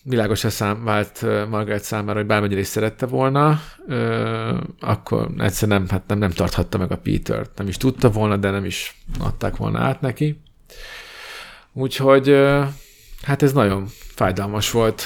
[0.02, 3.60] világosan szám, vált Margaret számára, hogy bármennyire is szerette volna,
[4.80, 7.50] akkor egyszer nem, hát nem, nem tarthatta meg a Peter-t.
[7.58, 10.40] Nem is tudta volna, de nem is adták volna át neki.
[11.72, 12.28] Úgyhogy
[13.22, 15.02] hát ez nagyon fájdalmas volt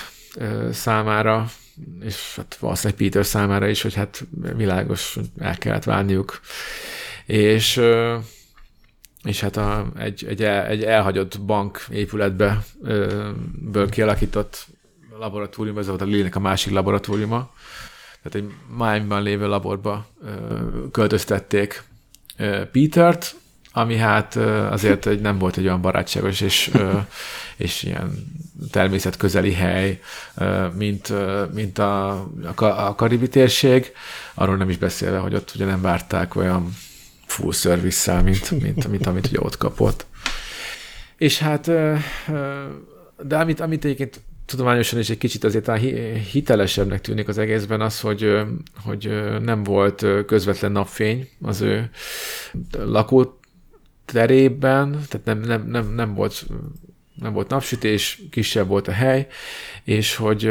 [0.70, 1.46] számára,
[2.00, 4.24] és hát valószínűleg Peter számára is, hogy hát
[4.56, 6.40] világos, el kellett válniuk.
[7.26, 7.80] És,
[9.24, 12.64] és hát a, egy, egy, el, egy elhagyott bank épületbe
[13.70, 14.66] ből kialakított
[15.18, 17.52] laboratórium, ez volt a Lilnek a másik laboratóriuma,
[18.22, 20.06] tehát egy Miami-ban lévő laborba
[20.92, 21.82] költöztették
[22.72, 23.34] Petert,
[23.72, 24.36] ami hát
[24.70, 26.70] azért egy, nem volt egy olyan barátságos és,
[27.56, 28.32] és ilyen
[28.70, 30.00] természetközeli hely,
[30.74, 31.12] mint,
[31.54, 32.10] mint a,
[32.56, 33.92] a karibi térség.
[34.34, 36.76] Arról nem is beszélve, hogy ott ugye nem várták olyan
[37.26, 40.06] full service mint, mint, mint amit ugye ott kapott.
[41.16, 41.70] És hát,
[43.22, 45.76] de amit, amit egyébként tudományosan is egy kicsit azért
[46.30, 48.36] hitelesebbnek tűnik az egészben az, hogy,
[48.84, 49.10] hogy
[49.42, 51.90] nem volt közvetlen napfény az ő
[52.78, 53.39] lakó
[54.12, 56.46] terében, tehát nem, nem, nem, nem, volt,
[57.14, 59.26] nem volt napsütés, kisebb volt a hely,
[59.84, 60.50] és hogy,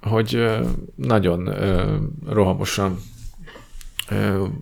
[0.00, 0.44] hogy
[0.94, 1.54] nagyon
[2.28, 3.02] rohamosan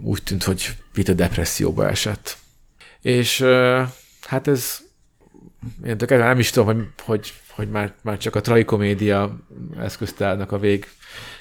[0.03, 2.37] úgy tűnt, hogy Peter depresszióba esett.
[3.01, 3.45] És
[4.21, 4.84] hát ez
[5.87, 9.39] én nem is tudom, hogy, hogy, hogy már, már csak a tragikomédia
[9.79, 10.87] eszköztárnak a vég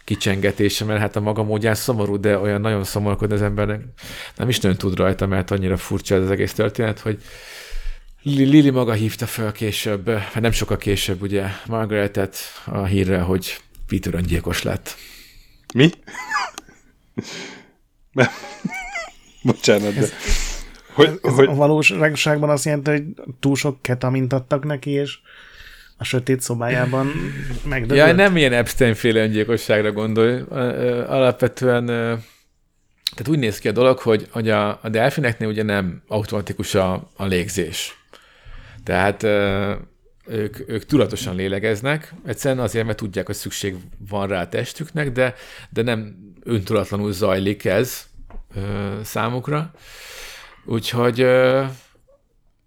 [0.03, 3.81] kicsengetése, mert hát a maga módján szomorú, de olyan nagyon szomorkod az embernek
[4.35, 7.21] nem is nagyon tud rajta, mert annyira furcsa ez az egész történet, hogy
[8.21, 12.35] Lili maga hívta fel később, hát nem sokkal később ugye Margaretet
[12.65, 14.95] a hírre, hogy Peter öngyilkos lett.
[15.73, 15.89] Mi?
[19.43, 20.07] Bocsánat, de...
[20.93, 21.47] Hogy, ez hogy...
[21.47, 23.03] A valóságban azt jelenti, hogy
[23.39, 25.17] túl sok ketamint adtak neki, és
[25.97, 27.11] a sötét szobájában
[27.65, 28.07] megdögölt.
[28.07, 30.41] Ja, nem ilyen Epstein-féle öngyilkosságra gondolj.
[31.07, 31.85] Alapvetően
[33.15, 37.09] tehát úgy néz ki a dolog, hogy, hogy a, a delfineknél ugye nem automatikus a,
[37.15, 37.97] a légzés.
[38.83, 39.23] Tehát
[40.27, 43.75] ők, ők tudatosan lélegeznek, egyszerűen azért, mert tudják, hogy szükség
[44.09, 45.35] van rá a testüknek, de,
[45.69, 48.05] de nem öntudatlanul zajlik ez
[49.03, 49.71] számukra.
[50.65, 51.21] Úgyhogy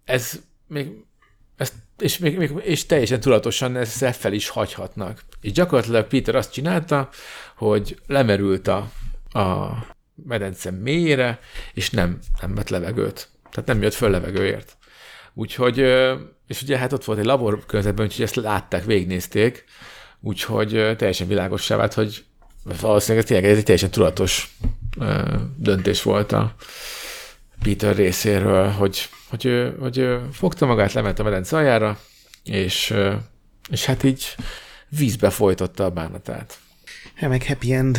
[0.05, 0.91] ez még
[1.57, 5.23] ezt, és, még, még, és teljesen tudatosan ezzel fel is hagyhatnak.
[5.41, 7.09] És gyakorlatilag Peter azt csinálta,
[7.55, 8.91] hogy lemerült a,
[9.39, 9.69] a,
[10.25, 11.39] medence mélyére,
[11.73, 13.29] és nem, nem vett levegőt.
[13.51, 14.77] Tehát nem jött föl levegőért.
[15.33, 15.77] Úgyhogy,
[16.47, 19.63] és ugye hát ott volt egy labor környezetben, úgyhogy ezt látták, végignézték,
[20.19, 22.25] úgyhogy teljesen világossá vált, hogy
[22.81, 24.57] valószínűleg ez tényleg ez egy teljesen tudatos
[25.55, 26.55] döntés volt a
[27.63, 31.99] Peter részéről, hogy, hogy, ő, hogy ő fogta magát, lement a medence aljára,
[32.43, 32.93] és,
[33.69, 34.35] és hát így
[34.89, 36.57] vízbe folytotta a bánatát.
[37.15, 37.97] Hát meg happy end.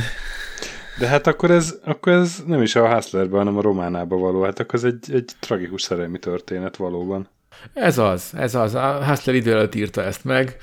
[0.98, 4.42] De hát akkor ez, akkor ez nem is a Hustlerben, hanem a Románába való.
[4.42, 7.28] Hát akkor ez egy, egy tragikus szerelmi történet valóban.
[7.74, 8.74] Ez az, ez az.
[8.74, 10.56] A Hustler idő előtt írta ezt meg.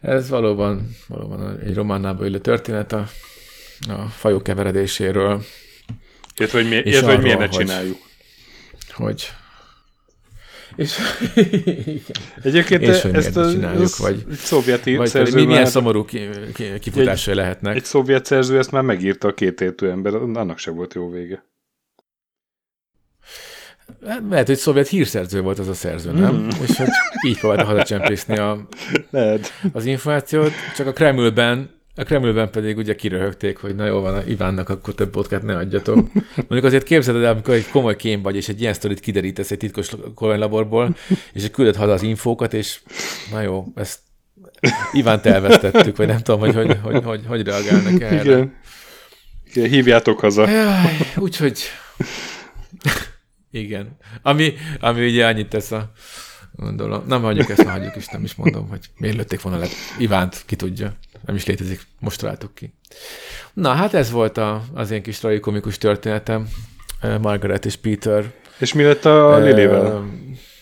[0.00, 3.06] Ez valóban, valóban egy románába illő történet a,
[3.88, 5.42] a fajok keveredéséről.
[6.36, 7.98] Érted, hogy, mi, érted, hogy miért ne csináljuk.
[8.00, 8.09] Hogy,
[10.76, 10.98] és,
[12.42, 16.04] Egyébként és hogy ezt a, csináljuk, ez vagy, szovjet vagy szerző mi, milyen már, szomorú
[16.80, 17.76] kifutásai lehetnek.
[17.76, 21.44] Egy szovjet szerző ezt már megírta a két értő ember, annak se volt jó vége.
[24.06, 26.34] Hát, lehet, hogy szovjet hírszerző volt az a szerző, nem?
[26.34, 26.48] Mm.
[26.48, 26.88] És hogy
[27.26, 28.66] így próbálta hazacsempészni a,
[29.10, 29.52] Lehet.
[29.72, 34.68] az információt, csak a Kremlben a Kremlben pedig ugye kiröhögték, hogy na jó van, Ivánnak
[34.68, 36.12] akkor több podcast ne adjatok.
[36.36, 39.58] Mondjuk azért képzeld el, amikor egy komoly kém vagy, és egy ilyen sztorit kiderítesz egy
[39.58, 40.96] titkos kormánylaborból,
[41.32, 42.80] és küldött haza az infókat, és
[43.30, 43.98] na jó, ezt
[44.92, 48.22] Ivánt elvesztettük, vagy nem tudom, hogy hogy, hogy, hogy, hogy reagálnak erre.
[48.22, 48.54] Igen.
[49.52, 50.48] Igen, hívjátok haza.
[50.48, 51.58] Jaj, úgyhogy
[53.50, 53.96] igen.
[54.22, 55.92] Ami, ami ugye annyit tesz a
[56.52, 57.04] gondolom.
[57.06, 59.66] Nem hagyjuk ezt, hagyjuk is, nem is mondom, hogy miért lőtték volna le.
[59.98, 60.96] Ivánt, ki tudja.
[61.26, 62.72] Nem is létezik, most találtuk ki.
[63.52, 66.48] Na, hát ez volt a, az én kis tragikomikus történetem.
[67.20, 68.32] Margaret és Peter.
[68.58, 70.04] És mi lett a Lilivel?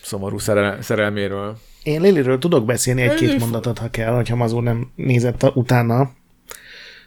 [0.01, 1.57] Szomorú szerel- szerelméről.
[1.83, 6.11] Én Liliről tudok beszélni egy-két mondatot, ha kell, hogyha Mazur nem nézett utána.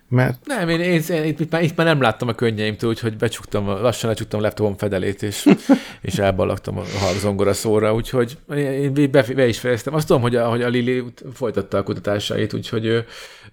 [0.08, 0.38] Mert...
[0.44, 4.10] Nem, én, én, én itt, már, itt már nem láttam a könnyeimtől, úgyhogy becsuktam, lassan
[4.10, 5.48] lecsuktam a laptopom fedelét, és,
[6.00, 6.84] és elballagtam a
[7.20, 9.94] zongora szóra, úgyhogy én be, be, is fejeztem.
[9.94, 11.04] Azt tudom, hogy a, hogy a Lili
[11.34, 13.04] folytatta a kutatásait, úgyhogy ő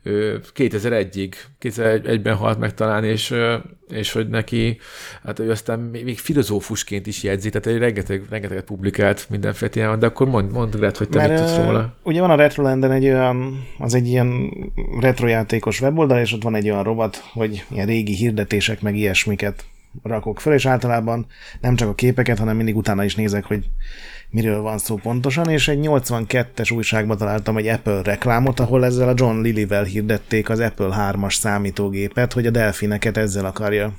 [0.06, 3.34] 2001-ig, 2001-ben halt meg talán, és,
[3.90, 4.78] és hogy neki,
[5.24, 10.06] hát ő aztán még filozófusként is jegyzi, tehát egy rengeteg, rengeteget publikált mindenféle témában, de
[10.06, 11.96] akkor mondd, mondd Gret, hogy te Mert, mit tudsz róla.
[12.04, 14.52] Ugye van a Retrolanden egy olyan, az egy ilyen
[15.00, 19.66] retrojátékos weboldal, és ott van egy olyan rovat, hogy ilyen régi hirdetések, meg ilyesmiket
[20.04, 21.26] rakok fel, és általában
[21.62, 23.66] nem csak a képeket, hanem mindig utána is nézek, hogy
[24.30, 29.14] miről van szó pontosan, és egy 82-es újságban találtam egy Apple reklámot, ahol ezzel a
[29.16, 33.94] John Lillyvel hirdették az Apple 3-as számítógépet, hogy a delfineket ezzel akarja.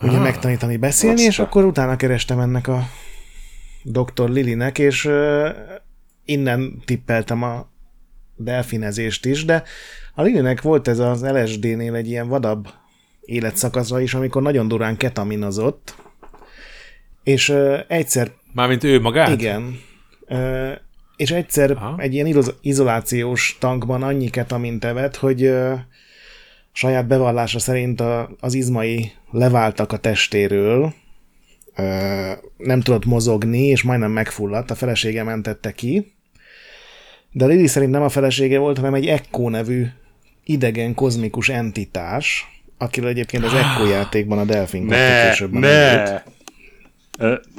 [0.00, 2.88] Ugye ah, megtanítani beszélni, és akkor utána kerestem ennek a
[3.82, 4.30] Dr.
[4.30, 5.48] Lilinek, és uh,
[6.24, 7.70] innen tippeltem a
[8.36, 9.62] delfinezést is, de
[10.14, 12.68] a Lilinek volt ez az LSD-nél egy ilyen vadabb
[13.20, 16.01] életszakasza is, amikor nagyon durán ketaminozott,
[17.22, 18.30] és uh, egyszer...
[18.52, 19.28] Mármint ő magát?
[19.28, 19.80] Igen.
[20.28, 20.72] Uh,
[21.16, 21.94] és egyszer Aha.
[21.98, 25.78] egy ilyen izolációs tankban annyi ketamint evett, hogy uh,
[26.72, 30.92] saját bevallása szerint a, az izmai leváltak a testéről,
[31.76, 36.12] uh, nem tudott mozogni, és majdnem megfulladt, a felesége mentette ki,
[37.32, 39.86] de Lili szerint nem a felesége volt, hanem egy Echo nevű
[40.44, 42.46] idegen kozmikus entitás,
[42.78, 45.60] akiről egyébként az Echo játékban a Delfin ne, később ne.
[45.60, 46.22] Ne,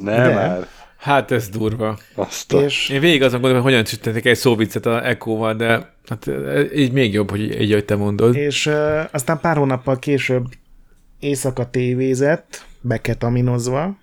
[0.01, 0.67] ne már.
[0.97, 1.97] Hát ez durva.
[2.15, 2.89] Azt és...
[2.89, 6.29] Én végig azon gondolom, hogy hogyan csüttetek egy szóviccet a Echo-val, de hát
[6.75, 8.35] így még jobb, hogy így, hogy te mondod.
[8.35, 10.45] És uh, aztán pár hónappal később
[11.19, 13.97] éjszaka tévézett, beketaminozva,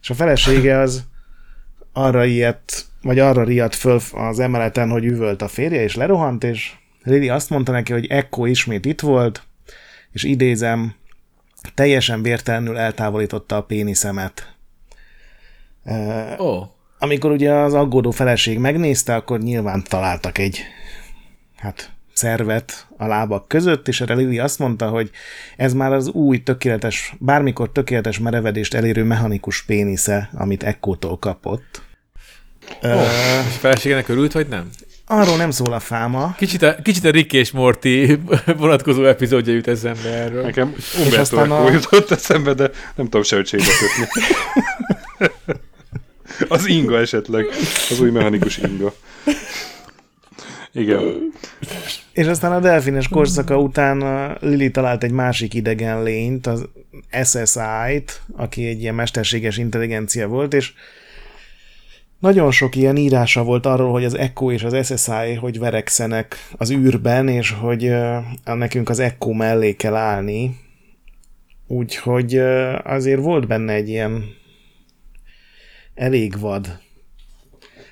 [0.00, 1.04] és a felesége az
[1.92, 6.72] arra ilyet, vagy arra riadt föl az emeleten, hogy üvölt a férje, és lerohant, és
[7.02, 9.42] Lili azt mondta neki, hogy Echo ismét itt volt,
[10.12, 10.94] és idézem,
[11.74, 14.56] teljesen vértelenül eltávolította a péniszemet.
[16.36, 16.66] Oh.
[16.98, 20.60] Amikor ugye az aggódó feleség megnézte, akkor nyilván találtak egy
[21.56, 25.10] hát szervet a lábak között, és erre Lili azt mondta, hogy
[25.56, 31.82] ez már az új tökéletes, bármikor tökéletes merevedést elérő mechanikus pénisze, amit Ekkótól kapott.
[32.82, 33.00] Oh, uh,
[33.40, 34.70] feleségének örült, vagy nem?
[35.10, 36.34] Arról nem szól a fáma.
[36.36, 37.88] Kicsit a, kicsit a Rick és Morty
[38.56, 40.42] vonatkozó epizódja jut eszembe erről.
[40.42, 40.74] Nekem
[41.04, 41.70] Umberto a...
[41.70, 44.06] jutott eszembe, de nem tudom sehogy kötni.
[46.48, 47.46] az inga esetleg.
[47.90, 48.92] Az új mechanikus inga.
[50.72, 51.32] Igen.
[52.12, 56.68] És aztán a delfines korszaka után a Lili talált egy másik idegen lényt, az
[57.24, 60.72] SSI-t, aki egy ilyen mesterséges intelligencia volt, és
[62.18, 66.70] nagyon sok ilyen írása volt arról, hogy az Echo és az SSI hogy verekszenek az
[66.70, 70.56] űrben, és hogy uh, nekünk az Echo mellé kell állni,
[71.68, 72.38] Úgyhogy
[72.84, 74.24] azért volt benne egy ilyen
[75.94, 76.78] elég vad.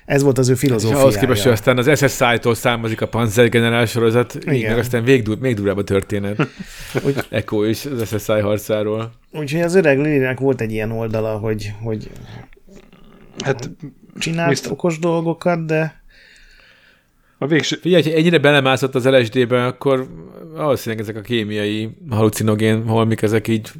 [0.05, 1.01] Ez volt az ő filozófiája.
[1.01, 4.53] ahhoz képest, hogy aztán az SSI-tól származik a Panzer generál sorozat, Igen.
[4.53, 6.47] így meg aztán még, dur, még durább a történet.
[7.05, 9.11] Úgy, Echo is az SSI harcáról.
[9.31, 12.09] Úgyhogy az öreg Lilinek volt egy ilyen oldala, hogy, hogy
[13.39, 13.69] hát,
[14.17, 14.71] csinált Mr.
[14.71, 16.01] okos dolgokat, de
[17.37, 17.75] a végső...
[17.75, 20.07] Figyelj, ha ennyire belemászott az LSD-be, akkor
[20.53, 23.71] valószínűleg ezek a kémiai halucinogén holmik, ezek így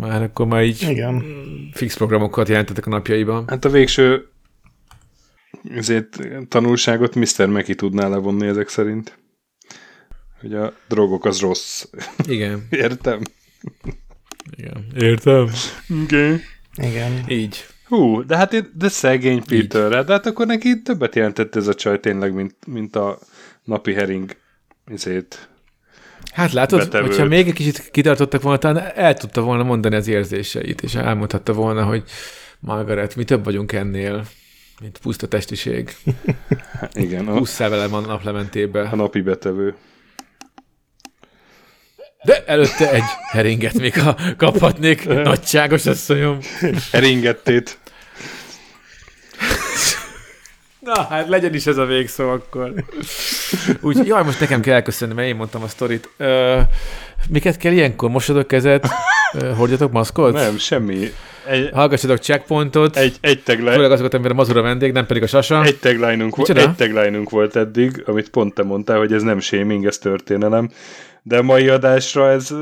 [0.00, 1.24] már akkor már így Igen.
[1.72, 3.44] fix programokat jelentettek a napjaiban.
[3.46, 4.26] Hát a végső
[5.70, 6.18] ezért
[6.48, 7.46] tanulságot Mr.
[7.46, 9.18] Meki tudná levonni ezek szerint.
[10.40, 11.84] Hogy a drogok az rossz.
[12.28, 12.66] Igen.
[12.70, 13.20] Értem.
[14.56, 14.86] Igen.
[14.94, 15.50] Értem.
[16.04, 16.36] Okay.
[16.76, 17.24] Igen.
[17.28, 17.66] Így.
[17.92, 22.00] Hú, de hát de szegény Peterre, de hát akkor neki többet jelentett ez a csaj
[22.00, 23.18] tényleg, mint, mint a
[23.64, 24.36] napi hering
[24.90, 25.48] izét.
[26.32, 27.08] Hát látod, betevőt.
[27.08, 31.52] hogyha még egy kicsit kitartottak volna, talán el tudta volna mondani az érzéseit, és elmondhatta
[31.52, 32.02] volna, hogy
[32.60, 34.24] Margaret, mi több vagyunk ennél,
[34.80, 35.94] mint puszta testiség.
[36.92, 37.28] Igen.
[37.28, 38.82] A, Húsz vele van a naplementébe.
[38.82, 39.74] A napi betevő.
[42.24, 46.38] De előtte egy heringet még ha kaphatnék, nagyságos asszonyom.
[46.92, 47.80] Heringettét.
[50.84, 52.72] Na, hát legyen is ez a végszó akkor.
[53.80, 56.08] Úgy, jaj, most nekem kell elköszönni, mert én mondtam a sztorit.
[56.16, 56.60] Ö,
[57.28, 58.10] miket kell ilyenkor?
[58.10, 58.88] Mosod a kezet?
[59.56, 60.32] Hordjatok maszkot?
[60.32, 61.12] Nem, semmi.
[61.46, 62.96] Egy, Hallgassatok checkpointot.
[62.96, 63.72] Egy, egy tagline.
[63.72, 65.64] Főleg azokat, amire a mazura vendég, nem pedig a sasa.
[65.64, 69.98] Egy tagline egy tagline volt eddig, amit pont te mondtál, hogy ez nem shaming, ez
[69.98, 70.70] történelem.
[71.22, 72.54] De a mai adásra ez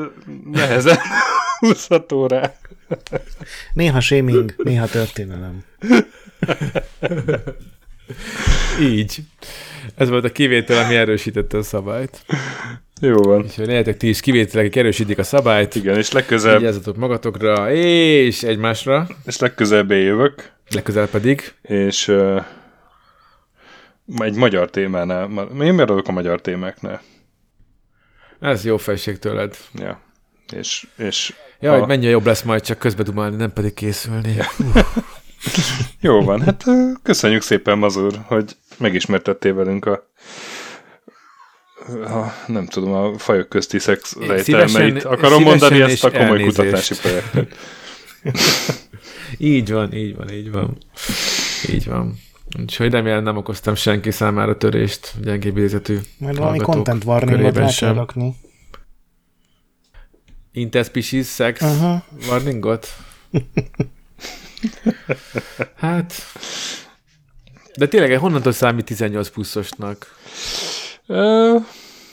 [0.53, 0.99] nehezen
[1.59, 2.53] húzható rá.
[3.73, 5.65] Néha shaming, néha történelem.
[8.81, 9.19] Így.
[9.95, 12.25] Ez volt a kivétel, ami erősítette a szabályt.
[13.01, 13.45] Jó van.
[13.45, 15.75] És lehetek ti is kivételek, erősítik a szabályt.
[15.75, 16.59] Igen, és legközelebb...
[16.59, 19.07] Vigyázzatok magatokra, és egymásra.
[19.25, 20.53] És legközelebb jövök.
[20.71, 21.53] Legközelebb pedig.
[21.63, 22.45] És uh,
[24.19, 25.49] egy magyar témánál.
[25.51, 27.03] Én miért adok a magyar témáknál?
[28.41, 29.57] Ez jó felség tőled.
[29.75, 30.01] Ja.
[30.53, 31.79] És, és ja, a...
[31.79, 34.35] hogy mennyire jobb lesz majd csak közbe dumálni, nem pedig készülni.
[34.35, 34.47] Ja.
[36.01, 36.65] Jó van, hát
[37.03, 40.11] köszönjük szépen, Mazur, hogy megismertettél velünk a,
[41.87, 45.05] a nem tudom, a fajok közti szex rejtelmeit.
[45.05, 46.57] Akarom mondani ezt a komoly elnézést.
[46.57, 47.57] kutatási projektet.
[49.39, 50.79] így van, így van, így van.
[51.69, 52.19] Így van.
[52.61, 57.95] Úgyhogy remélem nem okoztam senki számára törést, gyengébb idézetű Majd valami content warningot rá kell
[57.95, 58.35] rakni.
[60.53, 62.03] Interspecies sex uh-huh.
[62.29, 62.87] warningot?
[65.77, 66.15] hát...
[67.77, 70.15] De tényleg, honnantól számít 18 pluszosnak?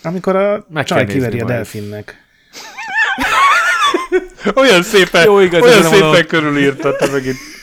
[0.03, 2.25] Amikor a Meg csaj kiveri a delfinnek.
[4.55, 7.57] olyan szépen, Jó, igaz, olyan szépen körülírta, te meg itt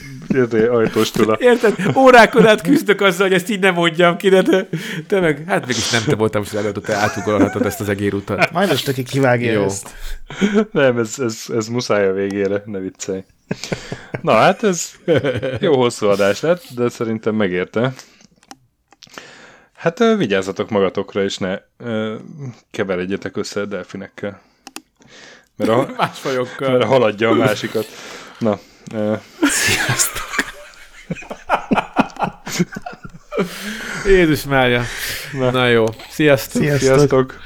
[0.70, 1.36] ajtós tula.
[1.40, 1.76] Érted?
[1.96, 4.68] Órákon át küzdök azzal, hogy ezt így nem mondjam ki, de te,
[5.06, 8.50] te meg, hát mégis nem te voltam, hogy előadott, te átugorhatod ezt az egérutat.
[8.52, 9.64] Majd most aki kivágja Jó.
[9.64, 9.94] ezt.
[10.72, 13.24] Nem, ez, ez, ez muszáj a végére, ne viccelj.
[14.20, 14.92] Na hát ez
[15.60, 17.92] jó hosszú adás lett, de szerintem megérte.
[19.72, 21.58] Hát vigyázzatok magatokra, és ne
[22.70, 24.40] keveredjetek össze a delfinekkel.
[25.56, 26.70] Mert a, Más fajokkal.
[26.70, 27.86] Mert haladja a másikat.
[28.38, 28.58] Na,
[29.40, 30.24] Sziasztok!
[34.06, 34.82] Jézus Mária.
[35.32, 35.50] Na.
[35.50, 35.84] Na jó.
[36.10, 36.62] Sziasztok.
[36.62, 36.88] Sziasztok.
[36.88, 37.40] Sziasztok.